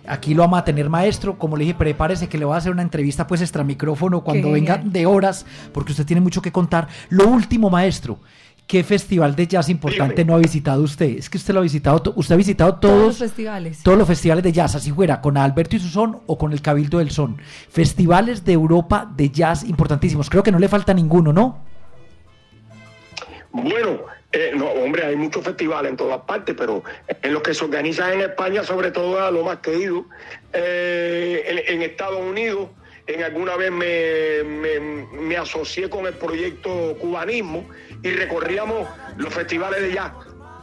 Aquí 0.07 0.33
lo 0.33 0.43
vamos 0.43 0.59
a 0.59 0.63
tener 0.63 0.89
maestro, 0.89 1.37
como 1.37 1.57
le 1.57 1.65
dije, 1.65 1.75
prepárese 1.75 2.29
que 2.29 2.37
le 2.37 2.45
voy 2.45 2.55
a 2.55 2.57
hacer 2.57 2.71
una 2.71 2.81
entrevista 2.81 3.27
pues 3.27 3.41
extra 3.41 3.63
micrófono 3.63 4.23
cuando 4.23 4.51
venga 4.51 4.77
de 4.77 5.05
horas, 5.05 5.45
porque 5.73 5.91
usted 5.91 6.05
tiene 6.05 6.21
mucho 6.21 6.41
que 6.41 6.51
contar. 6.51 6.87
Lo 7.09 7.27
último, 7.27 7.69
maestro, 7.69 8.19
¿qué 8.67 8.83
festival 8.83 9.35
de 9.35 9.47
jazz 9.47 9.69
importante 9.69 10.23
no 10.23 10.35
ha 10.35 10.37
visitado 10.37 10.81
usted? 10.81 11.17
Es 11.17 11.29
que 11.29 11.37
usted 11.37 11.53
lo 11.53 11.59
ha 11.59 11.63
visitado, 11.63 12.13
usted 12.15 12.35
ha 12.35 12.37
visitado 12.37 12.75
todos, 12.75 13.07
los 13.07 13.17
festivales. 13.17 13.83
Todos 13.83 13.97
los 13.97 14.07
festivales 14.07 14.43
de 14.43 14.51
jazz, 14.53 14.75
así 14.75 14.91
fuera, 14.91 15.21
con 15.21 15.37
Alberto 15.37 15.75
y 15.75 15.79
su 15.79 15.89
son 15.89 16.19
o 16.25 16.37
con 16.37 16.53
el 16.53 16.61
Cabildo 16.61 16.99
del 16.99 17.11
Son. 17.11 17.37
Festivales 17.69 18.45
de 18.45 18.53
Europa 18.53 19.11
de 19.15 19.29
jazz 19.29 19.63
importantísimos. 19.63 20.29
Creo 20.29 20.43
que 20.43 20.51
no 20.51 20.59
le 20.59 20.69
falta 20.69 20.93
ninguno, 20.93 21.33
¿no? 21.33 21.59
Bueno, 23.51 23.99
eh, 24.33 24.51
no, 24.53 24.65
hombre, 24.67 25.05
hay 25.05 25.15
muchos 25.15 25.43
festivales 25.43 25.91
en 25.91 25.97
todas 25.97 26.21
partes, 26.21 26.53
pero 26.57 26.83
en 27.21 27.33
los 27.33 27.41
que 27.41 27.53
se 27.53 27.63
organizan 27.63 28.13
en 28.13 28.21
España, 28.21 28.63
sobre 28.63 28.91
todo 28.91 29.23
a 29.23 29.31
lo 29.31 29.43
más 29.43 29.59
querido, 29.59 30.05
eh, 30.51 31.63
en, 31.67 31.81
Estados 31.81 32.19
Unidos, 32.19 32.69
en 33.07 33.23
alguna 33.23 33.55
vez 33.55 33.71
me, 33.71 34.43
me, 34.43 35.37
asocié 35.37 35.89
con 35.89 36.05
el 36.07 36.13
proyecto 36.13 36.97
Cubanismo 36.99 37.69
y 38.03 38.11
recorríamos 38.11 38.89
los 39.15 39.33
festivales 39.33 39.81
de 39.81 39.93
jazz. 39.93 40.11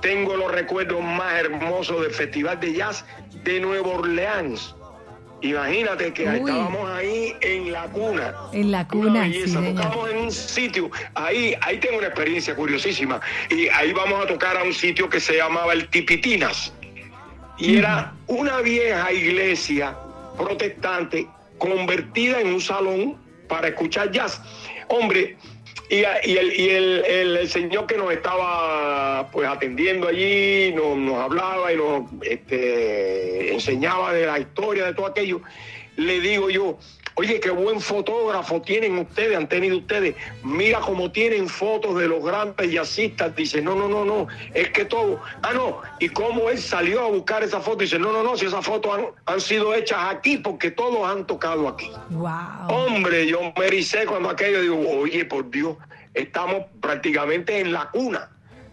Tengo 0.03 0.37
los 0.37 0.53
recuerdos 0.53 1.01
más 1.01 1.41
hermosos 1.41 2.03
del 2.03 2.11
Festival 2.11 2.61
de 2.61 2.75
Jazz 2.75 3.07
de 3.45 3.61
Nueva 3.61 3.89
Orleans 3.89 4.75
Imagínate 5.45 6.11
que 6.15 6.25
estábamos 6.25 6.91
ahí 6.91 7.35
en 7.43 7.71
la 7.71 7.85
cuna. 7.89 8.35
En 8.53 8.71
la 8.71 8.89
cuna, 8.89 9.31
sí, 9.31 9.53
Tocamos 9.53 10.11
en 10.11 10.17
un 10.17 10.33
sitio, 10.33 10.91
ahí, 11.15 11.55
ahí 11.61 11.79
tengo 11.79 11.99
una 11.99 12.07
experiencia 12.07 12.57
curiosísima. 12.57 13.21
Y 13.51 13.69
ahí 13.69 13.93
vamos 13.93 14.25
a 14.25 14.27
tocar 14.27 14.57
a 14.57 14.63
un 14.63 14.73
sitio 14.73 15.07
que 15.07 15.21
se 15.21 15.37
llamaba 15.37 15.75
el 15.75 15.87
Tipitinas. 15.89 16.73
Y 17.59 17.77
era 17.77 18.15
una 18.27 18.63
vieja 18.63 19.13
iglesia 19.13 19.95
protestante 20.39 21.29
convertida 21.59 22.41
en 22.41 22.55
un 22.55 22.61
salón 22.63 23.17
para 23.47 23.69
escuchar 23.69 24.11
jazz. 24.13 24.41
Hombre, 24.89 25.37
y, 25.91 26.03
el, 26.69 27.49
señor 27.49 27.87
que 27.87 27.97
nos 27.97 28.13
estaba 28.13 29.29
pues 29.31 29.49
atendiendo 29.49 30.09
allí 30.09 30.73
nos, 30.73 30.97
nos 30.97 31.17
hablaba 31.17 31.73
y 31.73 31.77
nos 31.77 32.03
este, 32.23 33.53
enseñaba 33.53 34.13
de 34.13 34.27
la 34.27 34.39
historia 34.39 34.87
de 34.87 34.95
todo 34.95 35.07
aquello, 35.07 35.41
le 35.97 36.21
digo 36.21 36.51
yo, 36.51 36.79
Oye, 37.17 37.39
qué 37.39 37.51
buen 37.51 37.81
fotógrafo 37.81 38.61
tienen 38.61 38.99
ustedes, 38.99 39.37
han 39.37 39.49
tenido 39.49 39.79
ustedes. 39.79 40.17
Mira 40.43 40.81
cómo 40.81 41.13
tienen 41.13 41.49
fotos 41.49 41.97
de 41.97 42.09
los 42.09 42.25
grandes 42.25 42.73
jazzistas. 42.73 43.37
Dice, 43.37 43.63
no, 43.63 43.77
no, 43.77 43.89
no, 43.89 44.05
no, 44.05 44.27
es 44.53 44.71
que 44.71 44.85
todo. 44.85 45.21
Ah, 45.43 45.53
no, 45.55 45.81
y 46.01 46.09
cómo 46.09 46.51
él 46.51 46.59
salió 46.59 47.03
a 47.03 47.11
buscar 47.11 47.45
esa 47.45 47.61
foto. 47.61 47.79
Dice, 47.79 48.01
no, 48.01 48.11
no, 48.13 48.25
no, 48.25 48.37
si 48.37 48.47
esas 48.47 48.67
fotos 48.67 48.99
han, 49.27 49.41
sido 49.41 49.75
hechas 49.75 49.99
aquí 50.11 50.39
porque 50.39 50.73
todos 50.73 51.09
han 51.09 51.25
tocado 51.25 51.69
aquí. 51.69 51.89
Wow. 52.11 52.67
Hombre, 52.69 53.29
yo 53.29 53.53
me 53.57 53.67
ericé 53.67 54.07
cuando 54.07 54.31
aquello 54.31 54.63
digo, 54.63 54.81
oye, 54.99 55.25
por 55.25 55.49
Dios, 55.51 55.77
estamos 56.15 56.65
prácticamente 56.81 57.61
en 57.61 57.73
la 57.73 57.91
cuna 57.91 58.29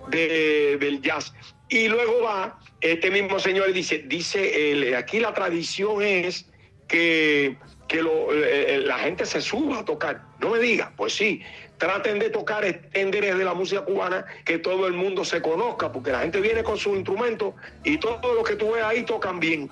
del 0.10 1.00
jazz. 1.02 1.32
Y 1.70 1.88
luego 1.90 2.24
va 2.24 2.60
este 2.82 3.12
mismo 3.12 3.40
señor 3.40 3.70
y 3.70 3.74
dice, 3.74 4.00
dice, 4.08 4.96
aquí 4.96 5.20
la 5.20 5.32
tradición 5.32 6.02
es 6.02 6.51
que 6.92 7.56
que 7.92 8.02
lo, 8.02 8.32
eh, 8.32 8.76
eh, 8.76 8.78
la 8.86 9.00
gente 9.00 9.26
se 9.26 9.42
suba 9.42 9.80
a 9.80 9.86
tocar. 9.86 10.22
No 10.40 10.52
me 10.52 10.60
diga, 10.60 10.94
pues 10.96 11.14
sí, 11.14 11.42
traten 11.78 12.20
de 12.20 12.30
tocar 12.30 12.64
estándares 12.64 13.38
de 13.38 13.44
la 13.44 13.54
música 13.54 13.84
cubana 13.84 14.26
que 14.46 14.60
todo 14.60 14.88
el 14.88 14.94
mundo 14.94 15.26
se 15.26 15.42
conozca, 15.42 15.92
porque 15.92 16.14
la 16.14 16.22
gente 16.22 16.40
viene 16.40 16.64
con 16.64 16.78
sus 16.78 16.96
instrumentos 16.96 17.54
y 17.84 17.98
todo 17.98 18.34
lo 18.34 18.44
que 18.44 18.56
tú 18.56 18.72
ves 18.72 18.84
ahí 18.84 19.04
tocan 19.04 19.42
bien. 19.42 19.70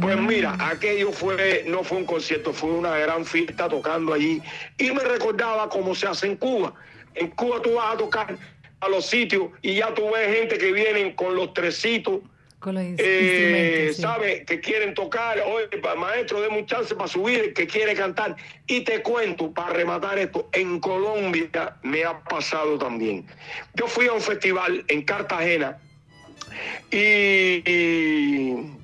Pues 0.00 0.16
mm. 0.16 0.26
mira, 0.26 0.56
aquello 0.60 1.10
fue, 1.10 1.64
no 1.66 1.82
fue 1.82 1.98
un 1.98 2.04
concierto, 2.04 2.52
fue 2.52 2.70
una 2.70 2.96
gran 2.96 3.24
fiesta 3.24 3.68
tocando 3.68 4.14
allí. 4.14 4.40
Y 4.78 4.92
me 4.92 5.02
recordaba 5.02 5.68
cómo 5.68 5.96
se 5.96 6.06
hace 6.06 6.28
en 6.28 6.36
Cuba. 6.36 6.72
En 7.16 7.28
Cuba 7.30 7.60
tú 7.60 7.74
vas 7.74 7.94
a 7.94 7.98
tocar 7.98 8.38
a 8.78 8.88
los 8.88 9.04
sitios 9.04 9.48
y 9.62 9.74
ya 9.74 9.92
tú 9.94 10.08
ves 10.12 10.38
gente 10.38 10.58
que 10.58 10.70
vienen 10.70 11.12
con 11.16 11.34
los 11.34 11.52
trecitos 12.60 13.06
eh, 13.06 13.92
sabe 13.94 14.44
que 14.44 14.60
quieren 14.60 14.94
tocar, 14.94 15.38
oye, 15.40 15.68
maestro, 15.96 16.40
de 16.40 16.48
un 16.48 16.66
chance 16.66 16.94
para 16.94 17.08
subir, 17.08 17.54
que 17.54 17.66
quiere 17.66 17.94
cantar. 17.94 18.36
Y 18.66 18.80
te 18.82 19.02
cuento, 19.02 19.52
para 19.52 19.70
rematar 19.70 20.18
esto, 20.18 20.48
en 20.52 20.80
Colombia 20.80 21.76
me 21.82 22.04
ha 22.04 22.18
pasado 22.20 22.78
también. 22.78 23.26
Yo 23.74 23.86
fui 23.86 24.06
a 24.08 24.12
un 24.12 24.20
festival 24.20 24.84
en 24.88 25.02
Cartagena 25.02 25.78
y, 26.90 27.62
y, 27.64 28.78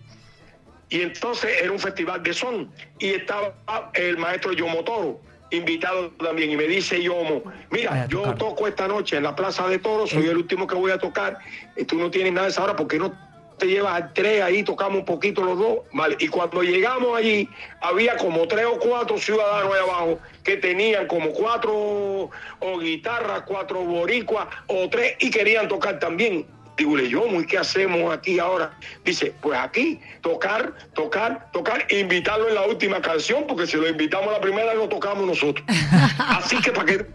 entonces 0.91 1.51
era 1.61 1.72
un 1.72 1.79
festival 1.79 2.22
de 2.22 2.33
son 2.33 2.70
y 2.99 3.09
estaba 3.09 3.55
el 3.95 4.16
maestro 4.18 4.53
Yomotoro 4.53 5.20
invitado 5.51 6.11
también 6.12 6.51
y 6.51 6.57
me 6.57 6.64
dice 6.64 7.03
Yomo, 7.03 7.43
mira, 7.70 8.07
yo 8.09 8.35
toco 8.35 8.66
esta 8.66 8.89
noche 8.89 9.16
en 9.16 9.22
la 9.22 9.35
Plaza 9.35 9.68
de 9.68 9.79
Toros, 9.79 10.11
soy 10.11 10.27
el 10.27 10.37
último 10.37 10.66
que 10.66 10.75
voy 10.75 10.91
a 10.91 10.99
tocar, 10.99 11.39
y 11.77 11.85
tú 11.85 11.97
no 11.97 12.11
tienes 12.11 12.33
nada 12.33 12.47
de 12.47 12.51
esa 12.51 12.64
hora 12.64 12.77
porque 12.77 12.99
no 12.99 13.14
te 13.59 13.67
llevas 13.67 14.03
a 14.03 14.13
tres, 14.13 14.43
ahí 14.43 14.63
tocamos 14.63 14.99
un 14.99 15.05
poquito 15.05 15.43
los 15.43 15.59
dos, 15.59 15.79
¿vale? 15.93 16.17
Y 16.19 16.29
cuando 16.29 16.63
llegamos 16.63 17.17
allí, 17.17 17.49
había 17.81 18.17
como 18.17 18.47
tres 18.49 18.67
o 18.67 18.79
cuatro 18.79 19.19
ciudadanos 19.19 19.73
ahí 19.73 19.81
abajo 19.81 20.19
que 20.43 20.57
tenían 20.57 21.07
como 21.07 21.33
cuatro 21.33 22.31
o 22.61 22.79
guitarras, 22.79 23.43
cuatro 23.47 23.81
boricuas 23.81 24.47
o 24.67 24.89
tres 24.89 25.17
y 25.21 25.31
querían 25.31 25.69
tocar 25.69 25.99
también. 25.99 26.47
Digo, 26.77 26.99
yo, 26.99 27.27
¿y 27.41 27.47
qué 27.47 27.59
hacemos 27.59 28.12
aquí 28.12 28.39
ahora? 28.39 28.77
Dice, 29.05 29.33
pues 29.41 29.59
aquí, 29.59 30.01
tocar, 30.22 30.75
tocar, 30.95 31.51
tocar, 31.53 31.87
e 31.89 32.01
invitarlo 32.01 32.49
en 32.49 32.55
la 32.57 32.62
última 32.62 33.01
canción, 33.01 33.47
porque 33.47 33.66
si 33.66 33.77
lo 33.77 33.89
invitamos 33.89 34.29
a 34.29 34.33
la 34.33 34.41
primera, 34.41 34.75
lo 34.75 34.89
tocamos 34.89 35.25
nosotros. 35.27 35.64
Así 36.18 36.61
que 36.61 36.72
para 36.72 36.87
que, 36.87 37.07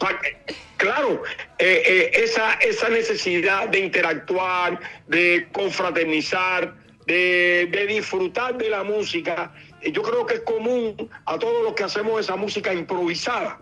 claro, 0.78 1.24
eh, 1.58 1.84
eh, 1.86 2.12
esa, 2.14 2.54
esa 2.54 2.88
necesidad 2.88 3.68
de 3.68 3.80
interactuar, 3.80 4.80
de 5.08 5.48
confraternizar, 5.52 6.74
de, 7.06 7.68
de 7.70 7.88
disfrutar 7.88 8.58
de 8.58 8.70
la 8.70 8.84
música, 8.84 9.52
eh, 9.82 9.92
yo 9.92 10.02
creo 10.04 10.26
que 10.26 10.36
es 10.36 10.42
común 10.42 11.10
a 11.26 11.38
todos 11.38 11.64
los 11.64 11.74
que 11.74 11.84
hacemos 11.84 12.20
esa 12.20 12.38
música 12.38 12.74
improvisada, 12.74 13.60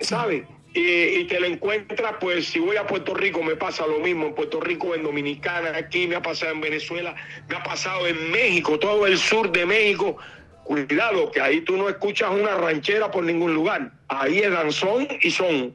¿sabes? 0.00 0.44
Y, 0.76 1.24
te 1.24 1.38
la 1.38 1.46
encuentras, 1.46 2.14
pues 2.20 2.46
si 2.46 2.58
voy 2.58 2.76
a 2.76 2.84
Puerto 2.84 3.14
Rico 3.14 3.42
me 3.44 3.54
pasa 3.54 3.86
lo 3.86 4.00
mismo, 4.00 4.26
en 4.26 4.34
Puerto 4.34 4.60
Rico, 4.60 4.92
en 4.94 5.04
Dominicana, 5.04 5.76
aquí 5.76 6.08
me 6.08 6.16
ha 6.16 6.22
pasado 6.22 6.50
en 6.50 6.60
Venezuela, 6.60 7.14
me 7.48 7.56
ha 7.56 7.62
pasado 7.62 8.08
en 8.08 8.32
México, 8.32 8.76
todo 8.78 9.06
el 9.06 9.16
sur 9.16 9.52
de 9.52 9.64
México. 9.64 10.16
Cuidado, 10.64 11.30
que 11.30 11.40
ahí 11.40 11.60
tú 11.60 11.76
no 11.76 11.88
escuchas 11.88 12.30
una 12.30 12.56
ranchera 12.56 13.10
por 13.10 13.22
ningún 13.22 13.54
lugar. 13.54 13.92
Ahí 14.08 14.38
es 14.38 14.50
danzón 14.50 15.06
y 15.20 15.30
son. 15.30 15.74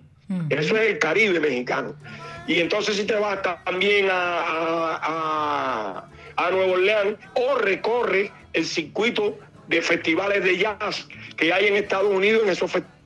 Eso 0.49 0.75
es 0.75 0.89
el 0.89 0.99
Caribe 0.99 1.39
mexicano. 1.39 1.95
Y 2.47 2.59
entonces 2.59 2.97
si 2.97 3.05
te 3.05 3.15
vas 3.15 3.39
también 3.65 4.07
a, 4.11 4.95
a, 5.01 6.09
a 6.35 6.51
Nueva 6.51 6.73
Orleans 6.73 7.17
o 7.35 7.55
recorre 7.59 8.31
el 8.53 8.65
circuito 8.65 9.37
de 9.67 9.81
festivales 9.81 10.43
de 10.43 10.57
jazz 10.57 11.07
que 11.37 11.53
hay 11.53 11.67
en 11.67 11.75
Estados 11.75 12.11
Unidos 12.11 12.43
en 12.43 12.49
esos 12.49 12.71
festivales 12.71 12.98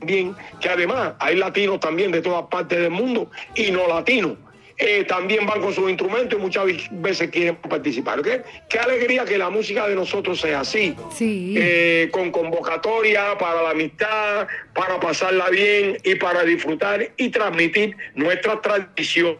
bien, 0.00 0.34
que 0.60 0.68
además 0.68 1.14
hay 1.18 1.36
latinos 1.36 1.80
también 1.80 2.12
de 2.12 2.20
todas 2.20 2.44
partes 2.46 2.78
del 2.78 2.90
mundo 2.90 3.30
y 3.54 3.70
no 3.70 3.86
latinos. 3.88 4.36
Eh, 4.80 5.04
también 5.04 5.44
van 5.44 5.60
con 5.60 5.74
sus 5.74 5.90
instrumentos 5.90 6.38
y 6.38 6.42
muchas 6.42 6.64
veces 6.92 7.30
quieren 7.30 7.56
participar. 7.56 8.20
¿okay? 8.20 8.42
Qué 8.68 8.78
alegría 8.78 9.24
que 9.24 9.36
la 9.36 9.50
música 9.50 9.88
de 9.88 9.96
nosotros 9.96 10.40
sea 10.40 10.60
así, 10.60 10.94
sí. 11.12 11.54
Eh, 11.58 12.08
con 12.12 12.30
convocatoria 12.30 13.36
para 13.38 13.60
la 13.62 13.70
amistad, 13.70 14.46
para 14.74 15.00
pasarla 15.00 15.50
bien 15.50 15.98
y 16.04 16.14
para 16.14 16.44
disfrutar 16.44 17.10
y 17.16 17.28
transmitir 17.28 17.96
nuestras 18.14 18.62
tradiciones 18.62 19.38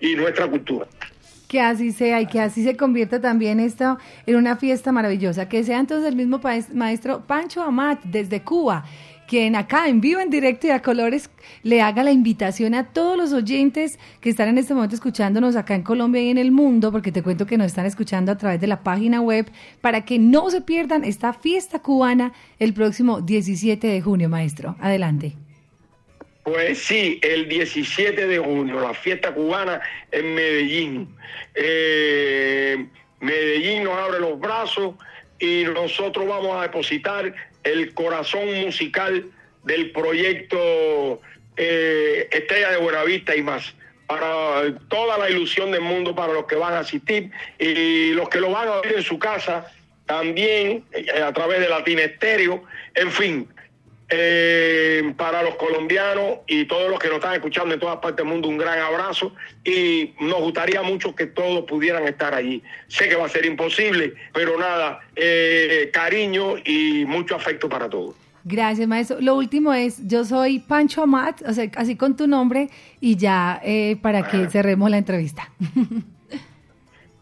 y 0.00 0.14
nuestra 0.16 0.48
cultura. 0.48 0.86
Que 1.48 1.60
así 1.60 1.92
sea 1.92 2.20
y 2.20 2.26
que 2.26 2.40
así 2.40 2.64
se 2.64 2.76
convierta 2.76 3.20
también 3.20 3.60
esto 3.60 3.98
en 4.26 4.34
una 4.34 4.56
fiesta 4.56 4.90
maravillosa. 4.90 5.48
Que 5.48 5.62
sea 5.62 5.78
entonces 5.78 6.08
el 6.08 6.16
mismo 6.16 6.40
maestro 6.74 7.22
Pancho 7.24 7.62
Amat 7.62 8.00
desde 8.02 8.42
Cuba 8.42 8.84
quien 9.26 9.56
acá 9.56 9.88
en 9.88 10.00
vivo, 10.00 10.20
en 10.20 10.30
directo 10.30 10.66
y 10.66 10.70
a 10.70 10.82
colores 10.82 11.30
le 11.62 11.82
haga 11.82 12.02
la 12.02 12.12
invitación 12.12 12.74
a 12.74 12.92
todos 12.92 13.16
los 13.16 13.32
oyentes 13.32 13.98
que 14.20 14.30
están 14.30 14.48
en 14.48 14.58
este 14.58 14.74
momento 14.74 14.94
escuchándonos 14.94 15.56
acá 15.56 15.74
en 15.74 15.82
Colombia 15.82 16.22
y 16.22 16.30
en 16.30 16.38
el 16.38 16.52
mundo, 16.52 16.92
porque 16.92 17.12
te 17.12 17.22
cuento 17.22 17.46
que 17.46 17.58
nos 17.58 17.66
están 17.66 17.86
escuchando 17.86 18.32
a 18.32 18.38
través 18.38 18.60
de 18.60 18.66
la 18.66 18.82
página 18.82 19.20
web, 19.20 19.46
para 19.80 20.04
que 20.04 20.18
no 20.18 20.50
se 20.50 20.60
pierdan 20.60 21.04
esta 21.04 21.32
fiesta 21.32 21.80
cubana 21.80 22.32
el 22.58 22.72
próximo 22.72 23.20
17 23.20 23.86
de 23.86 24.00
junio, 24.00 24.28
maestro. 24.28 24.76
Adelante. 24.80 25.34
Pues 26.42 26.78
sí, 26.78 27.18
el 27.22 27.48
17 27.48 28.26
de 28.26 28.38
junio, 28.38 28.80
la 28.80 28.94
fiesta 28.94 29.34
cubana 29.34 29.80
en 30.12 30.34
Medellín. 30.34 31.16
Eh, 31.54 32.86
Medellín 33.18 33.82
nos 33.82 33.98
abre 33.98 34.20
los 34.20 34.38
brazos 34.38 34.94
y 35.40 35.64
nosotros 35.64 36.26
vamos 36.26 36.56
a 36.56 36.62
depositar 36.62 37.34
el 37.66 37.92
corazón 37.94 38.46
musical 38.60 39.24
del 39.64 39.90
proyecto 39.90 41.20
eh, 41.56 42.28
Estrella 42.30 42.70
de 42.70 42.76
Buenavista 42.78 43.34
y 43.34 43.42
más. 43.42 43.74
Para 44.06 44.72
toda 44.88 45.18
la 45.18 45.28
ilusión 45.28 45.72
del 45.72 45.80
mundo, 45.80 46.14
para 46.14 46.32
los 46.32 46.46
que 46.46 46.54
van 46.54 46.74
a 46.74 46.80
asistir 46.80 47.30
y 47.58 48.12
los 48.12 48.28
que 48.28 48.40
lo 48.40 48.50
van 48.52 48.68
a 48.68 48.80
ver 48.80 48.96
en 48.96 49.02
su 49.02 49.18
casa, 49.18 49.66
también 50.06 50.84
eh, 50.92 51.20
a 51.20 51.32
través 51.32 51.60
de 51.60 51.68
Latina 51.68 52.02
Estéreo, 52.02 52.62
en 52.94 53.10
fin, 53.10 53.48
eh, 54.08 55.14
para 55.16 55.42
los 55.42 55.56
colombianos 55.56 56.38
y 56.46 56.64
todos 56.66 56.90
los 56.90 56.98
que 56.98 57.08
nos 57.08 57.16
están 57.16 57.34
escuchando 57.34 57.74
en 57.74 57.80
todas 57.80 57.96
partes 57.96 58.18
del 58.18 58.26
mundo, 58.26 58.48
un 58.48 58.58
gran 58.58 58.78
abrazo 58.78 59.34
y 59.64 60.14
nos 60.20 60.40
gustaría 60.40 60.82
mucho 60.82 61.14
que 61.14 61.26
todos 61.26 61.64
pudieran 61.64 62.06
estar 62.06 62.34
allí. 62.34 62.62
Sé 62.88 63.08
que 63.08 63.16
va 63.16 63.26
a 63.26 63.28
ser 63.28 63.44
imposible, 63.46 64.14
pero 64.32 64.58
nada, 64.58 65.00
eh, 65.16 65.90
cariño 65.92 66.56
y 66.64 67.04
mucho 67.04 67.34
afecto 67.34 67.68
para 67.68 67.88
todos. 67.88 68.14
Gracias, 68.44 68.86
maestro. 68.86 69.16
Lo 69.20 69.34
último 69.34 69.74
es, 69.74 70.06
yo 70.06 70.24
soy 70.24 70.60
Pancho 70.60 71.02
Amat, 71.02 71.42
o 71.48 71.52
sea, 71.52 71.68
así 71.74 71.96
con 71.96 72.16
tu 72.16 72.28
nombre, 72.28 72.70
y 73.00 73.16
ya 73.16 73.60
eh, 73.64 73.96
para 74.00 74.28
que 74.28 74.48
cerremos 74.48 74.88
la 74.88 74.98
entrevista. 74.98 75.50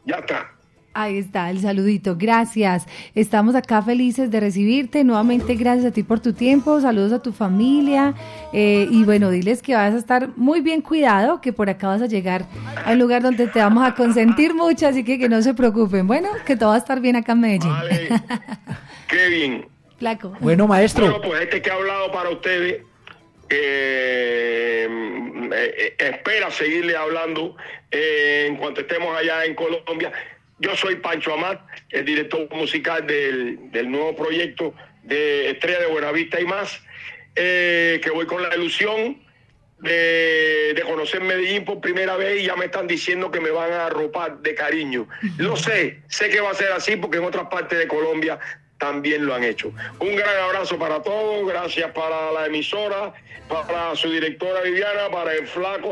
Ya 0.04 0.16
está. 0.16 0.53
Ahí 0.94 1.18
está, 1.18 1.50
el 1.50 1.60
saludito. 1.60 2.16
Gracias. 2.16 2.86
Estamos 3.16 3.56
acá 3.56 3.82
felices 3.82 4.30
de 4.30 4.38
recibirte. 4.38 5.02
Nuevamente, 5.02 5.56
gracias 5.56 5.86
a 5.86 5.90
ti 5.90 6.04
por 6.04 6.20
tu 6.20 6.32
tiempo. 6.32 6.80
Saludos 6.80 7.12
a 7.12 7.20
tu 7.20 7.32
familia. 7.32 8.14
Eh, 8.52 8.86
y 8.90 9.02
bueno, 9.02 9.30
diles 9.30 9.60
que 9.60 9.74
vas 9.74 9.92
a 9.92 9.98
estar 9.98 10.30
muy 10.36 10.60
bien 10.60 10.82
cuidado, 10.82 11.40
que 11.40 11.52
por 11.52 11.68
acá 11.68 11.88
vas 11.88 12.00
a 12.00 12.06
llegar 12.06 12.46
a 12.86 12.92
un 12.92 13.00
lugar 13.00 13.22
donde 13.22 13.48
te 13.48 13.58
vamos 13.58 13.86
a 13.86 13.94
consentir 13.96 14.54
mucho, 14.54 14.86
así 14.86 15.02
que 15.02 15.18
que 15.18 15.28
no 15.28 15.42
se 15.42 15.52
preocupen. 15.52 16.06
Bueno, 16.06 16.28
que 16.46 16.56
todo 16.56 16.68
va 16.68 16.76
a 16.76 16.78
estar 16.78 17.00
bien 17.00 17.16
acá 17.16 17.32
en 17.32 17.40
Medellín. 17.40 17.70
Vale. 17.70 18.08
Kevin. 19.08 19.66
Flaco. 19.98 20.36
Bueno, 20.40 20.66
maestro. 20.66 21.06
Bueno, 21.06 21.20
pues 21.22 21.42
este 21.42 21.60
que 21.60 21.70
ha 21.70 21.74
hablado 21.74 22.12
para 22.12 22.30
ustedes, 22.30 22.82
eh, 23.48 24.88
eh, 25.52 25.94
espera 25.98 26.50
seguirle 26.50 26.96
hablando 26.96 27.56
eh, 27.90 28.46
en 28.48 28.56
cuanto 28.56 28.80
estemos 28.80 29.16
allá 29.16 29.44
en 29.44 29.54
Colombia. 29.54 30.12
Yo 30.64 30.74
soy 30.76 30.96
Pancho 30.96 31.34
Amat, 31.34 31.60
el 31.90 32.06
director 32.06 32.48
musical 32.50 33.06
del, 33.06 33.70
del 33.70 33.90
nuevo 33.90 34.16
proyecto 34.16 34.72
de 35.02 35.50
Estrella 35.50 35.80
de 35.80 35.86
Buenavista 35.88 36.40
y 36.40 36.46
más, 36.46 36.80
eh, 37.36 38.00
que 38.02 38.08
voy 38.08 38.24
con 38.24 38.42
la 38.42 38.56
ilusión 38.56 39.22
de, 39.80 40.72
de 40.74 40.82
conocer 40.82 41.20
Medellín 41.20 41.66
por 41.66 41.82
primera 41.82 42.16
vez 42.16 42.40
y 42.40 42.46
ya 42.46 42.56
me 42.56 42.64
están 42.64 42.86
diciendo 42.86 43.30
que 43.30 43.40
me 43.40 43.50
van 43.50 43.72
a 43.72 43.86
arropar 43.88 44.38
de 44.38 44.54
cariño. 44.54 45.06
Lo 45.36 45.54
sé, 45.54 46.00
sé 46.08 46.30
que 46.30 46.40
va 46.40 46.52
a 46.52 46.54
ser 46.54 46.72
así 46.72 46.96
porque 46.96 47.18
en 47.18 47.24
otras 47.24 47.48
partes 47.48 47.78
de 47.78 47.86
Colombia 47.86 48.38
también 48.84 49.24
lo 49.24 49.34
han 49.34 49.44
hecho. 49.44 49.72
Un 49.98 50.14
gran 50.14 50.36
abrazo 50.46 50.78
para 50.78 51.02
todos, 51.02 51.48
gracias 51.48 51.90
para 51.92 52.30
la 52.32 52.46
emisora, 52.46 53.14
para 53.48 53.96
su 53.96 54.10
directora 54.10 54.60
Viviana, 54.62 55.10
para 55.10 55.32
el 55.32 55.46
flaco 55.46 55.88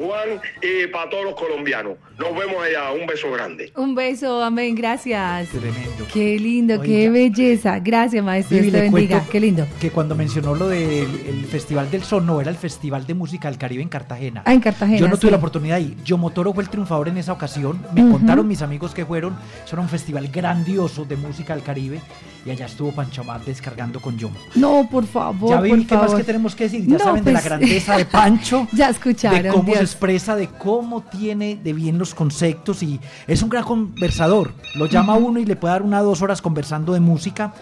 Juan 0.00 0.40
y 0.62 0.86
para 0.88 1.10
todos 1.10 1.24
los 1.24 1.34
colombianos. 1.34 1.96
Nos 2.18 2.36
vemos 2.36 2.62
allá, 2.62 2.92
un 2.92 3.06
beso 3.06 3.30
grande. 3.32 3.72
Un 3.76 3.94
beso, 3.94 4.42
amén, 4.42 4.74
gracias. 4.74 5.48
Tremendo. 5.48 6.06
Qué 6.12 6.38
lindo, 6.38 6.80
qué 6.80 7.10
belleza. 7.10 7.78
Gracias, 7.80 8.22
maestro. 8.22 8.58
Dios 8.58 8.72
te 8.72 8.80
bendiga. 8.80 9.24
Qué 9.30 9.40
lindo. 9.40 9.66
Que 9.80 9.90
cuando 9.90 10.14
mencionó 10.14 10.54
lo 10.54 10.68
del 10.68 11.08
el 11.26 11.44
Festival 11.46 11.90
del 11.90 12.02
Son, 12.04 12.26
no 12.26 12.40
era 12.40 12.50
el 12.50 12.56
Festival 12.56 13.06
de 13.06 13.14
Música 13.14 13.48
del 13.48 13.58
Caribe 13.58 13.82
en 13.82 13.88
Cartagena. 13.88 14.42
Ah, 14.44 14.52
en 14.52 14.60
Cartagena, 14.60 14.98
Yo 14.98 15.08
no 15.08 15.16
tuve 15.16 15.30
la 15.30 15.38
oportunidad 15.38 15.78
ir. 15.78 15.96
Yo 16.04 16.18
Motoro 16.18 16.52
fue 16.52 16.62
el 16.62 16.68
triunfador 16.68 17.08
en 17.08 17.18
esa 17.18 17.32
ocasión. 17.32 17.84
Me 17.94 18.08
contaron 18.08 18.46
mis 18.46 18.62
amigos 18.62 18.94
que 18.94 19.04
fueron. 19.04 19.36
Eso 19.64 19.74
era 19.74 19.82
un 19.82 19.88
festival 19.88 20.28
grandioso 20.28 21.04
de 21.04 21.16
música 21.16 21.54
del 21.54 21.64
Caribe. 21.64 22.00
Y 22.44 22.50
allá 22.50 22.66
estuvo 22.66 22.90
Pancho 22.90 23.20
Amat 23.22 23.44
descargando 23.44 24.00
con 24.00 24.18
Yomo. 24.18 24.34
No, 24.56 24.88
por 24.90 25.06
favor. 25.06 25.50
Ya 25.50 25.60
Vivi, 25.60 25.84
¿qué 25.84 25.94
más 25.94 26.06
favor. 26.06 26.18
que 26.18 26.24
tenemos 26.24 26.54
que 26.56 26.64
decir? 26.64 26.84
Ya 26.86 26.98
No, 26.98 27.04
saben 27.04 27.22
de 27.24 27.32
la 27.32 27.38
pues, 27.38 27.44
grandeza 27.44 27.96
de 27.96 28.04
Pancho. 28.06 28.66
Ya 28.72 28.88
escucharon, 28.88 29.42
De 29.42 29.48
cómo 29.50 29.62
Dios. 29.62 29.78
se 29.78 29.84
expresa, 29.84 30.34
de 30.34 30.48
cómo 30.48 31.02
tiene 31.02 31.54
de 31.62 31.72
bien 31.72 31.98
los 31.98 32.14
conceptos 32.14 32.82
y 32.82 32.98
es 33.28 33.42
un 33.42 33.48
gran 33.48 33.62
conversador. 33.62 34.54
Lo 34.74 34.86
llama 34.86 35.14
uno 35.14 35.38
y 35.38 35.44
le 35.44 35.54
puede 35.54 35.72
dar 35.74 35.82
una 35.82 36.00
o 36.02 36.04
dos 36.04 36.20
horas 36.20 36.42
conversando 36.42 36.92
de 36.92 37.00
música. 37.00 37.54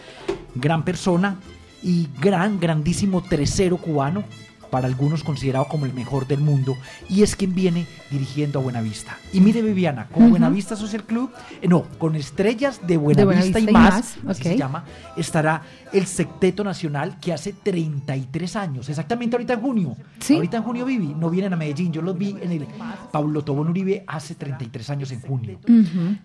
Gran 0.54 0.82
persona 0.84 1.36
y 1.82 2.08
gran, 2.18 2.58
grandísimo 2.58 3.22
tercero 3.22 3.76
cubano. 3.76 4.24
Para 4.70 4.86
algunos 4.86 5.24
considerado 5.24 5.66
como 5.68 5.84
el 5.84 5.92
mejor 5.92 6.26
del 6.26 6.40
mundo. 6.40 6.76
Y 7.08 7.22
es 7.22 7.34
quien 7.36 7.54
viene 7.54 7.86
dirigiendo 8.10 8.58
a 8.58 8.62
Buenavista. 8.62 9.18
Y 9.32 9.40
mire, 9.40 9.62
Viviana, 9.62 10.08
con 10.08 10.30
Buenavista 10.30 10.76
Social 10.76 11.04
Club, 11.04 11.30
eh, 11.62 11.68
no, 11.68 11.84
con 11.98 12.16
Estrellas 12.16 12.80
de 12.86 12.96
Buenavista, 12.96 13.24
Buenavista 13.24 13.60
y 13.60 13.68
y 13.68 13.72
más, 13.72 14.18
más, 14.22 14.36
así 14.36 14.42
se 14.42 14.56
llama, 14.56 14.84
estará 15.16 15.62
el 15.92 16.06
Secteto 16.06 16.64
Nacional 16.64 17.18
que 17.20 17.32
hace 17.32 17.52
33 17.52 18.56
años, 18.56 18.88
exactamente 18.88 19.36
ahorita 19.36 19.54
en 19.54 19.60
junio. 19.60 19.96
Sí. 20.18 20.34
Ahorita 20.34 20.58
en 20.58 20.62
junio 20.62 20.84
viví, 20.84 21.14
no 21.14 21.30
vienen 21.30 21.52
a 21.52 21.56
Medellín, 21.56 21.92
yo 21.92 22.02
los 22.02 22.16
vi 22.16 22.36
en 22.40 22.52
el 22.52 22.66
Pablo 23.12 23.42
Tobón 23.42 23.68
Uribe 23.68 24.04
hace 24.06 24.34
33 24.34 24.90
años 24.90 25.12
en 25.12 25.20
junio. 25.20 25.58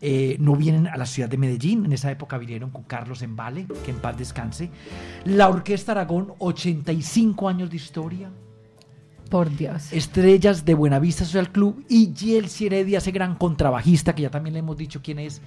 Eh, 0.02 0.38
no 0.40 0.56
vienen 0.56 0.88
a 0.88 0.98
la 0.98 1.06
ciudad 1.06 1.30
de 1.30 1.38
Medellín, 1.38 1.86
en 1.86 1.94
esa 1.94 2.12
época 2.12 2.38
vinieron 2.38 2.72
con 2.72 2.84
Carlos 2.84 3.22
Embale, 3.22 3.68
que 3.84 3.92
en 3.92 3.98
paz 3.98 4.18
descanse. 4.18 4.70
La 5.26 5.50
Orquesta 5.50 5.92
Aragón, 5.92 6.34
85 6.40 7.50
años 7.50 7.70
de 7.70 7.76
historia. 7.76 8.30
Estrellas 9.92 10.64
de 10.64 10.74
Buenavista 10.74 11.26
Social 11.26 11.52
Club 11.52 11.86
y 11.90 12.14
Yelsi 12.14 12.68
Heredia, 12.68 13.00
ese 13.00 13.12
gran 13.12 13.36
contrabajista 13.36 14.16
que 14.16 14.24
ya 14.24 14.30
también 14.30 14.54
le 14.54 14.60
hemos 14.60 14.78
dicho 14.78 15.02
quién 15.04 15.20
es. 15.20 15.42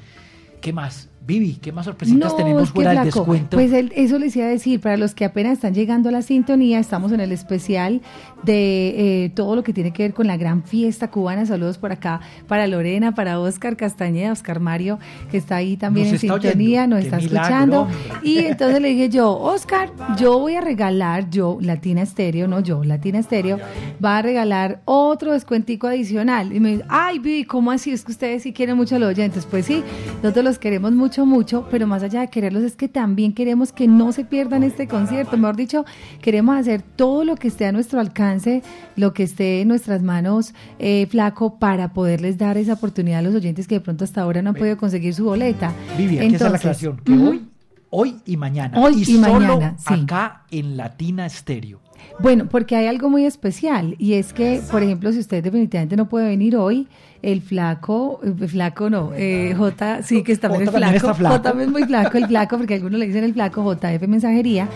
¿Qué 0.61 0.72
más? 0.72 1.09
Vivi, 1.26 1.58
¿qué 1.60 1.72
más 1.72 1.84
sorpresitas 1.84 2.34
tenemos 2.38 2.62
es 2.62 2.68
que, 2.70 2.74
fuera 2.74 2.92
del 2.94 3.04
descuento? 3.04 3.56
Pues 3.58 3.70
el- 3.74 3.92
eso 3.94 4.18
les 4.18 4.34
iba 4.34 4.46
a 4.46 4.48
decir, 4.48 4.80
para 4.80 4.96
los 4.96 5.14
que 5.14 5.26
apenas 5.26 5.52
están 5.54 5.74
llegando 5.74 6.08
a 6.08 6.12
la 6.12 6.22
sintonía, 6.22 6.78
estamos 6.78 7.12
en 7.12 7.20
el 7.20 7.32
especial 7.32 8.00
de 8.44 9.24
eh, 9.24 9.30
todo 9.34 9.54
lo 9.54 9.62
que 9.62 9.74
tiene 9.74 9.92
que 9.92 10.04
ver 10.04 10.14
con 10.14 10.26
la 10.26 10.38
gran 10.38 10.62
fiesta 10.62 11.10
cubana. 11.10 11.44
Saludos 11.44 11.76
por 11.76 11.92
acá 11.92 12.20
para 12.46 12.66
Lorena, 12.66 13.14
para 13.14 13.40
Oscar 13.40 13.76
Castañeda, 13.76 14.32
Oscar 14.32 14.58
Mario, 14.60 14.98
que 15.30 15.36
está 15.36 15.56
ahí 15.56 15.76
también 15.76 16.06
Nos 16.06 16.14
en 16.14 16.20
sintonía, 16.20 16.80
oyendo. 16.84 16.96
nos 16.96 17.00
Qué 17.04 17.08
está 17.08 17.18
escuchando. 17.18 17.88
Y 18.22 18.38
entonces 18.38 18.80
le 18.80 18.88
dije 18.88 19.10
yo, 19.10 19.36
Oscar, 19.38 19.90
yo 20.18 20.38
voy 20.38 20.54
a 20.54 20.62
regalar, 20.62 21.28
yo, 21.28 21.58
Latina 21.60 22.00
Estéreo, 22.00 22.48
no 22.48 22.60
yo, 22.60 22.84
Latina 22.84 23.18
Estéreo, 23.18 23.58
va 24.02 24.16
a 24.18 24.22
regalar 24.22 24.80
otro 24.86 25.32
descuentico 25.32 25.88
adicional. 25.88 26.54
Y 26.54 26.60
me 26.60 26.70
dice, 26.70 26.84
ay, 26.88 27.18
Vivi, 27.18 27.44
¿cómo 27.44 27.70
así? 27.70 27.90
Es 27.90 28.02
que 28.04 28.12
ustedes 28.12 28.44
sí 28.44 28.54
quieren 28.54 28.76
mucho 28.78 28.96
a 28.96 28.98
los 28.98 29.10
oyentes. 29.10 29.44
Pues 29.44 29.66
sí, 29.66 29.82
nosotros 30.22 30.44
los 30.44 30.58
queremos 30.58 30.92
mucho, 30.92 31.07
mucho, 31.16 31.66
pero 31.70 31.86
más 31.86 32.02
allá 32.02 32.20
de 32.20 32.28
quererlos 32.28 32.62
es 32.62 32.76
que 32.76 32.88
también 32.88 33.32
queremos 33.32 33.72
que 33.72 33.88
no 33.88 34.12
se 34.12 34.24
pierdan 34.24 34.62
este 34.62 34.86
concierto. 34.86 35.36
Mejor 35.36 35.56
dicho, 35.56 35.84
queremos 36.20 36.56
hacer 36.56 36.82
todo 36.82 37.24
lo 37.24 37.36
que 37.36 37.48
esté 37.48 37.66
a 37.66 37.72
nuestro 37.72 37.98
alcance, 38.00 38.62
lo 38.96 39.14
que 39.14 39.22
esté 39.22 39.62
en 39.62 39.68
nuestras 39.68 40.02
manos, 40.02 40.54
eh, 40.78 41.06
flaco, 41.11 41.59
para 41.59 41.92
poderles 41.92 42.38
dar 42.38 42.56
esa 42.59 42.74
oportunidad 42.74 43.20
a 43.20 43.22
los 43.22 43.34
oyentes 43.34 43.66
que 43.66 43.76
de 43.76 43.80
pronto 43.80 44.04
hasta 44.04 44.22
ahora 44.22 44.42
no 44.42 44.50
han 44.50 44.56
podido 44.56 44.76
conseguir 44.76 45.14
su 45.14 45.24
boleta. 45.24 45.72
Vivi, 45.96 46.18
aquí 46.18 46.34
está 46.34 46.50
la 46.50 46.56
Entonces, 46.56 46.84
aclaración. 46.84 46.96
Que 47.04 47.12
hoy, 47.12 47.48
hoy 47.90 48.16
y 48.26 48.36
mañana. 48.36 48.78
Hoy 48.78 49.02
y 49.02 49.04
solo 49.04 49.40
mañana, 49.40 49.76
sí. 49.78 49.94
acá 49.94 50.44
en 50.50 50.76
Latina 50.76 51.26
Estéreo. 51.26 51.88
Bueno, 52.20 52.46
porque 52.51 52.76
hay 52.76 52.86
algo 52.86 53.09
muy 53.11 53.24
especial 53.24 53.94
y 53.99 54.14
es 54.14 54.32
que, 54.32 54.61
por 54.70 54.82
ejemplo, 54.82 55.12
si 55.12 55.18
usted 55.18 55.42
definitivamente 55.42 55.96
no 55.96 56.09
puede 56.09 56.28
venir 56.28 56.57
hoy, 56.57 56.88
el 57.22 57.42
flaco, 57.42 58.20
eh, 58.22 58.46
flaco 58.46 58.90
no, 58.90 59.12
eh, 59.14 59.55
J, 59.57 60.03
sí 60.03 60.22
que 60.22 60.32
está 60.32 60.46
el 60.49 60.64
J 60.64 60.64
también 60.64 60.80
flaco, 60.82 60.96
está 60.96 61.14
flaco. 61.14 61.34
J 61.36 61.42
también 61.42 61.68
es 61.68 61.72
muy 61.72 61.84
flaco, 61.84 62.18
el 62.18 62.26
flaco, 62.26 62.59
porque 62.59 62.74
algunos 62.74 62.99
le 62.99 63.07
dicen 63.07 63.24
el 63.24 63.32
flaco, 63.32 63.62
JF 63.62 64.07
Mensajería, 64.07 64.68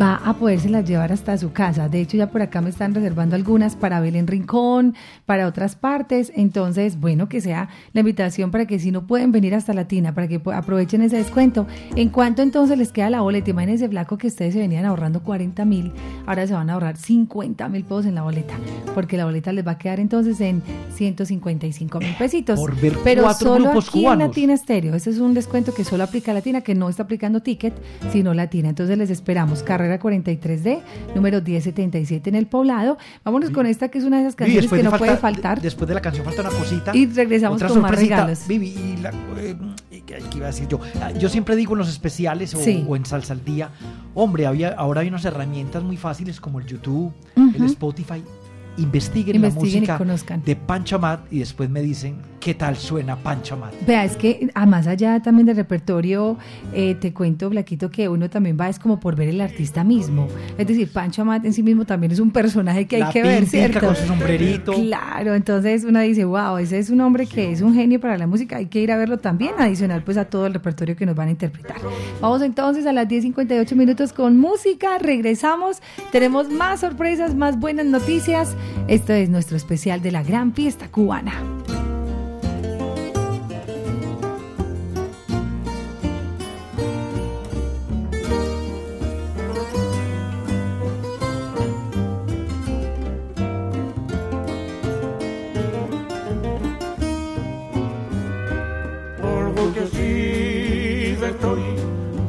va 0.00 0.16
a 0.24 0.34
podérselas 0.34 0.84
llevar 0.84 1.12
hasta 1.12 1.36
su 1.38 1.52
casa. 1.52 1.88
De 1.88 2.00
hecho, 2.00 2.16
ya 2.16 2.30
por 2.30 2.42
acá 2.42 2.60
me 2.60 2.70
están 2.70 2.94
reservando 2.94 3.34
algunas 3.34 3.74
para 3.74 4.00
Belén 4.00 4.26
Rincón, 4.26 4.94
para 5.26 5.46
otras 5.48 5.74
partes. 5.74 6.30
Entonces, 6.36 7.00
bueno, 7.00 7.28
que 7.28 7.40
sea 7.40 7.68
la 7.92 8.00
invitación 8.00 8.50
para 8.50 8.66
que 8.66 8.78
si 8.78 8.92
no 8.92 9.06
pueden 9.06 9.32
venir 9.32 9.54
hasta 9.54 9.72
Latina, 9.72 10.14
para 10.14 10.28
que 10.28 10.40
aprovechen 10.54 11.02
ese 11.02 11.16
descuento. 11.16 11.66
En 11.96 12.10
cuanto 12.10 12.42
entonces 12.42 12.78
les 12.78 12.92
queda 12.92 13.10
la 13.10 13.22
boleta, 13.22 13.50
imagínense, 13.50 13.88
flaco, 13.88 14.18
que 14.18 14.28
ustedes 14.28 14.54
se 14.54 14.60
venían 14.60 14.84
ahorrando 14.84 15.22
40 15.22 15.64
mil, 15.64 15.92
ahora 16.26 16.46
se 16.46 16.54
van 16.54 16.70
a 16.70 16.74
ahorrar 16.74 16.96
50 16.96 17.68
mil 17.68 17.82
pesos 17.82 18.06
en 18.06 18.14
la 18.14 18.22
boleta, 18.22 18.54
porque 18.94 19.16
la 19.16 19.24
boleta 19.24 19.52
les 19.52 19.66
va 19.66 19.72
a 19.72 19.78
quedar 19.78 19.98
entonces 19.98 20.40
en 20.40 20.62
155 20.94 21.98
mil 21.98 22.14
pesitos. 22.16 22.58
Por 22.58 22.80
ver 22.80 22.96
Pero 23.02 23.22
cuatro 23.22 23.48
solo 23.48 23.64
grupos 23.64 23.88
aquí 23.88 23.98
en 23.98 24.04
cubanos. 24.04 24.28
Latina 24.28 24.54
Estéreo. 24.54 24.94
Ese 24.94 25.10
es 25.10 25.18
un 25.18 25.34
descuento 25.34 25.74
que 25.74 25.84
solo 25.84 26.04
aplica 26.04 26.32
Latina, 26.32 26.60
que 26.60 26.74
no 26.74 26.88
está 26.88 27.02
aplicando 27.04 27.40
ticket, 27.40 27.74
sino 28.12 28.34
Latina. 28.34 28.68
Entonces 28.68 28.96
les 28.96 29.10
esperamos. 29.10 29.62
Carrera 29.62 29.87
43D, 29.96 30.80
número 31.14 31.40
1077 31.40 32.28
en 32.30 32.36
el 32.36 32.46
poblado. 32.46 32.98
Vámonos 33.24 33.50
con 33.50 33.66
esta 33.66 33.88
que 33.88 33.98
es 33.98 34.04
una 34.04 34.18
de 34.18 34.24
esas 34.28 34.36
Vivi, 34.36 34.46
canciones 34.56 34.70
que 34.70 34.76
de 34.76 34.82
no 34.82 34.90
falta- 34.90 35.04
puede 35.06 35.16
faltar. 35.18 35.60
Después 35.62 35.88
de 35.88 35.94
la 35.94 36.00
canción 36.02 36.24
falta 36.24 36.42
una 36.42 36.50
cosita. 36.50 36.94
Y 36.96 37.06
regresamos 37.06 37.56
Otra 37.56 37.68
con 37.68 37.80
más 37.82 37.90
regalos. 37.92 38.46
Vivi, 38.46 38.68
y 38.68 38.96
la- 39.02 39.12
eh, 39.38 39.56
y 39.90 40.00
¿qué 40.02 40.18
iba 40.36 40.46
a 40.46 40.50
decir 40.50 40.68
yo? 40.68 40.80
Ah, 41.00 41.12
Yo 41.12 41.28
siempre 41.28 41.56
digo 41.56 41.72
en 41.74 41.78
los 41.78 41.88
especiales 41.88 42.54
o, 42.54 42.58
Sí. 42.60 42.84
o 42.86 42.96
en 42.96 43.04
Salsa 43.06 43.32
al 43.32 43.44
Día, 43.44 43.70
hombre, 44.14 44.46
había, 44.46 44.70
ahora 44.70 45.00
hay 45.00 45.08
unas 45.08 45.24
herramientas 45.24 45.82
muy 45.82 45.96
fáciles 45.96 46.40
como 46.40 46.60
el 46.60 46.66
YouTube, 46.66 47.12
Ujú. 47.36 47.52
el 47.56 47.64
Spotify. 47.64 48.22
Investiguen, 48.76 49.34
Investiguen 49.36 49.86
la 49.86 49.98
música 49.98 50.38
de 50.44 50.54
Panchamat 50.54 51.32
y 51.32 51.40
después 51.40 51.68
me 51.68 51.82
dicen 51.82 52.16
qué 52.48 52.54
tal 52.54 52.78
suena 52.78 53.14
Panchamat. 53.14 53.74
Vea, 53.86 54.06
es 54.06 54.16
que 54.16 54.48
a 54.54 54.64
más 54.64 54.86
allá 54.86 55.20
también 55.20 55.44
del 55.44 55.56
repertorio, 55.56 56.38
eh, 56.72 56.94
te 56.94 57.12
cuento, 57.12 57.50
Blaquito, 57.50 57.90
que 57.90 58.08
uno 58.08 58.30
también 58.30 58.56
va 58.58 58.70
es 58.70 58.78
como 58.78 58.98
por 59.00 59.16
ver 59.16 59.28
el 59.28 59.42
artista 59.42 59.84
mismo. 59.84 60.28
Es 60.56 60.66
decir, 60.66 60.90
Pancho 60.90 61.20
Amat 61.20 61.44
en 61.44 61.52
sí 61.52 61.62
mismo 61.62 61.84
también 61.84 62.10
es 62.10 62.20
un 62.20 62.30
personaje 62.30 62.86
que 62.86 62.96
hay 62.96 63.02
La 63.02 63.12
que 63.12 63.22
ver, 63.22 63.44
¿cierto? 63.44 63.80
con 63.80 63.94
su 63.94 64.06
sombrerito. 64.06 64.72
Claro, 64.72 65.34
entonces 65.34 65.84
uno 65.84 66.00
dice, 66.00 66.24
wow, 66.24 66.56
ese 66.56 66.78
es 66.78 66.88
un 66.88 67.02
hombre 67.02 67.26
que 67.26 67.52
es 67.52 67.60
un 67.60 67.74
genio 67.74 68.00
para 68.00 68.16
la 68.16 68.26
música, 68.26 68.56
hay 68.56 68.64
que 68.64 68.80
ir 68.80 68.92
a 68.92 68.96
verlo 68.96 69.18
también, 69.18 69.52
adicional 69.58 70.02
pues 70.02 70.16
a 70.16 70.24
todo 70.24 70.46
el 70.46 70.54
repertorio 70.54 70.96
que 70.96 71.04
nos 71.04 71.14
van 71.14 71.28
a 71.28 71.32
interpretar. 71.32 71.76
Vamos 72.22 72.40
entonces 72.40 72.86
a 72.86 72.94
las 72.94 73.08
10.58 73.08 73.76
minutos 73.76 74.14
con 74.14 74.38
música, 74.38 74.96
regresamos, 74.96 75.82
tenemos 76.12 76.48
más 76.48 76.80
sorpresas, 76.80 77.34
más 77.34 77.60
buenas 77.60 77.84
noticias. 77.84 78.56
Esto 78.86 79.12
es 79.12 79.28
nuestro 79.28 79.58
especial 79.58 80.00
de 80.00 80.12
la 80.12 80.22
gran 80.22 80.54
fiesta 80.54 80.88
cubana. 80.88 81.34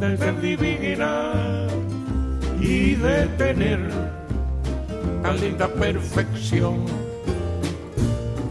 De 0.09 0.17
ser 0.17 0.41
divina 0.41 1.67
y 2.59 2.95
de 2.95 3.27
tener 3.37 3.79
tan 5.21 5.39
linda 5.39 5.67
perfección. 5.67 6.85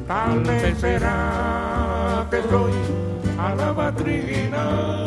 Tal 0.07 0.41
vez 0.45 0.79
será 0.79 2.27
que 2.31 2.43
soy 2.49 2.73
a 3.41 3.55
la 3.57 3.73
batrina, 3.73 5.05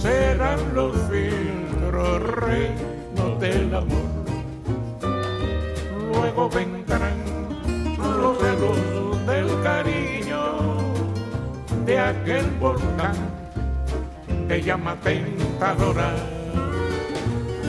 serán 0.00 0.60
los 0.74 0.96
filtros 1.10 2.22
reinos 2.36 3.40
del 3.40 3.74
amor. 3.74 4.10
Luego 6.14 6.48
vendrán 6.48 7.18
los 7.98 8.38
celos 8.38 9.26
del 9.26 9.62
cariño 9.62 10.42
de 11.84 11.98
aquel 11.98 12.46
volcán 12.58 13.40
te 14.50 14.60
llama 14.60 14.96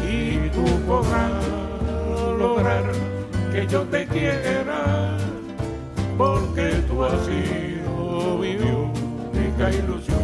y 0.09 0.49
tú 0.51 0.63
podrás 0.87 1.45
lograr 2.39 2.89
que 3.51 3.67
yo 3.67 3.81
te 3.83 4.07
quiera 4.07 5.17
porque 6.17 6.71
tú 6.87 7.03
has 7.03 7.25
sido 7.25 8.37
mi 8.37 8.55
única 8.55 9.69
ilusión. 9.71 10.20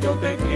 Que 0.00 0.06
yo 0.06 0.12
te 0.14 0.36
quiera 0.36 0.49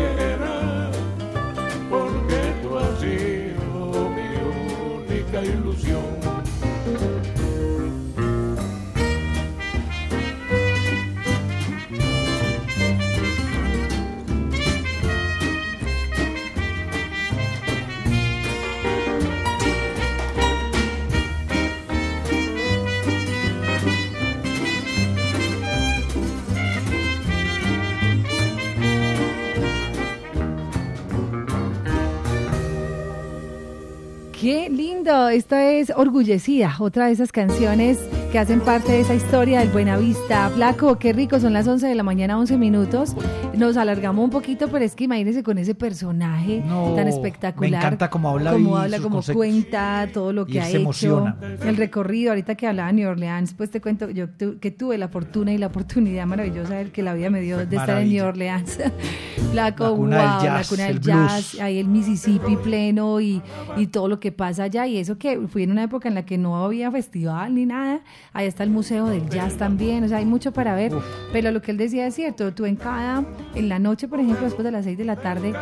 esta 35.35 35.72
es 35.72 35.91
Orgullecida, 35.91 36.76
otra 36.78 37.07
de 37.07 37.12
esas 37.12 37.32
canciones 37.32 37.99
que 38.30 38.39
hacen 38.39 38.61
parte 38.61 38.93
de 38.93 39.01
esa 39.01 39.14
historia 39.14 39.59
del 39.59 39.68
Buenavista. 39.68 40.49
Flaco, 40.51 40.97
qué 40.99 41.12
rico, 41.12 41.41
son 41.41 41.53
las 41.53 41.66
11 41.66 41.89
de 41.89 41.95
la 41.97 42.05
mañana, 42.05 42.39
11 42.39 42.57
minutos. 42.57 43.16
Nos 43.57 43.77
alargamos 43.77 44.25
un 44.25 44.31
poquito, 44.31 44.69
pero 44.69 44.85
es 44.85 44.95
que 44.95 45.05
imagínense 45.05 45.43
con 45.43 45.59
ese 45.59 45.75
personaje 45.75 46.63
No, 46.67 46.93
tan 46.95 47.09
espectacular. 47.09 47.71
me 47.71 47.77
encanta 47.77 48.11
cómo 48.11 48.29
habla 48.31 48.53
Cómo 48.53 48.77
y 48.79 48.81
habla, 48.83 48.99
cómo 49.01 49.21
cuenta, 49.33 50.09
todo 50.13 50.33
lo 50.33 50.43
Y 50.49 50.53
que 50.53 50.61
ha 50.61 50.65
se 50.65 50.71
hecho. 50.73 50.79
emociona. 50.81 51.37
El 51.65 51.77
recorrido, 51.77 52.31
ahorita 52.31 52.55
que 52.55 52.67
hablaba 52.67 52.89
de 52.89 52.95
New 52.95 53.09
Orleans, 53.09 53.55
pues 53.55 53.71
te 53.71 53.81
cuento, 53.81 54.11
yo 54.11 54.29
tu- 54.29 54.59
que 54.59 54.71
tuve 54.71 54.99
la 54.99 55.09
fortuna 55.09 55.53
y 55.53 55.59
la 55.59 55.67
oportunidad 55.69 56.27
maravillosa 56.27 56.85
que 56.85 57.03
la 57.03 57.15
vida 57.15 57.31
me 57.31 57.41
dio 57.41 57.59
de 57.59 57.77
estar 57.77 57.99
en 58.03 58.09
New. 58.11 58.25
Orleans. 58.25 58.79
La 59.53 59.75
cuna 59.77 59.89
del 59.93 59.99
wow, 59.99 60.09
la 60.09 60.43
jazz, 60.43 60.69
cuna 60.69 60.85
del 60.87 60.97
el 60.97 61.01
jazz, 61.03 61.51
blues. 61.53 61.61
ahí 61.63 61.79
el 61.79 61.87
Mississippi 61.87 62.57
pleno 62.57 63.21
y, 63.21 63.41
y 63.77 63.87
todo 63.89 64.09
lo 64.09 64.19
que 64.19 64.33
pasa 64.33 64.65
allá. 64.65 64.87
Y 64.87 64.97
eso 64.99 65.17
que 65.19 65.39
fui 65.49 65.63
en 65.63 65.71
una 65.71 65.85
época 65.85 66.09
en 66.09 66.15
la 66.15 66.25
que 66.25 66.39
no 66.39 66.57
había 66.65 66.91
festival 66.91 67.55
ni 67.55 67.65
nada. 67.67 68.01
Ahí 68.33 68.47
está 68.47 68.65
el 68.65 68.71
Museo 68.71 69.07
del 69.07 69.29
Jazz 69.29 69.57
también. 69.57 70.03
O 70.03 70.09
sea, 70.09 70.19
hay 70.19 70.25
mucho 70.27 70.53
para 70.53 70.75
ver. 70.75 70.93
Pero 71.33 71.53
lo 71.53 71.63
que 71.63 71.71
él 71.71 71.77
decía 71.77 72.07
es 72.07 72.15
cierto. 72.15 72.53
Tú 72.53 72.65
en 72.67 72.75
cada, 72.77 73.25
en 73.55 73.69
la 73.69 73.79
noche, 73.79 74.09
por 74.09 74.19
ejemplo, 74.21 74.45
después 74.45 74.65
de 74.65 74.71
las 74.73 74.85
6 74.85 74.99
de 74.99 75.05
la 75.05 75.17
tarde, 75.17 75.53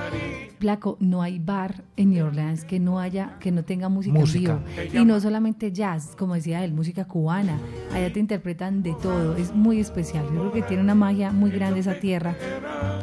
Flaco, 0.58 0.96
no 1.00 1.22
hay 1.22 1.38
bar 1.38 1.82
en 1.96 2.10
New 2.12 2.24
Orleans 2.26 2.64
que 2.64 2.78
no 2.78 3.00
haya, 3.00 3.36
que 3.40 3.50
no 3.50 3.64
tenga 3.64 3.88
música, 3.88 4.18
Música. 4.18 4.60
en 4.76 4.88
vivo. 4.92 5.02
Y 5.02 5.04
no 5.04 5.20
solamente 5.20 5.72
jazz, 5.72 6.14
como 6.16 6.34
decía 6.34 6.64
él, 6.64 6.72
música 6.72 7.04
cubana. 7.06 7.58
Allá 7.92 8.12
te 8.12 8.20
interpretan 8.20 8.82
de 8.82 8.94
todo. 9.02 9.36
Es 9.36 9.54
muy 9.54 9.80
especial. 9.80 10.24
Yo 10.32 10.40
creo 10.40 10.52
que 10.52 10.62
tiene 10.62 10.82
una 10.82 10.94
magia 10.94 11.32
muy 11.32 11.50
grande 11.50 11.80
esa 11.80 11.94
tierra, 12.00 12.34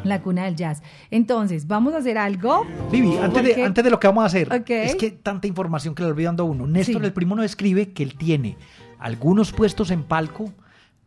la 0.03 0.21
cuna 0.21 0.45
del 0.45 0.55
jazz. 0.55 0.81
Entonces, 1.11 1.67
vamos 1.67 1.93
a 1.93 1.97
hacer 1.97 2.17
algo. 2.17 2.65
Vivi, 2.91 3.17
antes 3.17 3.43
de, 3.43 3.63
antes 3.63 3.83
de 3.83 3.89
lo 3.89 3.99
que 3.99 4.07
vamos 4.07 4.23
a 4.23 4.27
hacer, 4.27 4.47
es 4.67 4.95
que 4.95 5.11
tanta 5.11 5.47
información 5.47 5.93
que 5.93 6.03
le 6.03 6.09
olvidando 6.09 6.43
a 6.43 6.45
uno. 6.45 6.65
Néstor, 6.65 7.01
Sí. 7.01 7.05
el 7.07 7.13
primo, 7.13 7.35
nos 7.35 7.45
escribe 7.45 7.91
que 7.91 8.03
él 8.03 8.15
tiene 8.15 8.57
algunos 8.99 9.51
puestos 9.51 9.91
en 9.91 10.03
palco 10.03 10.51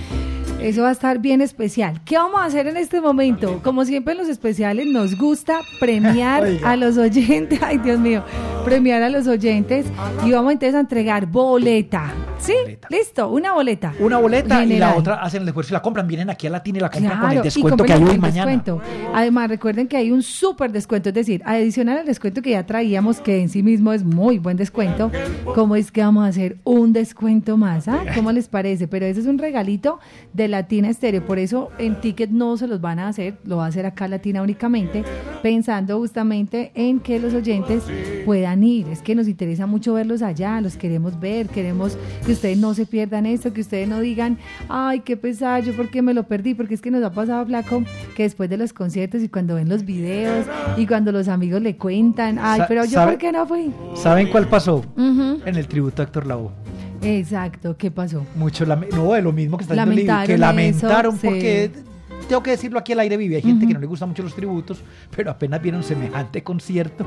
Eso 0.65 0.81
va 0.81 0.89
a 0.89 0.93
estar 0.93 1.19
bien 1.19 1.41
especial. 1.41 2.01
¿Qué 2.05 2.17
vamos 2.17 2.41
a 2.41 2.45
hacer 2.45 2.65
en 2.65 2.75
este 2.75 2.99
momento? 2.99 3.59
Como 3.63 3.85
siempre 3.85 4.13
en 4.13 4.17
los 4.17 4.27
especiales, 4.29 4.87
nos 4.87 5.15
gusta 5.15 5.59
premiar 5.79 6.43
a 6.65 6.75
los 6.75 6.97
oyentes. 6.97 7.59
Ay, 7.61 7.77
Dios 7.77 7.99
mío, 7.99 8.23
premiar 8.65 9.03
a 9.03 9.09
los 9.09 9.27
oyentes. 9.27 9.85
Y 10.25 10.31
vamos 10.31 10.53
entonces 10.53 10.73
a 10.73 10.79
entregar 10.79 11.27
boleta 11.27 12.11
Sí, 12.39 12.53
boleta. 12.63 12.87
listo, 12.89 13.29
una 13.29 13.53
boleta. 13.53 13.93
Una 13.99 14.17
boleta 14.17 14.63
y 14.65 14.77
la 14.77 14.95
otra 14.95 15.15
hacen 15.21 15.43
el 15.43 15.47
esfuerzo 15.49 15.71
y 15.71 15.73
la 15.73 15.81
compran. 15.83 16.07
Vienen 16.07 16.29
aquí 16.31 16.47
a 16.47 16.49
Latina 16.49 16.79
y 16.79 16.81
la 16.81 16.89
compran 16.89 17.11
con 17.11 17.19
Claro, 17.19 17.33
el 17.33 17.39
y 17.39 17.43
descuento 17.43 17.83
que 17.83 17.93
hay 17.93 18.03
hoy 18.03 18.09
el 18.11 18.19
mañana. 18.19 18.51
descuento. 18.51 18.81
Además, 19.13 19.49
recuerden 19.49 19.87
que 19.87 19.97
hay 19.97 20.11
un 20.11 20.23
súper 20.23 20.71
descuento, 20.71 21.09
es 21.09 21.15
decir, 21.15 21.43
adicional 21.45 21.99
al 21.99 22.05
descuento 22.07 22.41
que 22.41 22.49
ya 22.51 22.65
traíamos, 22.65 23.19
que 23.21 23.39
en 23.41 23.49
sí 23.49 23.61
mismo 23.61 23.93
es 23.93 24.03
muy 24.03 24.39
buen 24.39 24.57
descuento, 24.57 25.11
¿cómo 25.53 25.75
es 25.75 25.91
que 25.91 26.01
vamos 26.01 26.25
a 26.25 26.27
hacer 26.27 26.57
un 26.63 26.91
descuento 26.91 27.55
más? 27.55 27.87
ah? 27.87 28.03
¿Cómo 28.15 28.31
les 28.31 28.47
parece? 28.47 28.87
Pero 28.87 29.05
ese 29.05 29.19
es 29.21 29.27
un 29.27 29.37
regalito 29.37 29.99
de 30.33 30.47
Latina 30.55 30.89
Estéreo, 30.89 31.25
por 31.25 31.37
eso 31.37 31.69
en 31.77 31.99
Ticket 31.99 32.29
no 32.29 32.55
se 32.55 32.67
los 32.67 32.79
van 32.79 32.99
a 32.99 33.09
hacer, 33.09 33.35
lo 33.43 33.57
va 33.57 33.65
a 33.65 33.67
hacer 33.67 33.85
acá 33.85 34.07
Latina 34.07 34.41
únicamente, 34.41 35.03
pensando 35.43 35.97
justamente 35.99 36.71
en 36.75 36.99
que 36.99 37.19
los 37.19 37.33
oyentes 37.33 37.83
puedan 38.25 38.63
ir. 38.63 38.87
Es 38.87 39.01
que 39.01 39.15
nos 39.15 39.27
interesa 39.27 39.67
mucho 39.67 39.93
verlos 39.93 40.21
allá, 40.21 40.61
los 40.61 40.77
queremos 40.77 41.19
ver, 41.19 41.47
queremos 41.47 41.97
que 42.25 42.31
ustedes 42.31 42.57
no 42.57 42.73
se 42.73 42.85
pierdan 42.85 43.25
esto, 43.25 43.53
que 43.53 43.61
ustedes 43.61 43.87
no 43.87 43.99
digan, 43.99 44.37
ay, 44.69 45.01
qué 45.01 45.17
pesar, 45.17 45.63
yo 45.63 45.73
por 45.75 45.89
qué 45.89 46.01
me 46.01 46.13
lo 46.13 46.23
perdí, 46.23 46.53
porque 46.53 46.73
es 46.73 46.81
que 46.81 46.89
nos 46.89 47.03
ha 47.03 47.11
pasado, 47.11 47.45
Flaco, 47.45 47.83
que 48.15 48.23
después 48.23 48.49
de 48.49 48.57
los 48.57 48.71
conciertos 48.71 49.21
y 49.21 49.29
cuando 49.29 49.55
ven 49.55 49.67
los 49.67 49.85
videos 49.85 50.45
y 50.77 50.87
cuando 50.87 51.11
los 51.11 51.27
amigos 51.27 51.61
le 51.61 51.75
cuentan, 51.75 52.39
ay, 52.39 52.61
pero 52.67 52.85
yo 52.85 53.03
por 53.03 53.17
qué 53.17 53.31
no 53.31 53.45
fui. 53.45 53.71
¿Saben 53.95 54.29
cuál 54.29 54.47
pasó? 54.47 54.83
En 54.97 55.55
el 55.55 55.67
tributo 55.67 56.01
a 56.01 56.05
Héctor 56.05 56.25
Lavoe. 56.25 56.51
Exacto, 57.05 57.77
¿qué 57.77 57.91
pasó? 57.91 58.25
Mucho 58.35 58.65
no, 58.65 59.13
de 59.13 59.21
lo 59.21 59.31
mismo 59.31 59.57
que 59.57 59.63
está 59.63 59.73
diciendo 59.75 59.95
Libby, 60.13 60.27
que 60.27 60.37
Lamentaron 60.37 61.17
sí. 61.17 61.27
porque 61.27 61.71
tengo 62.27 62.41
que 62.41 62.51
decirlo 62.51 62.79
aquí 62.79 62.93
al 62.93 62.99
aire 63.01 63.17
vive, 63.17 63.35
hay 63.35 63.41
gente 63.41 63.67
que 63.67 63.73
no 63.73 63.79
le 63.79 63.85
gustan 63.85 64.09
mucho 64.09 64.23
los 64.23 64.33
tributos, 64.35 64.81
pero 65.15 65.29
apenas 65.29 65.61
vieron 65.61 65.83
semejante 65.83 66.41
concierto, 66.43 67.05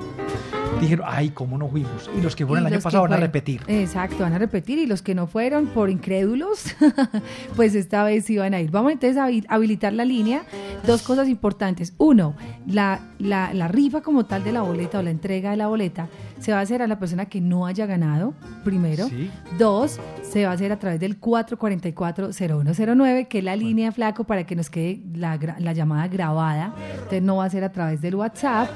dijeron, 0.80 1.06
ay, 1.08 1.30
cómo 1.30 1.58
no 1.58 1.68
fuimos. 1.68 2.08
Y 2.16 2.20
los 2.20 2.36
que 2.36 2.46
fueron 2.46 2.64
Y 2.64 2.68
el 2.68 2.74
año 2.74 2.82
pasado 2.82 3.02
van 3.02 3.14
a 3.14 3.16
repetir. 3.16 3.62
Exacto, 3.66 4.18
van 4.20 4.34
a 4.34 4.38
repetir 4.38 4.78
y 4.78 4.86
los 4.86 5.02
que 5.02 5.16
no 5.16 5.26
fueron 5.26 5.66
por 5.66 5.90
incrédulos, 5.90 6.66
pues 7.56 7.74
esta 7.74 8.04
vez 8.04 8.26
sí 8.26 8.36
van 8.36 8.54
a 8.54 8.60
ir. 8.60 8.70
Vamos 8.70 8.92
entonces 8.92 9.16
a 9.16 9.26
habi- 9.28 9.44
habilitar 9.48 9.92
la 9.92 10.04
línea. 10.04 10.42
Dos 10.86 11.02
cosas 11.02 11.28
importantes. 11.28 11.94
Uno, 11.98 12.34
la, 12.66 13.00
la, 13.18 13.52
la 13.54 13.66
rifa 13.66 14.02
como 14.02 14.26
tal 14.26 14.44
de 14.44 14.52
la 14.52 14.62
boleta 14.62 15.00
o 15.00 15.02
la 15.02 15.10
entrega 15.10 15.50
de 15.50 15.56
la 15.56 15.66
boleta 15.66 16.06
se 16.38 16.52
va 16.52 16.58
a 16.58 16.62
hacer 16.62 16.82
a 16.82 16.86
la 16.86 16.98
persona 16.98 17.26
que 17.26 17.40
no 17.40 17.66
haya 17.66 17.86
ganado, 17.86 18.34
primero. 18.64 19.08
Sí. 19.08 19.30
Dos, 19.58 19.98
se 20.22 20.44
va 20.44 20.50
a 20.50 20.54
hacer 20.54 20.72
a 20.72 20.78
través 20.78 21.00
del 21.00 21.20
444-0109, 21.20 23.28
que 23.28 23.38
es 23.38 23.44
la 23.44 23.56
línea 23.56 23.92
flaco 23.92 24.24
para 24.24 24.44
que 24.44 24.56
nos 24.56 24.70
quede 24.70 25.00
la, 25.14 25.38
la 25.58 25.72
llamada 25.72 26.08
grabada. 26.08 26.74
Entonces 26.94 27.22
no 27.22 27.36
va 27.36 27.44
a 27.44 27.50
ser 27.50 27.64
a 27.64 27.72
través 27.72 28.00
del 28.00 28.14
WhatsApp. 28.14 28.70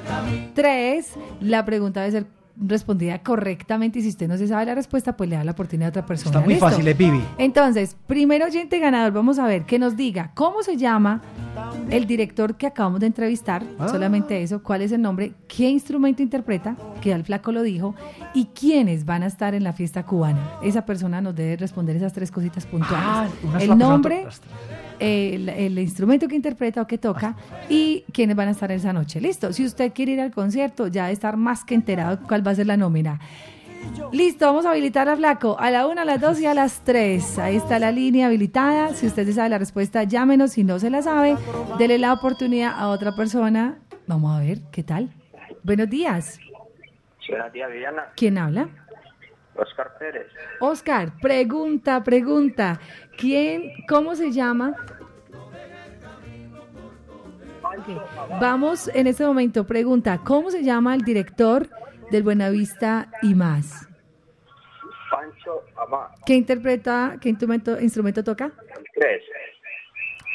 Tres, 0.53 1.13
la 1.41 1.65
pregunta 1.65 2.01
debe 2.01 2.11
ser 2.11 2.27
respondida 2.55 3.19
correctamente 3.23 3.99
y 3.99 4.03
si 4.03 4.09
usted 4.09 4.27
no 4.27 4.37
se 4.37 4.47
sabe 4.47 4.65
la 4.65 4.75
respuesta, 4.75 5.17
pues 5.17 5.29
le 5.29 5.35
da 5.35 5.43
la 5.43 5.51
oportunidad 5.51 5.87
a 5.87 5.89
otra 5.89 6.05
persona. 6.05 6.29
Está 6.31 6.41
muy 6.41 6.53
¿Listo? 6.53 6.69
fácil, 6.69 6.87
es 6.87 6.97
Vivi. 6.97 7.21
Entonces, 7.37 7.97
primer 8.07 8.43
oyente 8.43 8.79
ganador, 8.79 9.11
vamos 9.11 9.39
a 9.39 9.47
ver 9.47 9.63
que 9.65 9.79
nos 9.79 9.95
diga 9.97 10.31
cómo 10.35 10.61
se 10.63 10.77
llama 10.77 11.21
el 11.89 12.05
director 12.05 12.55
que 12.55 12.67
acabamos 12.67 12.99
de 12.99 13.07
entrevistar, 13.07 13.63
Ah. 13.79 13.87
solamente 13.87 14.41
eso, 14.43 14.61
cuál 14.63 14.81
es 14.81 14.91
el 14.91 15.01
nombre, 15.01 15.33
qué 15.47 15.69
instrumento 15.69 16.21
interpreta, 16.21 16.75
que 17.01 17.09
ya 17.09 17.15
el 17.15 17.23
flaco 17.23 17.51
lo 17.51 17.61
dijo, 17.63 17.95
y 18.33 18.45
quiénes 18.47 19.05
van 19.05 19.23
a 19.23 19.27
estar 19.27 19.53
en 19.55 19.63
la 19.63 19.73
fiesta 19.73 20.03
cubana. 20.03 20.39
Esa 20.63 20.85
persona 20.85 21.21
nos 21.21 21.35
debe 21.35 21.57
responder 21.57 21.95
esas 21.95 22.13
tres 22.13 22.31
cositas 22.31 22.65
puntuales. 22.65 22.99
Ah, 23.07 23.27
el 23.59 23.77
nombre, 23.77 24.25
el, 25.03 25.49
el 25.49 25.77
instrumento 25.79 26.27
que 26.27 26.35
interpreta 26.35 26.81
o 26.81 26.87
que 26.87 26.97
toca 26.97 27.35
y 27.69 28.05
quiénes 28.13 28.35
van 28.35 28.47
a 28.47 28.51
estar 28.51 28.71
esa 28.71 28.93
noche. 28.93 29.19
Listo, 29.19 29.51
si 29.53 29.65
usted 29.65 29.91
quiere 29.93 30.13
ir 30.13 30.21
al 30.21 30.31
concierto, 30.31 30.87
ya 30.87 31.03
debe 31.03 31.13
estar 31.13 31.37
más 31.37 31.65
que 31.65 31.75
enterado 31.75 32.19
cuál 32.27 32.45
va 32.45 32.51
a 32.51 32.55
ser 32.55 32.67
la 32.67 32.77
nómina. 32.77 33.19
Listo, 34.11 34.45
vamos 34.45 34.65
a 34.65 34.71
habilitar 34.71 35.09
a 35.09 35.17
Flaco 35.17 35.57
a 35.59 35.69
la 35.69 35.87
una, 35.87 36.03
a 36.03 36.05
las 36.05 36.21
dos 36.21 36.39
y 36.39 36.45
a 36.45 36.53
las 36.53 36.83
tres. 36.83 37.37
Ahí 37.37 37.57
está 37.57 37.79
la 37.79 37.91
línea 37.91 38.27
habilitada. 38.27 38.93
Si 38.93 39.07
usted 39.07 39.25
se 39.25 39.33
sabe 39.33 39.49
la 39.49 39.57
respuesta, 39.57 40.03
llámenos. 40.03 40.51
Si 40.51 40.63
no 40.63 40.79
se 40.79 40.89
la 40.89 41.01
sabe, 41.01 41.35
dele 41.77 41.97
la 41.97 42.13
oportunidad 42.13 42.73
a 42.75 42.87
otra 42.87 43.13
persona. 43.15 43.79
Vamos 44.07 44.37
a 44.37 44.39
ver, 44.39 44.59
¿qué 44.71 44.83
tal? 44.83 45.09
Buenos 45.63 45.89
días. 45.89 46.39
Buenos 47.27 47.51
días, 47.51 47.71
Viviana. 47.71 48.03
¿Quién 48.15 48.37
habla? 48.37 48.69
Oscar 49.55 49.97
Pérez. 49.99 50.27
Oscar, 50.59 51.13
pregunta, 51.21 52.03
pregunta. 52.03 52.79
¿Quién, 53.17 53.71
cómo 53.87 54.15
se 54.15 54.31
llama? 54.31 54.75
Vamos 58.39 58.89
en 58.93 59.07
este 59.07 59.25
momento, 59.25 59.65
pregunta, 59.65 60.19
¿cómo 60.23 60.51
se 60.51 60.63
llama 60.63 60.95
el 60.95 61.01
director 61.01 61.69
del 62.11 62.23
Buenavista 62.23 63.07
y 63.21 63.35
más? 63.35 63.87
Pancho 65.09 65.63
Amá. 65.77 66.09
¿Qué 66.25 66.33
interpreta, 66.33 67.17
qué 67.21 67.29
instrumento, 67.29 67.79
instrumento 67.79 68.23
toca? 68.23 68.51
Tres. 68.95 69.23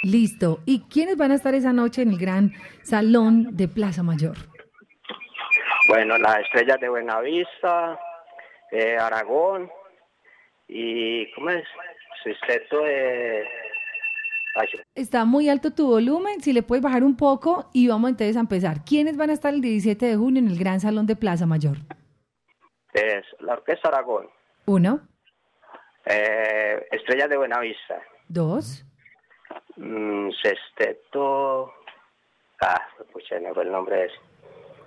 Listo. 0.04 0.60
¿Y 0.64 0.82
quiénes 0.82 1.16
van 1.16 1.32
a 1.32 1.34
estar 1.34 1.54
esa 1.54 1.72
noche 1.72 2.02
en 2.02 2.10
el 2.10 2.18
gran 2.18 2.52
salón 2.82 3.56
de 3.56 3.68
Plaza 3.68 4.02
Mayor? 4.02 4.36
Bueno, 5.88 6.18
las 6.18 6.40
estrellas 6.40 6.78
de 6.80 6.88
Buenavista, 6.88 7.98
eh, 8.70 8.96
Aragón 8.96 9.70
y, 10.68 11.32
¿cómo 11.32 11.50
es? 11.50 11.64
Sexteto 12.22 12.82
de... 12.82 13.44
Está 14.94 15.24
muy 15.24 15.48
alto 15.48 15.72
tu 15.72 15.86
volumen, 15.86 16.40
si 16.40 16.52
le 16.52 16.62
puedes 16.62 16.82
bajar 16.82 17.04
un 17.04 17.16
poco 17.16 17.70
y 17.72 17.88
vamos 17.88 18.10
entonces 18.10 18.36
a 18.36 18.40
empezar. 18.40 18.84
¿Quiénes 18.84 19.16
van 19.16 19.30
a 19.30 19.32
estar 19.32 19.54
el 19.54 19.60
17 19.60 20.06
de 20.06 20.16
junio 20.16 20.40
en 20.40 20.48
el 20.48 20.58
gran 20.58 20.80
salón 20.80 21.06
de 21.06 21.16
Plaza 21.16 21.46
Mayor? 21.46 21.78
es 22.92 23.24
la 23.40 23.52
Orquesta 23.54 23.88
Aragón, 23.88 24.28
Uno, 24.66 25.00
eh, 26.04 26.86
Estrellas 26.90 27.28
de 27.28 27.36
Buenavista, 27.36 28.02
dos, 28.28 28.84
mm, 29.76 30.30
Sexteto... 30.42 31.72
Ah, 32.60 32.88
pucha, 33.12 33.38
no 33.38 33.54
fue 33.54 33.62
el 33.62 33.70
nombre 33.70 33.96
de 33.96 34.06
ese. 34.06 34.16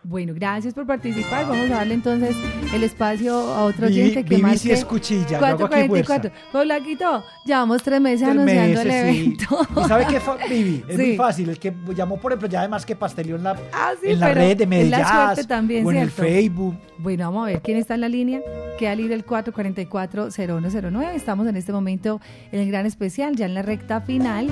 Bueno, 0.03 0.33
gracias 0.35 0.73
por 0.73 0.87
participar. 0.87 1.45
Vamos 1.47 1.69
a 1.69 1.75
darle 1.75 1.93
entonces 1.93 2.35
el 2.73 2.83
espacio 2.83 3.35
a 3.35 3.65
otro 3.65 3.85
oyente 3.85 4.25
que 4.25 4.57
sí 4.57 4.71
es 4.71 4.83
cuchilla, 4.83 5.27
yo 5.39 5.45
hago 5.45 5.65
aquí 5.65 5.87
444. 5.87 6.31
Pues 6.51 6.63
Blanquito, 6.65 7.23
llevamos 7.45 7.83
tres 7.83 8.01
meses 8.01 8.21
Tres 8.21 8.31
anunciando 8.31 8.83
meses, 8.83 8.85
el 8.85 9.13
sí. 9.13 9.19
evento. 9.21 9.67
¿Y 9.85 9.87
sabe 9.87 10.05
qué, 10.07 10.19
Vivi? 10.49 10.83
Es 10.89 10.95
Sí. 10.97 11.01
muy 11.07 11.15
fácil. 11.17 11.49
El 11.49 11.59
que 11.59 11.71
llamó, 11.95 12.17
por 12.19 12.31
ejemplo, 12.31 12.49
ya 12.49 12.59
además 12.61 12.83
que 12.85 12.95
pasteleó 12.95 13.35
en 13.35 13.43
la, 13.43 13.51
Ah, 13.73 13.91
sí, 14.01 14.09
en 14.09 14.19
la 14.19 14.33
red 14.33 14.57
de 14.57 14.65
Medellín 14.65 14.91
la 14.91 15.07
suerte 15.35 15.43
también, 15.47 15.85
o 15.85 15.91
en 15.91 15.97
el 15.97 16.09
¿cierto? 16.09 16.31
Facebook. 16.31 16.75
Bueno, 16.97 17.25
vamos 17.25 17.43
a 17.43 17.51
ver 17.51 17.61
quién 17.61 17.77
está 17.77 17.93
en 17.93 18.01
la 18.01 18.09
línea. 18.09 18.41
Queda 18.79 18.95
libre 18.95 19.13
el 19.13 19.23
444-0109. 19.25 21.13
Estamos 21.15 21.47
en 21.47 21.55
este 21.55 21.71
momento 21.71 22.19
en 22.51 22.59
el 22.61 22.67
gran 22.69 22.85
especial, 22.87 23.35
ya 23.35 23.45
en 23.45 23.53
la 23.53 23.61
recta 23.61 24.01
final. 24.01 24.47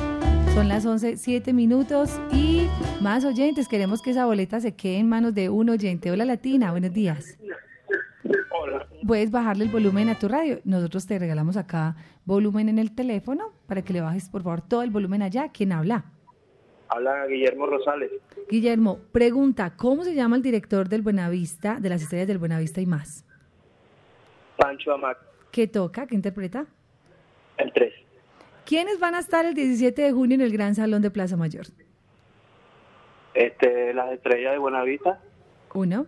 Son 0.53 0.67
las 0.67 0.85
11, 0.85 1.17
7 1.17 1.53
minutos 1.53 2.09
y 2.31 2.58
más 3.01 3.25
oyentes. 3.25 3.67
Queremos 3.67 4.01
que 4.01 4.11
esa 4.11 4.25
boleta 4.25 4.59
se 4.59 4.75
quede 4.75 4.97
en 4.97 5.09
manos 5.09 5.33
de 5.33 5.49
un 5.49 5.69
oyente. 5.69 6.11
Hola 6.11 6.25
Latina, 6.25 6.71
buenos 6.71 6.93
días. 6.93 7.37
Hola. 8.51 8.87
Puedes 9.07 9.31
bajarle 9.31 9.65
el 9.65 9.71
volumen 9.71 10.09
a 10.09 10.17
tu 10.19 10.27
radio. 10.27 10.59
Nosotros 10.65 11.05
te 11.07 11.17
regalamos 11.17 11.57
acá 11.57 11.95
volumen 12.25 12.69
en 12.69 12.79
el 12.79 12.93
teléfono 12.93 13.53
para 13.67 13.81
que 13.81 13.93
le 13.93 14.01
bajes 14.01 14.29
por 14.29 14.43
favor 14.43 14.61
todo 14.61 14.83
el 14.83 14.89
volumen 14.89 15.21
allá. 15.21 15.49
¿Quién 15.51 15.71
habla? 15.71 16.05
Habla 16.89 17.27
Guillermo 17.27 17.67
Rosales. 17.67 18.11
Guillermo, 18.49 18.99
pregunta, 19.11 19.75
¿cómo 19.77 20.03
se 20.03 20.15
llama 20.15 20.35
el 20.35 20.41
director 20.41 20.89
del 20.89 21.03
Buenavista, 21.03 21.79
de 21.79 21.89
las 21.89 22.01
estrellas 22.01 22.27
del 22.27 22.39
Buenavista 22.39 22.81
y 22.81 22.87
más? 22.87 23.25
Pancho 24.57 24.93
Amac, 24.93 25.17
¿Qué 25.51 25.67
toca? 25.67 26.05
¿Qué 26.07 26.15
interpreta? 26.15 26.65
el 27.57 27.71
3. 27.73 27.93
¿Quiénes 28.65 28.99
van 28.99 29.15
a 29.15 29.19
estar 29.19 29.45
el 29.45 29.53
17 29.53 30.01
de 30.01 30.11
junio 30.11 30.35
en 30.35 30.41
el 30.41 30.51
Gran 30.51 30.75
Salón 30.75 31.01
de 31.01 31.11
Plaza 31.11 31.35
Mayor? 31.37 31.65
Este, 33.33 33.93
las 33.93 34.11
estrellas 34.11 34.53
de 34.53 34.57
Buenavista, 34.57 35.19
Uno, 35.73 36.07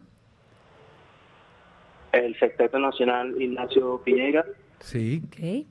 el 2.12 2.38
Sexteto 2.40 2.80
Nacional 2.80 3.40
Ignacio 3.42 4.02
Piñeira, 4.04 4.44
Sí, 4.80 5.22
ok. 5.28 5.68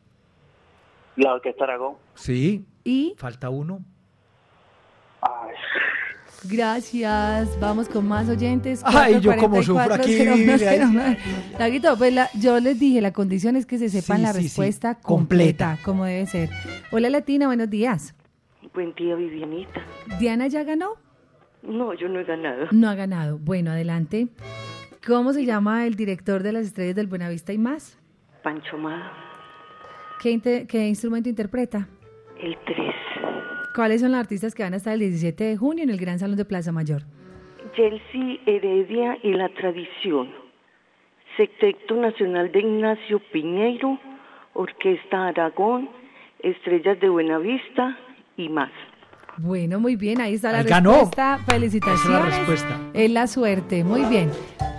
la 1.17 1.35
Orquesta 1.35 1.65
Aragón. 1.65 1.97
sí. 2.15 2.65
Y 2.83 3.15
Falta 3.19 3.51
uno. 3.51 3.81
Ay, 5.21 5.55
gracias, 6.45 7.61
vamos 7.61 7.91
con 7.91 8.09
más 8.09 8.27
oyentes. 8.31 8.81
Ay, 8.87 9.21
yo 9.21 9.37
como 9.37 9.63
sufro 9.63 9.93
aquí, 9.95 10.17
444-0109. 10.19 11.19
Laguito, 11.59 11.99
pues 11.99 12.15
la- 12.15 12.31
yo 12.41 12.59
les 12.59 12.81
dije, 12.81 13.03
la 13.03 13.13
condición 13.13 13.57
es 13.57 13.67
que 13.67 13.77
se 13.77 13.91
sepan 13.91 14.17
Sí, 14.19 14.23
la 14.23 14.33
sí, 14.33 14.39
sí, 14.39 14.45
respuesta 14.45 14.95
completa. 14.95 15.73
completa, 15.73 15.79
como 15.85 16.07
debe 16.07 16.25
ser. 16.27 16.49
Hola 16.91 17.11
Latina, 17.11 17.47
buenos 17.49 17.69
días. 17.69 18.15
Buen 18.73 18.95
día, 18.95 19.15
Vivianita. 19.15 19.83
¿Diana 20.19 20.47
ya 20.47 20.65
ganó? 20.65 20.95
No, 21.63 21.95
yo 21.95 22.09
no 22.09 22.21
he 22.21 22.25
ganado. 22.25 22.69
No 22.73 22.89
ha 22.89 22.95
ganado. 22.95 23.39
Bueno, 23.39 23.71
adelante. 23.71 24.29
¿Cómo 25.07 25.33
se 25.33 25.45
llama 25.45 25.87
el 25.87 25.95
director 25.95 26.43
de 26.43 26.53
las 26.53 26.67
estrellas 26.67 26.95
del 26.97 27.07
Buenavista 27.07 27.53
y 27.53 27.59
más? 27.59 27.99
Pancho 28.43 28.77
Ma, 28.79 29.13
¿Qué, 30.21 30.87
instrumento 30.89 31.29
interpreta? 31.29 31.89
el 32.41 32.57
3. 32.65 32.79
¿Cuáles 33.75 34.01
son 34.01 34.11
los 34.13 34.21
artistas 34.21 34.55
que 34.55 34.63
van 34.63 34.75
a 34.75 34.77
estar 34.77 34.95
el 34.95 35.01
17 35.01 35.45
de 35.45 35.57
junio 35.57 35.85
en 35.85 35.91
el 35.91 35.99
Gran 35.99 36.19
Salón 36.19 36.37
de 36.37 36.45
Plaza 36.45 36.73
Mayor? 36.73 37.03
Chelsea 37.77 38.39
Heredia 38.47 39.19
y 39.23 39.33
la 39.33 39.49
Tradición. 39.51 40.29
Sexteto 41.37 41.95
Nacional 41.97 42.51
de 42.53 42.59
Ignacio 42.61 43.21
Piñeiro, 43.33 43.99
Orquesta 44.55 45.29
Aragón, 45.29 45.89
Estrellas 46.41 46.99
de 47.01 47.09
Buenavista 47.09 47.97
y 48.37 48.49
más. 48.49 48.73
Bueno, 49.43 49.81
muy 49.81 49.97
bien, 49.97 50.21
ahí 50.21 50.35
está 50.35 50.53
la 50.53 50.63
ganó. 50.63 50.93
respuesta. 50.93 51.39
Felicitaciones. 51.47 52.05
Esa 52.05 52.19
es 52.19 52.31
la 52.31 52.37
respuesta. 52.39 52.81
Es 52.95 53.11
la 53.11 53.27
suerte, 53.27 53.85
muy 53.85 54.03
bien. 54.05 54.31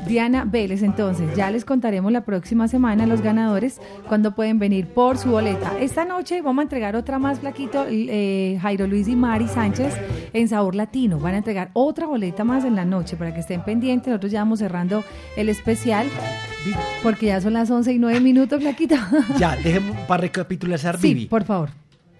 Diana 0.07 0.45
Vélez, 0.45 0.82
entonces, 0.82 1.34
ya 1.36 1.51
les 1.51 1.64
contaremos 1.64 2.12
la 2.12 2.26
próxima 2.26 2.68
semana 2.68 3.03
a 3.03 3.07
los 3.07 3.22
ganadores 3.22 3.80
cuando 4.09 4.34
pueden 4.36 4.57
venir 4.59 4.88
por 4.88 5.18
su 5.18 5.30
boleta. 5.30 5.74
Esta 5.80 6.05
noche 6.05 6.41
vamos 6.41 6.62
a 6.62 6.64
entregar 6.64 6.95
otra 6.95 7.20
más, 7.20 7.39
Flaquito, 7.39 7.86
eh, 7.88 8.57
Jairo 8.62 8.88
Luis 8.88 9.07
y 9.07 9.16
Mari 9.16 9.47
Sánchez 9.47 9.93
en 10.34 10.47
Sabor 10.47 10.76
Latino. 10.76 11.20
Van 11.20 11.36
a 11.36 11.38
entregar 11.38 11.70
otra 11.74 12.07
boleta 12.07 12.43
más 12.43 12.66
en 12.66 12.76
la 12.76 12.84
noche 12.84 13.16
para 13.16 13.34
que 13.34 13.39
estén 13.41 13.64
pendientes. 13.64 14.07
Nosotros 14.09 14.32
ya 14.32 14.39
vamos 14.39 14.59
cerrando 14.59 15.03
el 15.38 15.49
especial 15.49 16.07
porque 17.03 17.28
ya 17.28 17.39
son 17.39 17.53
las 17.53 17.70
11 17.70 17.93
y 17.93 17.99
9 17.99 18.20
minutos, 18.22 18.59
Flaquito. 18.62 18.95
Ya, 19.38 19.55
dejemos 19.55 19.95
para 20.07 20.22
recapitular, 20.22 20.80
Sí, 20.80 21.14
Vivi. 21.14 21.26
por 21.28 21.43
favor. 21.43 21.70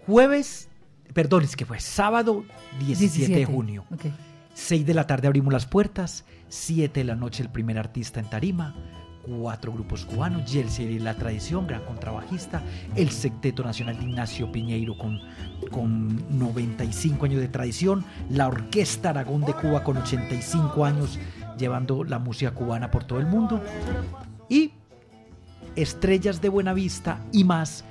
Jueves, 0.08 0.70
perdón, 1.14 1.44
es 1.44 1.56
que 1.56 1.66
fue 1.66 1.80
sábado 1.80 2.44
17, 2.80 3.20
de 3.20 3.36
17. 3.36 3.46
junio. 3.46 3.86
Ok. 3.92 4.06
6 4.54 4.86
de 4.86 4.94
la 4.94 5.08
tarde 5.08 5.28
abrimos 5.28 5.54
las 5.54 5.66
puertas, 5.66 6.26
7 6.50 7.00
de 7.00 7.04
la 7.06 7.16
noche 7.16 7.42
el 7.42 7.50
primer 7.50 7.78
artista 7.78 8.20
en 8.20 8.30
tarima, 8.30 8.76
cuatro 9.22 9.72
grupos 9.72 10.06
cubanos, 10.06 10.52
Yelsi 10.52 10.84
y 10.84 11.00
la 11.00 11.16
tradición, 11.16 11.68
gran 11.68 11.84
contrabajista, 11.86 12.62
el 12.96 13.12
Secteto 13.12 13.64
Nacional 13.64 13.98
de 13.98 14.04
Ignacio 14.04 14.52
Piñeiro 14.52 14.98
con, 14.98 15.22
con 15.70 16.38
95 16.38 17.26
años 17.26 17.42
de 17.42 17.48
tradición, 17.48 18.04
la 18.30 18.48
Orquesta 18.48 19.12
Aragón 19.12 19.42
de 19.42 19.54
Cuba 19.54 19.84
con 19.84 19.98
85 19.98 20.86
años 20.86 21.20
llevando 21.58 22.04
la 22.04 22.20
música 22.20 22.52
cubana 22.52 22.90
por 22.90 23.04
todo 23.04 23.20
el 23.20 23.28
mundo 23.28 23.62
y 24.50 24.72
Estrellas 25.76 26.42
de 26.42 26.50
Buenavista 26.50 27.22
y 27.32 27.44
más 27.44 27.86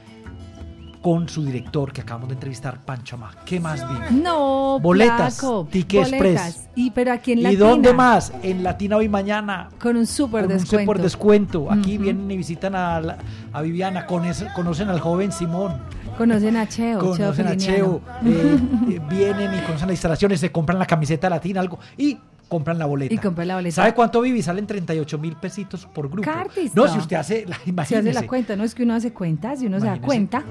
con 1.03 1.28
su 1.28 1.44
director 1.44 1.92
que 1.92 2.03
acabamos 2.03 2.28
de 2.28 2.34
entrevistar, 2.34 2.78
Pancho 2.84 3.16
Amá. 3.16 3.30
¿Qué 3.46 3.59
más 3.59 3.80
vi? 3.88 4.20
No, 4.20 4.78
Boletas, 4.80 5.40
boletas. 5.40 6.12
Express. 6.12 6.68
Y 6.74 6.90
pero 6.90 7.12
aquí 7.12 7.32
en 7.32 7.38
¿Y 7.51 7.57
dónde 7.57 7.94
más? 7.94 8.32
En 8.42 8.62
Latina 8.62 8.96
hoy 8.96 9.09
mañana. 9.09 9.68
Con 9.80 9.96
un 9.96 10.07
súper 10.07 10.42
con 10.44 10.53
un 10.53 10.59
descuento. 10.59 10.92
super 10.92 11.03
descuento. 11.03 11.72
Aquí 11.72 11.96
vienen 11.96 12.30
y 12.30 12.36
visitan 12.36 12.74
a, 12.74 13.01
la- 13.01 13.16
a 13.53 13.62
Viviana, 13.62 14.07
conoce- 14.07 14.53
conocen 14.53 14.88
al 14.90 15.01
joven 15.01 15.32
Simón, 15.32 15.78
Conocen 16.18 16.55
a 16.57 16.68
Cheo, 16.68 17.01
Cheo 17.01 17.11
conocen 17.28 17.46
a. 17.46 17.57
Cheo, 17.57 18.03
eh, 18.26 19.01
vienen 19.09 19.55
y 19.55 19.59
conocen 19.61 19.86
las 19.88 19.92
instalaciones, 19.94 20.38
se 20.40 20.53
compran 20.53 20.78
la 20.78 20.84
camiseta 20.84 21.30
latina, 21.30 21.61
algo, 21.61 21.78
y 21.96 22.18
compran 22.51 22.78
la 22.78 22.84
boleta. 22.84 23.14
Y 23.14 23.16
compran 23.16 23.48
la 23.48 23.55
boleta. 23.55 23.76
¿Sabe 23.76 23.94
cuánto 23.94 24.20
Vivi? 24.20 24.42
Salen 24.42 24.66
38 24.66 25.16
mil 25.18 25.36
pesitos 25.36 25.86
por 25.86 26.11
grupo. 26.11 26.30
Cartis, 26.30 26.74
no, 26.74 26.86
si 26.88 26.98
usted 26.98 27.16
hace, 27.16 27.46
la, 27.46 27.55
Se 27.57 27.62
hace 27.62 27.70
imagínese. 27.70 28.12
la 28.12 28.26
cuenta, 28.26 28.57
no 28.57 28.64
es 28.64 28.74
que 28.74 28.82
uno 28.82 28.94
hace 28.94 29.12
cuentas 29.12 29.62
y 29.62 29.66
uno 29.66 29.80
se 29.80 29.86
da 29.86 29.96
Imagínese. 29.96 30.28
cuenta 30.28 30.44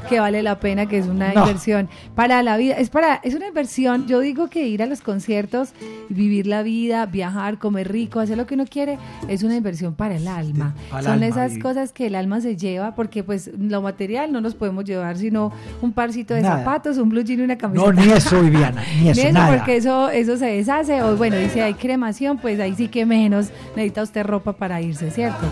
que 0.08 0.20
vale 0.20 0.42
la 0.42 0.60
pena, 0.60 0.86
que 0.86 0.98
es 0.98 1.06
una 1.06 1.32
No. 1.32 1.40
inversión 1.46 1.88
para 2.14 2.42
la 2.44 2.56
vida. 2.56 2.74
Es 2.76 2.90
para, 2.90 3.16
es 3.24 3.34
una 3.34 3.48
inversión. 3.48 4.06
Yo 4.06 4.20
digo 4.20 4.48
que 4.48 4.68
ir 4.68 4.82
a 4.82 4.86
los 4.86 5.00
conciertos, 5.00 5.72
vivir 6.10 6.46
la 6.46 6.62
vida, 6.62 7.06
viajar, 7.06 7.58
comer 7.58 7.90
rico, 7.90 8.20
hacer 8.20 8.36
lo 8.36 8.46
que 8.46 8.54
uno 8.54 8.66
quiere, 8.66 8.98
es 9.28 9.42
una 9.42 9.56
inversión 9.56 9.94
para 9.94 10.16
el 10.16 10.28
alma. 10.28 10.74
para 10.90 11.00
el 11.00 11.04
Son 11.06 11.12
alma, 11.14 11.26
esas 11.26 11.58
cosas 11.58 11.92
que 11.92 12.06
el 12.06 12.14
alma 12.14 12.40
se 12.40 12.56
lleva, 12.56 12.94
porque 12.94 13.24
pues 13.24 13.50
lo 13.58 13.80
material 13.82 14.30
no 14.32 14.40
nos 14.40 14.54
podemos 14.54 14.84
llevar, 14.84 15.16
sino 15.16 15.52
un 15.80 15.92
parcito 15.92 16.34
de 16.34 16.42
Nada. 16.42 16.58
zapatos, 16.58 16.98
un 16.98 17.08
blue 17.08 17.22
jean 17.22 17.40
y 17.40 17.42
una 17.42 17.56
camiseta. 17.56 17.92
No, 17.92 18.00
ni 18.04 18.12
eso, 18.12 18.40
Viviana, 18.42 18.82
ni 19.00 19.08
eso, 19.10 19.32
nada. 19.32 19.56
porque 19.56 19.76
eso, 19.76 20.10
eso 20.10 20.36
se 20.36 20.46
deshace. 20.46 21.02
O 21.02 21.16
bueno, 21.16 21.29
dice 21.36 21.62
hay 21.62 21.74
cremación, 21.74 22.38
pues 22.38 22.58
ahí 22.60 22.74
sí 22.74 22.88
que 22.88 23.06
menos 23.06 23.50
necesita 23.76 24.02
usted 24.02 24.24
ropa 24.24 24.54
para 24.54 24.80
irse, 24.80 25.10
¿cierto? 25.10 25.46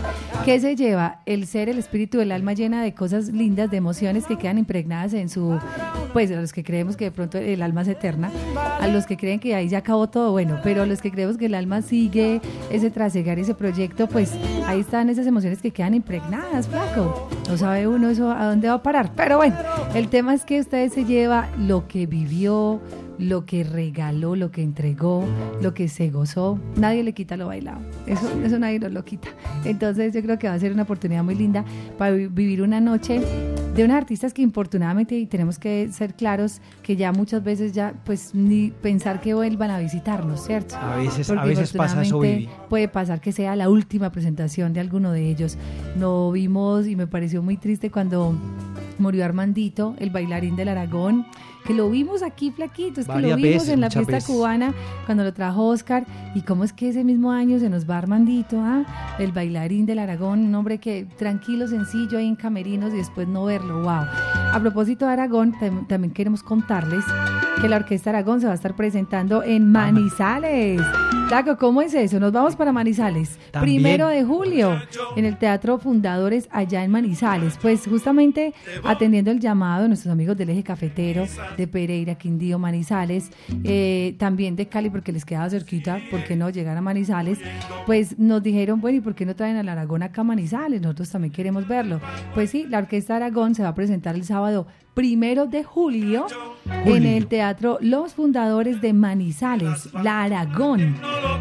¿Qué 0.45 0.61
se 0.61 0.77
lleva? 0.77 1.21
El 1.27 1.47
ser, 1.47 1.69
el 1.69 1.79
espíritu, 1.79 2.21
el 2.21 2.33
alma 2.33 2.53
llena 2.53 2.83
de 2.83 2.95
cosas 2.95 3.29
lindas, 3.29 3.71
de 3.71 3.77
emociones 3.77 4.27
que 4.27 4.37
quedan 4.37 4.59
impregnadas 4.59 5.13
en 5.15 5.29
su, 5.29 5.59
pues 6.13 6.31
a 6.31 6.41
los 6.41 6.53
que 6.53 6.65
creemos 6.65 6.97
que 6.97 7.05
de 7.05 7.11
pronto 7.11 7.39
el 7.39 7.63
alma 7.63 7.83
es 7.83 7.89
eterna, 7.89 8.31
a 8.81 8.87
los 8.89 9.07
que 9.07 9.17
creen 9.17 9.41
que 9.41 9.55
ahí 9.55 9.69
ya 9.69 9.79
acabó 9.79 10.09
todo, 10.09 10.33
bueno, 10.33 10.59
pero 10.63 10.83
a 10.83 10.87
los 10.87 11.03
que 11.03 11.11
creemos 11.11 11.37
que 11.37 11.47
el 11.47 11.55
alma 11.55 11.83
sigue 11.83 12.41
ese 12.71 12.91
trasegar, 12.91 13.39
ese 13.39 13.55
proyecto, 13.55 14.09
pues 14.09 14.33
ahí 14.67 14.81
están 14.81 15.11
esas 15.11 15.27
emociones 15.27 15.61
que 15.61 15.71
quedan 15.71 15.95
impregnadas, 15.95 16.69
flaco. 16.69 17.29
No 17.49 17.57
sabe 17.57 17.87
uno 17.87 18.11
eso 18.11 18.31
a 18.31 18.45
dónde 18.47 18.69
va 18.69 18.75
a 18.75 18.83
parar. 18.83 19.13
Pero 19.17 19.39
bueno, 19.39 19.57
el 19.95 20.09
tema 20.09 20.35
es 20.35 20.45
que 20.45 20.61
usted 20.61 20.91
se 20.93 21.05
lleva 21.05 21.49
lo 21.59 21.89
que 21.89 22.07
vivió, 22.07 22.81
lo 23.19 23.45
que 23.47 23.65
regaló, 23.65 24.37
lo 24.37 24.51
que 24.51 24.63
entregó, 24.63 25.25
lo 25.61 25.75
que 25.75 25.89
se 25.89 26.11
gozó. 26.11 26.59
Nadie 26.77 27.03
le 27.03 27.13
quita 27.15 27.37
lo 27.37 27.47
bailado. 27.49 27.81
Eso, 28.07 28.29
eso 28.45 28.59
nadie 28.59 28.79
nos 28.79 28.93
lo 28.93 29.05
quita. 29.05 29.29
Entonces 29.65 30.15
yo 30.15 30.23
creo 30.23 30.39
que 30.39 30.49
va 30.49 30.55
a 30.55 30.59
ser 30.59 30.73
una 30.73 30.83
oportunidad 30.85 31.25
muy 31.25 31.35
linda 31.35 31.65
para 31.99 32.13
vi- 32.13 32.27
vivir 32.29 32.63
una 32.63 32.81
noche 32.81 33.21
de 33.75 33.85
unas 33.85 33.97
artistas 33.99 34.33
que 34.35 34.43
infortunadamente, 34.43 35.17
y 35.17 35.27
tenemos 35.27 35.59
que 35.59 35.89
ser 35.93 36.15
claros, 36.15 36.61
que 36.83 36.97
ya 36.97 37.13
muchas 37.13 37.45
veces 37.45 37.73
ya, 37.73 37.95
pues 38.05 38.35
ni 38.35 38.71
pensar 38.71 39.21
que 39.21 39.35
vuelvan 39.35 39.71
a 39.71 39.79
visitarnos, 39.79 40.45
¿cierto? 40.45 40.75
A 40.77 40.97
veces, 40.97 41.31
a 41.31 41.35
Porque 41.35 41.49
veces 41.51 41.73
pasa 41.73 42.03
eso, 42.03 42.19
Vivi. 42.19 42.49
Puede 42.69 42.89
pasar 42.89 43.21
que 43.21 43.31
sea 43.31 43.55
la 43.55 43.69
última 43.69 44.11
presentación 44.11 44.73
de 44.73 44.81
alguno 44.81 45.13
de 45.13 45.29
ellos. 45.31 45.57
No 45.97 46.33
vimos 46.33 46.87
y 46.89 46.97
me 46.97 47.07
pareció 47.07 47.41
muy 47.43 47.57
triste 47.57 47.91
cuando 47.91 48.35
murió 48.99 49.25
Armandito, 49.25 49.95
el 49.99 50.11
bailarín 50.11 50.57
del 50.57 50.69
Aragón, 50.69 51.25
que 51.69 51.75
lo 51.75 51.89
vimos 51.91 52.23
aquí 52.25 52.51
flaquito, 52.51 53.01
es 53.03 53.07
que 53.07 53.13
lo 53.21 53.37
vimos 53.37 53.43
veces, 53.43 53.69
en 53.69 53.81
la 53.83 53.91
fiesta 53.91 54.13
veces. 54.13 54.29
cubana 54.29 54.73
cuando 55.07 55.23
lo 55.23 55.33
trajo 55.33 55.67
Oscar. 55.67 56.05
Y 56.35 56.41
cómo 56.43 56.65
es 56.65 56.73
que 56.73 56.89
ese 56.89 57.05
mismo 57.05 57.31
año 57.31 57.59
se 57.61 57.69
nos 57.69 57.89
va 57.89 57.99
Armandito, 57.99 58.59
¿ah? 58.61 58.85
el 59.19 59.33
bailarín 59.33 59.85
del 59.87 59.99
Aragón, 60.01 60.41
un 60.41 60.55
hombre 60.57 60.79
que 60.79 61.07
tranquilo, 61.19 61.69
sencillo 61.69 62.19
ahí 62.19 62.27
en 62.27 62.37
Camerinos 62.37 62.93
y 62.93 62.97
después 62.97 63.29
no 63.29 63.45
verlo, 63.45 63.83
wow. 63.83 63.91
A 64.53 64.59
propósito 64.61 65.07
de 65.07 65.13
Aragón, 65.13 65.53
tam- 65.61 65.87
también 65.87 66.13
queremos 66.13 66.43
contarles 66.43 67.05
que 67.61 67.69
la 67.69 67.77
Orquesta 67.77 68.11
Aragón 68.11 68.41
se 68.41 68.47
va 68.47 68.53
a 68.53 68.55
estar 68.55 68.77
presentando 68.77 69.43
en 69.43 69.73
Manizales. 69.73 70.81
Flaco, 71.27 71.57
¿cómo 71.59 71.83
es 71.83 71.93
eso? 71.93 72.21
Nos 72.21 72.33
vamos 72.33 72.55
para 72.55 72.73
Manizales. 72.73 73.39
También. 73.51 73.83
Primero 73.83 74.09
de 74.09 74.25
julio, 74.25 74.81
en 75.17 75.25
el 75.25 75.37
Teatro 75.39 75.79
Fundadores 75.79 76.49
allá 76.53 76.85
en 76.85 76.91
Manizales. 76.91 77.59
Pues 77.61 77.87
justamente 77.87 78.55
atendiendo 78.85 79.31
el 79.31 79.41
llamado 79.41 79.83
de 79.83 79.89
nuestros 79.89 80.13
amigos 80.13 80.37
del 80.37 80.51
eje 80.51 80.63
cafetero, 80.63 81.27
de 81.57 81.67
Pereira, 81.67 82.15
Quindío, 82.15 82.59
Manizales, 82.59 83.31
eh, 83.65 84.15
también 84.19 84.55
de 84.55 84.69
Cali, 84.69 84.89
porque 84.89 85.13
les 85.13 85.25
quedaba 85.25 85.51
cerquita, 85.51 86.01
¿por 86.11 86.23
qué 86.25 86.37
no 86.37 86.51
llegar 86.51 86.77
a 86.77 86.81
Manizales? 86.81 87.39
Pues 87.87 88.19
nos 88.19 88.43
dijeron, 88.43 88.81
bueno, 88.81 88.99
¿y 88.99 89.01
por 89.01 89.15
qué 89.15 89.27
no 89.27 89.35
traen 89.35 89.57
al 89.57 89.69
Aragón 89.69 90.03
acá 90.03 90.21
a 90.21 90.25
Manizales? 90.25 90.81
Nosotros 90.81 91.11
también 91.11 91.33
queremos 91.33 91.67
verlo. 91.67 92.01
Pues 92.35 92.51
sí, 92.51 92.67
la 92.69 92.79
Orquesta 92.79 93.17
Aragón 93.17 93.55
se 93.55 93.65
va 93.65 93.71
a 93.71 93.75
presentar 93.75 94.15
el 94.15 94.25
sábado 94.25 94.67
primero 94.99 95.47
de 95.47 95.63
julio, 95.63 96.27
en 96.85 97.07
el 97.07 97.29
Teatro 97.29 97.79
Los 97.81 98.15
Fundadores 98.15 98.81
de 98.81 98.93
Manizales, 98.93 99.89
La 100.03 100.25
Aragón. 100.25 100.97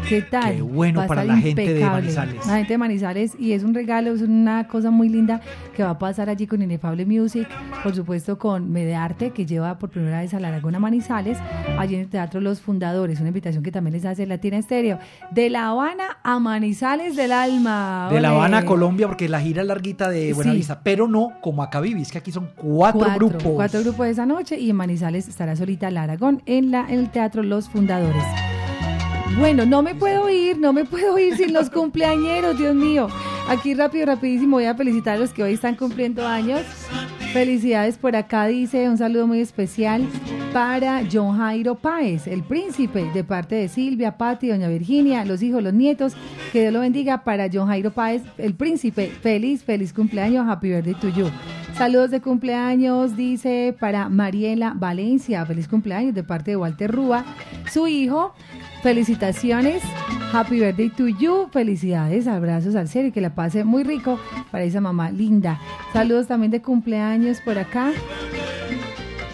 ¿Qué 0.08 0.22
tal? 0.22 0.54
Qué 0.54 0.62
bueno 0.62 1.04
para 1.08 1.24
la 1.24 1.36
gente 1.38 1.74
de. 1.74 1.84
Manizales. 1.84 2.46
La 2.46 2.58
gente 2.58 2.74
de 2.74 2.78
Manizales 2.78 3.32
y 3.36 3.54
es 3.54 3.64
un 3.64 3.74
regalo, 3.74 4.12
es 4.12 4.22
una 4.22 4.68
cosa 4.68 4.92
muy 4.92 5.08
linda 5.08 5.40
que 5.74 5.82
va 5.82 5.90
a 5.90 5.98
pasar 5.98 6.30
allí 6.30 6.46
con 6.46 6.62
Inefable 6.62 7.04
Music, 7.04 7.48
por 7.82 7.96
supuesto 7.96 8.38
con 8.38 8.70
Medearte, 8.70 9.30
que 9.30 9.44
lleva 9.44 9.76
por 9.76 9.90
primera 9.90 10.20
vez 10.20 10.34
a 10.34 10.38
la 10.38 10.48
Aragón 10.48 10.76
a 10.76 10.78
Manizales, 10.78 11.38
allí 11.78 11.96
en 11.96 12.02
el 12.02 12.08
Teatro 12.08 12.40
Los 12.40 12.60
Fundadores, 12.60 13.18
una 13.18 13.30
invitación 13.30 13.64
que 13.64 13.72
también 13.72 13.94
les 13.94 14.04
hace 14.04 14.24
Latina 14.24 14.56
Estéreo, 14.56 15.00
de 15.32 15.50
La 15.50 15.70
Habana 15.70 16.18
a 16.22 16.38
Manizales 16.38 17.16
del 17.16 17.32
Alma. 17.32 18.08
De 18.12 18.20
La. 18.20 18.30
Habana 18.30 18.58
a 18.58 18.64
Colombia, 18.64 19.08
porque 19.08 19.28
la 19.28 19.40
gira 19.40 19.62
es 19.62 19.68
larguita 19.68 20.08
de 20.08 20.28
Sí. 20.28 20.32
Buenavista, 20.34 20.80
pero 20.84 21.08
no 21.08 21.32
como 21.40 21.64
acá 21.64 21.80
Vivi, 21.80 22.02
es 22.02 22.12
que 22.12 22.18
aquí 22.18 22.30
son 22.30 22.50
cuatro, 22.54 23.04
grupos. 23.16 23.47
Cuatro 23.54 23.80
grupos 23.80 24.06
esa 24.06 24.26
noche 24.26 24.58
y 24.58 24.70
en 24.70 24.76
Manizales 24.76 25.28
estará 25.28 25.56
solita 25.56 25.90
la 25.90 26.02
Aragón 26.02 26.42
en, 26.46 26.70
la, 26.70 26.86
en 26.88 27.00
el 27.00 27.10
Teatro 27.10 27.42
Los 27.42 27.68
Fundadores. 27.68 28.22
Bueno, 29.38 29.66
no 29.66 29.82
me 29.82 29.94
puedo 29.94 30.28
ir, 30.30 30.58
no 30.58 30.72
me 30.72 30.84
puedo 30.84 31.18
ir 31.18 31.36
sin 31.36 31.52
los 31.52 31.70
cumpleañeros, 31.70 32.58
Dios 32.58 32.74
mío. 32.74 33.08
Aquí 33.48 33.74
rápido, 33.74 34.06
rapidísimo, 34.06 34.56
voy 34.56 34.64
a 34.64 34.74
felicitar 34.74 35.16
a 35.16 35.18
los 35.18 35.30
que 35.30 35.42
hoy 35.42 35.54
están 35.54 35.74
cumpliendo 35.74 36.26
años. 36.26 36.62
Felicidades 37.32 37.98
por 37.98 38.16
acá, 38.16 38.46
dice 38.46 38.88
un 38.88 38.98
saludo 38.98 39.26
muy 39.26 39.40
especial 39.40 40.02
para 40.52 41.02
John 41.10 41.36
Jairo 41.36 41.74
Páez, 41.74 42.26
el 42.26 42.42
príncipe, 42.42 43.10
de 43.12 43.22
parte 43.22 43.54
de 43.54 43.68
Silvia, 43.68 44.16
Patti, 44.16 44.48
Doña 44.48 44.68
Virginia, 44.68 45.24
los 45.24 45.42
hijos, 45.42 45.62
los 45.62 45.74
nietos. 45.74 46.14
Que 46.52 46.62
Dios 46.62 46.72
lo 46.72 46.80
bendiga 46.80 47.24
para 47.24 47.48
John 47.52 47.68
Jairo 47.68 47.90
Páez, 47.90 48.22
el 48.38 48.54
príncipe. 48.54 49.08
Feliz, 49.08 49.62
feliz 49.62 49.92
cumpleaños, 49.92 50.48
happy 50.48 50.70
birthday 50.70 50.94
to 50.94 51.08
you. 51.10 51.26
Saludos 51.78 52.10
de 52.10 52.20
cumpleaños, 52.20 53.16
dice 53.16 53.72
para 53.78 54.08
Mariela 54.08 54.74
Valencia, 54.74 55.46
feliz 55.46 55.68
cumpleaños 55.68 56.12
de 56.12 56.24
parte 56.24 56.50
de 56.50 56.56
Walter 56.56 56.90
Rúa, 56.90 57.24
su 57.70 57.86
hijo. 57.86 58.34
Felicitaciones, 58.82 59.80
happy 60.32 60.58
birthday 60.58 60.90
to 60.90 61.06
you, 61.06 61.48
felicidades, 61.52 62.26
abrazos 62.26 62.74
al 62.74 62.88
cielo 62.88 63.08
y 63.08 63.12
que 63.12 63.20
la 63.20 63.36
pase 63.36 63.62
muy 63.62 63.84
rico 63.84 64.18
para 64.50 64.64
esa 64.64 64.80
mamá 64.80 65.12
linda. 65.12 65.60
Saludos 65.92 66.26
también 66.26 66.50
de 66.50 66.62
cumpleaños 66.62 67.40
por 67.42 67.58
acá 67.58 67.92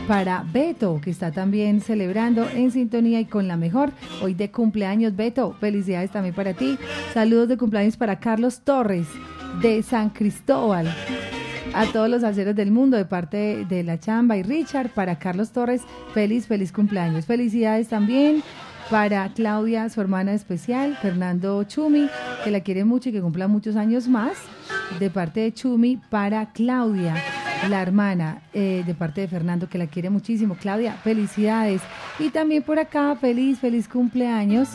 para 0.07 0.45
Beto, 0.53 1.01
que 1.03 1.11
está 1.11 1.33
también 1.33 1.81
celebrando 1.81 2.47
en 2.51 2.71
sintonía 2.71 3.21
y 3.21 3.25
con 3.25 3.49
la 3.49 3.57
mejor. 3.57 3.91
Hoy 4.23 4.35
de 4.35 4.51
cumpleaños, 4.51 5.17
Beto. 5.17 5.57
Felicidades 5.61 6.11
también 6.11 6.35
para 6.35 6.53
ti. 6.53 6.77
Saludos 7.15 7.49
de 7.49 7.57
cumpleaños 7.57 7.97
para 7.97 8.21
Carlos 8.21 8.61
Torres, 8.61 9.07
de 9.63 9.83
San 9.83 10.11
Cristóbal. 10.11 10.95
A 11.75 11.87
todos 11.87 12.09
los 12.09 12.23
salseros 12.23 12.55
del 12.55 12.71
mundo 12.71 12.97
de 12.97 13.05
parte 13.05 13.67
de 13.69 13.83
La 13.83 13.99
Chamba 13.99 14.37
y 14.37 14.43
Richard. 14.43 14.91
Para 14.91 15.19
Carlos 15.19 15.51
Torres, 15.51 15.83
feliz, 16.13 16.47
feliz 16.47 16.73
cumpleaños. 16.73 17.27
Felicidades 17.27 17.89
también 17.89 18.43
para 18.91 19.29
Claudia, 19.33 19.89
su 19.89 20.01
hermana 20.01 20.35
especial, 20.35 20.97
Fernando 21.01 21.63
Chumi, 21.65 22.09
que 22.45 22.51
la 22.51 22.61
quiere 22.61 22.85
mucho 22.85 23.09
y 23.09 23.13
que 23.13 23.21
cumpla 23.21 23.49
muchos 23.49 23.77
años 23.77 24.09
más. 24.09 24.37
De 25.01 25.11
parte 25.11 25.41
de 25.41 25.53
Chumi, 25.53 26.01
para 26.11 26.53
Claudia, 26.53 27.15
la 27.69 27.83
hermana, 27.83 28.43
eh, 28.53 28.83
de 28.87 28.95
parte 28.95 29.23
de 29.23 29.29
Fernando, 29.29 29.69
que 29.69 29.79
la 29.79 29.87
quiere 29.87 30.11
muchísimo. 30.11 30.57
Claudia, 30.61 30.93
felicidades. 31.03 31.81
Y 32.19 32.31
también 32.31 32.63
por 32.63 32.79
acá, 32.79 33.17
feliz, 33.17 33.59
feliz 33.59 33.89
cumpleaños 33.89 34.69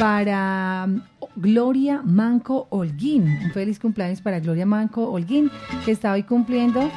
para 0.00 0.86
mm, 0.86 1.02
Gloria 1.36 2.00
Manco 2.02 2.66
Holguín. 2.70 3.24
Un 3.44 3.50
feliz 3.52 3.78
cumpleaños 3.78 4.22
para 4.22 4.40
Gloria 4.40 4.64
Manco 4.64 5.04
Holguín, 5.04 5.50
que 5.84 5.92
está 5.92 6.12
hoy 6.12 6.22
cumpliendo 6.22 6.90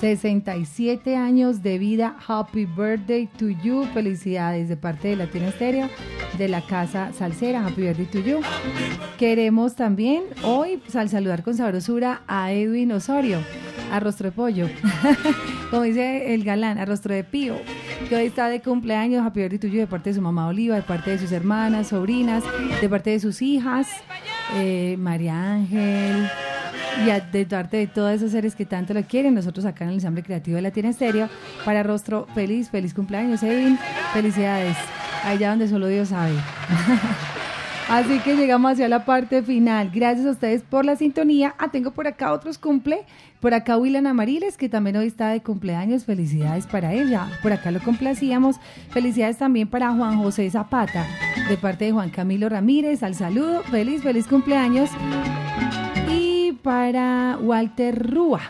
67 0.00 1.16
años 1.16 1.62
de 1.62 1.78
vida. 1.78 2.16
Happy 2.26 2.66
birthday 2.66 3.26
to 3.38 3.48
you. 3.48 3.84
Felicidades 3.94 4.68
de 4.68 4.76
parte 4.76 5.08
de 5.08 5.16
Latina 5.16 5.48
Estéreo, 5.48 5.88
de 6.36 6.48
la 6.48 6.60
Casa 6.60 7.12
Salsera. 7.12 7.66
Happy 7.66 7.82
birthday 7.82 8.06
to 8.06 8.20
you. 8.20 8.40
Queremos 9.18 9.74
también 9.74 10.24
hoy 10.42 10.76
pues, 10.78 10.96
al 10.96 11.08
saludar 11.08 11.42
con 11.42 11.54
sabrosura 11.54 12.22
a 12.28 12.52
Edwin 12.52 12.92
Osorio, 12.92 13.38
a 13.90 13.98
rostro 14.00 14.26
de 14.30 14.32
pollo. 14.32 14.68
Como 15.70 15.82
dice 15.82 16.34
el 16.34 16.44
galán, 16.44 16.78
a 16.78 16.84
rostro 16.84 17.14
de 17.14 17.24
pío. 17.24 17.56
Que 18.08 18.16
hoy 18.16 18.26
está 18.26 18.48
de 18.48 18.60
cumpleaños. 18.60 19.24
Happy 19.24 19.40
birthday 19.40 19.58
to 19.58 19.66
you 19.66 19.78
de 19.80 19.86
parte 19.86 20.10
de 20.10 20.14
su 20.16 20.22
mamá 20.22 20.46
Oliva, 20.46 20.76
de 20.76 20.82
parte 20.82 21.10
de 21.12 21.18
sus 21.18 21.32
hermanas, 21.32 21.88
sobrinas, 21.88 22.44
de 22.80 22.88
parte 22.88 23.10
de 23.10 23.20
sus 23.20 23.40
hijas. 23.40 23.88
eh, 24.56 24.96
María 24.98 25.54
Ángel, 25.54 26.28
y 27.04 27.10
a- 27.10 27.20
de 27.20 27.44
parte 27.46 27.76
de 27.78 27.86
todos 27.86 28.12
esos 28.12 28.30
seres 28.32 28.54
que 28.54 28.64
tanto 28.64 28.94
lo 28.94 29.02
quieren, 29.02 29.34
nosotros 29.34 29.64
acá 29.66 29.84
en 29.84 29.90
el 29.90 29.94
ensamble 29.96 30.22
creativo 30.22 30.56
de 30.56 30.62
Latina 30.62 30.88
Estéreo, 30.88 31.28
para 31.64 31.82
Rostro, 31.82 32.26
feliz, 32.34 32.70
feliz 32.70 32.94
cumpleaños, 32.94 33.42
Edwin, 33.42 33.78
felicidades, 34.12 34.76
allá 35.24 35.50
donde 35.50 35.68
solo 35.68 35.86
Dios 35.88 36.08
sabe. 36.08 36.32
Así 37.88 38.18
que 38.18 38.34
llegamos 38.34 38.72
hacia 38.72 38.88
la 38.88 39.04
parte 39.04 39.44
final. 39.44 39.92
Gracias 39.94 40.26
a 40.26 40.30
ustedes 40.30 40.62
por 40.62 40.84
la 40.84 40.96
sintonía. 40.96 41.54
Ah, 41.56 41.68
tengo 41.70 41.92
por 41.92 42.08
acá 42.08 42.32
otros 42.32 42.58
cumple. 42.58 43.04
Por 43.38 43.54
acá 43.54 43.76
William 43.76 44.06
Amariles, 44.08 44.56
que 44.56 44.68
también 44.68 44.96
hoy 44.96 45.06
está 45.06 45.28
de 45.28 45.40
cumpleaños. 45.40 46.04
Felicidades 46.04 46.66
para 46.66 46.92
ella. 46.92 47.28
Por 47.44 47.52
acá 47.52 47.70
lo 47.70 47.78
complacíamos. 47.78 48.56
Felicidades 48.90 49.38
también 49.38 49.68
para 49.68 49.92
Juan 49.92 50.18
José 50.18 50.50
Zapata, 50.50 51.06
de 51.48 51.56
parte 51.58 51.84
de 51.84 51.92
Juan 51.92 52.10
Camilo 52.10 52.48
Ramírez. 52.48 53.04
Al 53.04 53.14
saludo. 53.14 53.62
Feliz, 53.70 54.02
feliz 54.02 54.26
cumpleaños. 54.26 54.90
Para 56.66 57.38
Walter 57.40 58.10
Rúa. 58.12 58.40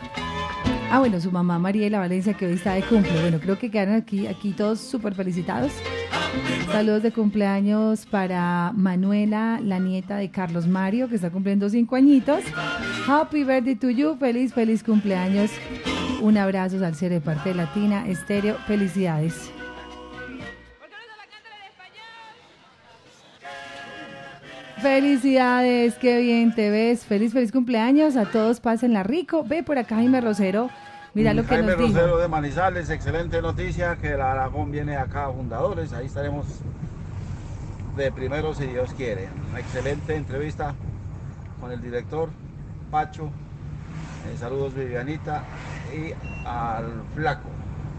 Ah, 0.91 1.01
bueno, 1.01 1.21
su 1.21 1.31
mamá 1.31 1.59
Mariela 1.59 1.99
Valencia, 1.99 2.33
que 2.33 2.47
hoy 2.47 2.55
está 2.55 2.73
de 2.73 2.81
cumple. 2.81 3.13
Bueno, 3.21 3.39
creo 3.39 3.59
que 3.59 3.71
quedaron 3.71 3.95
aquí, 3.95 4.27
aquí 4.27 4.53
todos 4.53 4.81
súper 4.81 5.15
felicitados. 5.15 5.71
Saludos 6.73 7.03
de 7.03 7.13
cumpleaños 7.13 8.07
para 8.07 8.73
Manuela, 8.75 9.61
la 9.63 9.81
nieta 9.81 10.17
de 10.17 10.31
Carlos 10.31 10.67
Mario, 10.67 11.11
que 11.11 11.17
está 11.17 11.29
cumpliendo 11.29 11.69
cinco 11.69 11.95
añitos. 11.95 12.43
Happy 13.07 13.45
birthday 13.45 13.75
to 13.75 13.91
you. 13.91 14.17
Feliz, 14.17 14.55
feliz 14.55 14.83
cumpleaños. 14.83 15.51
Un 16.23 16.39
abrazo 16.39 16.83
al 16.87 16.95
ser 16.95 17.13
de 17.13 17.21
parte 17.21 17.51
de 17.51 17.57
Latina 17.57 18.09
Estéreo. 18.09 18.57
Felicidades. 18.67 19.53
Felicidades, 24.81 25.95
qué 25.97 26.19
bien 26.21 26.55
te 26.55 26.71
ves. 26.71 27.05
Feliz, 27.05 27.33
feliz 27.33 27.51
cumpleaños. 27.51 28.17
A 28.17 28.27
todos 28.27 28.61
pásenla 28.61 29.03
rico. 29.03 29.43
Ve 29.45 29.63
por 29.63 29.79
acá 29.79 29.97
Jaime 29.97 30.21
Rosero. 30.21 30.69
Mira 31.15 31.33
lo 31.33 31.43
que 31.43 31.49
Jaime 31.49 31.73
nos 31.73 31.79
dijo. 31.79 31.93
Rosero 31.95 32.19
de 32.19 32.29
Manizales, 32.29 32.91
excelente 32.91 33.41
noticia 33.41 33.97
que 33.97 34.13
el 34.13 34.21
Aragón 34.21 34.71
viene 34.71 34.97
acá 34.97 35.27
a 35.27 35.33
Fundadores, 35.33 35.95
ahí 35.95 36.07
estaremos 36.07 36.47
de 37.97 38.13
primero 38.13 38.53
si 38.55 38.67
Dios 38.67 38.93
quiere. 38.93 39.29
Una 39.51 39.61
excelente 39.61 40.15
entrevista 40.15 40.75
con 41.59 41.73
el 41.73 41.81
director 41.81 42.29
Pacho, 42.91 43.31
Eh, 44.27 44.37
saludos 44.39 44.75
Vivianita 44.75 45.45
y 45.95 46.13
al 46.47 47.03
flaco 47.15 47.49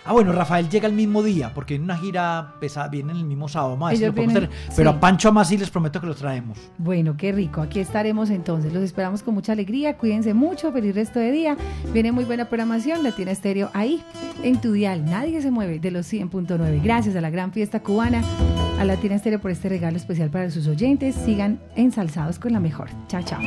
Ah, 0.05 0.13
bueno, 0.13 0.33
Rafael 0.33 0.69
llega 0.69 0.87
el 0.87 0.95
mismo 0.95 1.23
día, 1.23 1.53
porque 1.55 1.75
en 1.75 1.83
una 1.83 1.97
gira 1.97 2.55
pesada, 2.59 2.89
viene 2.89 3.13
el 3.13 3.25
mismo 3.25 3.49
sábado, 3.49 3.79
si 3.91 3.97
Ellos 3.97 4.15
lo 4.15 4.23
vienen-. 4.23 4.49
Pero 4.75 4.91
sí. 4.91 4.97
a 4.97 5.01
Pancho 5.01 5.29
Amap 5.29 5.45
sí 5.45 5.59
les 5.59 5.71
prometo 5.71 6.01
que 6.01 6.07
los 6.07 6.17
traemos. 6.17 6.59
Bueno, 6.79 7.17
qué 7.17 7.33
rico. 7.33 7.61
Aquí 7.61 7.81
estaremos 7.81 8.31
entonces. 8.31 8.73
Los 8.73 8.83
esperamos 8.83 9.23
con 9.23 9.35
mucha 9.35 9.53
alegría. 9.53 9.97
Cuídense 9.97 10.35
mucho. 10.35 10.73
Feliz 10.73 10.95
resto 10.95 11.19
de 11.19 11.31
día. 11.31 11.57
Viene 11.93 12.13
muy 12.13 12.25
buena 12.25 12.47
programación. 12.47 13.03
Latina 13.03 13.31
Estéreo 13.31 13.71
ahí 13.75 14.03
en 14.43 14.61
tu 14.61 14.73
dial. 14.73 15.05
Nadie 15.05 15.43
se 15.43 15.51
mueve 15.51 15.79
de 15.79 15.91
los 15.91 16.11
100.9. 16.11 16.83
Gracias 16.83 17.15
a 17.17 17.21
la 17.21 17.31
gran 17.31 17.53
fiesta 17.53 17.81
cubana, 17.81 18.23
a 18.79 18.85
Latina 18.85 19.17
Estéreo 19.17 19.41
por 19.41 19.51
este 19.51 19.69
regalo 19.69 19.97
especial 19.97 20.31
para 20.31 20.51
sus 20.51 20.67
oyentes. 20.67 21.15
Sigan 21.15 21.61
ensalzados 21.77 22.39
con 22.39 22.53
la 22.53 22.61
mejor. 22.61 22.89
Chao, 23.09 23.23
chao. 23.23 23.41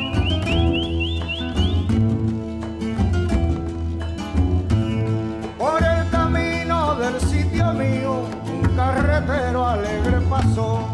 mío 7.72 8.26
un 8.46 8.76
carretero 8.76 9.66
alegre 9.66 10.20
pasó. 10.28 10.86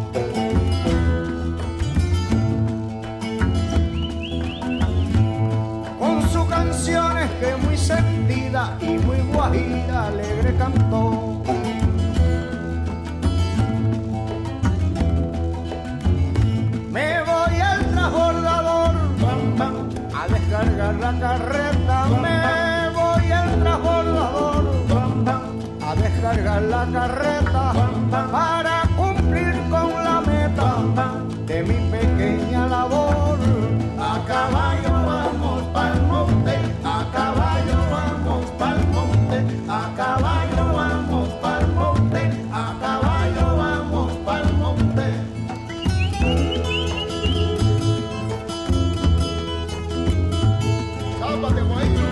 Con 5.98 6.22
sus 6.30 6.47
canciones 6.48 7.28
que 7.40 7.56
muy 7.56 7.76
sentida 7.76 8.76
y 8.80 8.98
muy 8.98 9.20
guajida 9.32 10.06
alegre 10.06 10.55
cantó. 10.56 11.42
Me 16.90 17.22
voy 17.22 17.60
al 17.60 17.90
transbordador 17.90 18.94
a 20.14 20.28
descargar 20.28 20.94
la 20.94 21.18
carreta. 21.20 22.06
Me 22.22 22.90
voy 22.98 23.32
al 23.32 23.60
transbordador 23.60 24.60
cargar 26.31 26.62
la 26.62 26.86
carreta 26.93 27.73
para 28.31 28.82
cumplir 28.97 29.52
con 29.69 29.89
la 30.05 30.20
meta 30.20 30.77
de 31.47 31.62
mi 31.65 31.90
pequeña 31.90 32.66
labor. 32.69 33.39
A 33.98 34.24
caballo 34.27 34.93
vamos 35.11 35.62
pa'l 35.74 36.01
monte, 36.07 36.57
a 36.85 36.98
caballo 37.12 37.78
vamos 37.90 38.44
pa'l 38.61 38.81
monte, 38.94 39.39
a 39.69 39.93
caballo 39.97 40.65
vamos 40.73 41.28
pa'l 41.43 41.66
monte, 41.74 42.23
a 42.52 42.65
caballo 42.81 43.47
vamos 43.57 44.12
pa'l 44.24 44.52
monte. 44.62 45.07
Sápate, 51.19 51.62
guayno, 51.62 52.05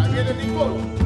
ahí 0.00 0.12
viene 0.12 0.30
el 0.30 0.99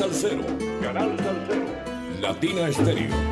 Salcero. 0.00 0.42
Canal 0.80 1.14
Salcero. 1.18 1.66
Latina 2.22 2.68
Estéreo. 2.70 3.29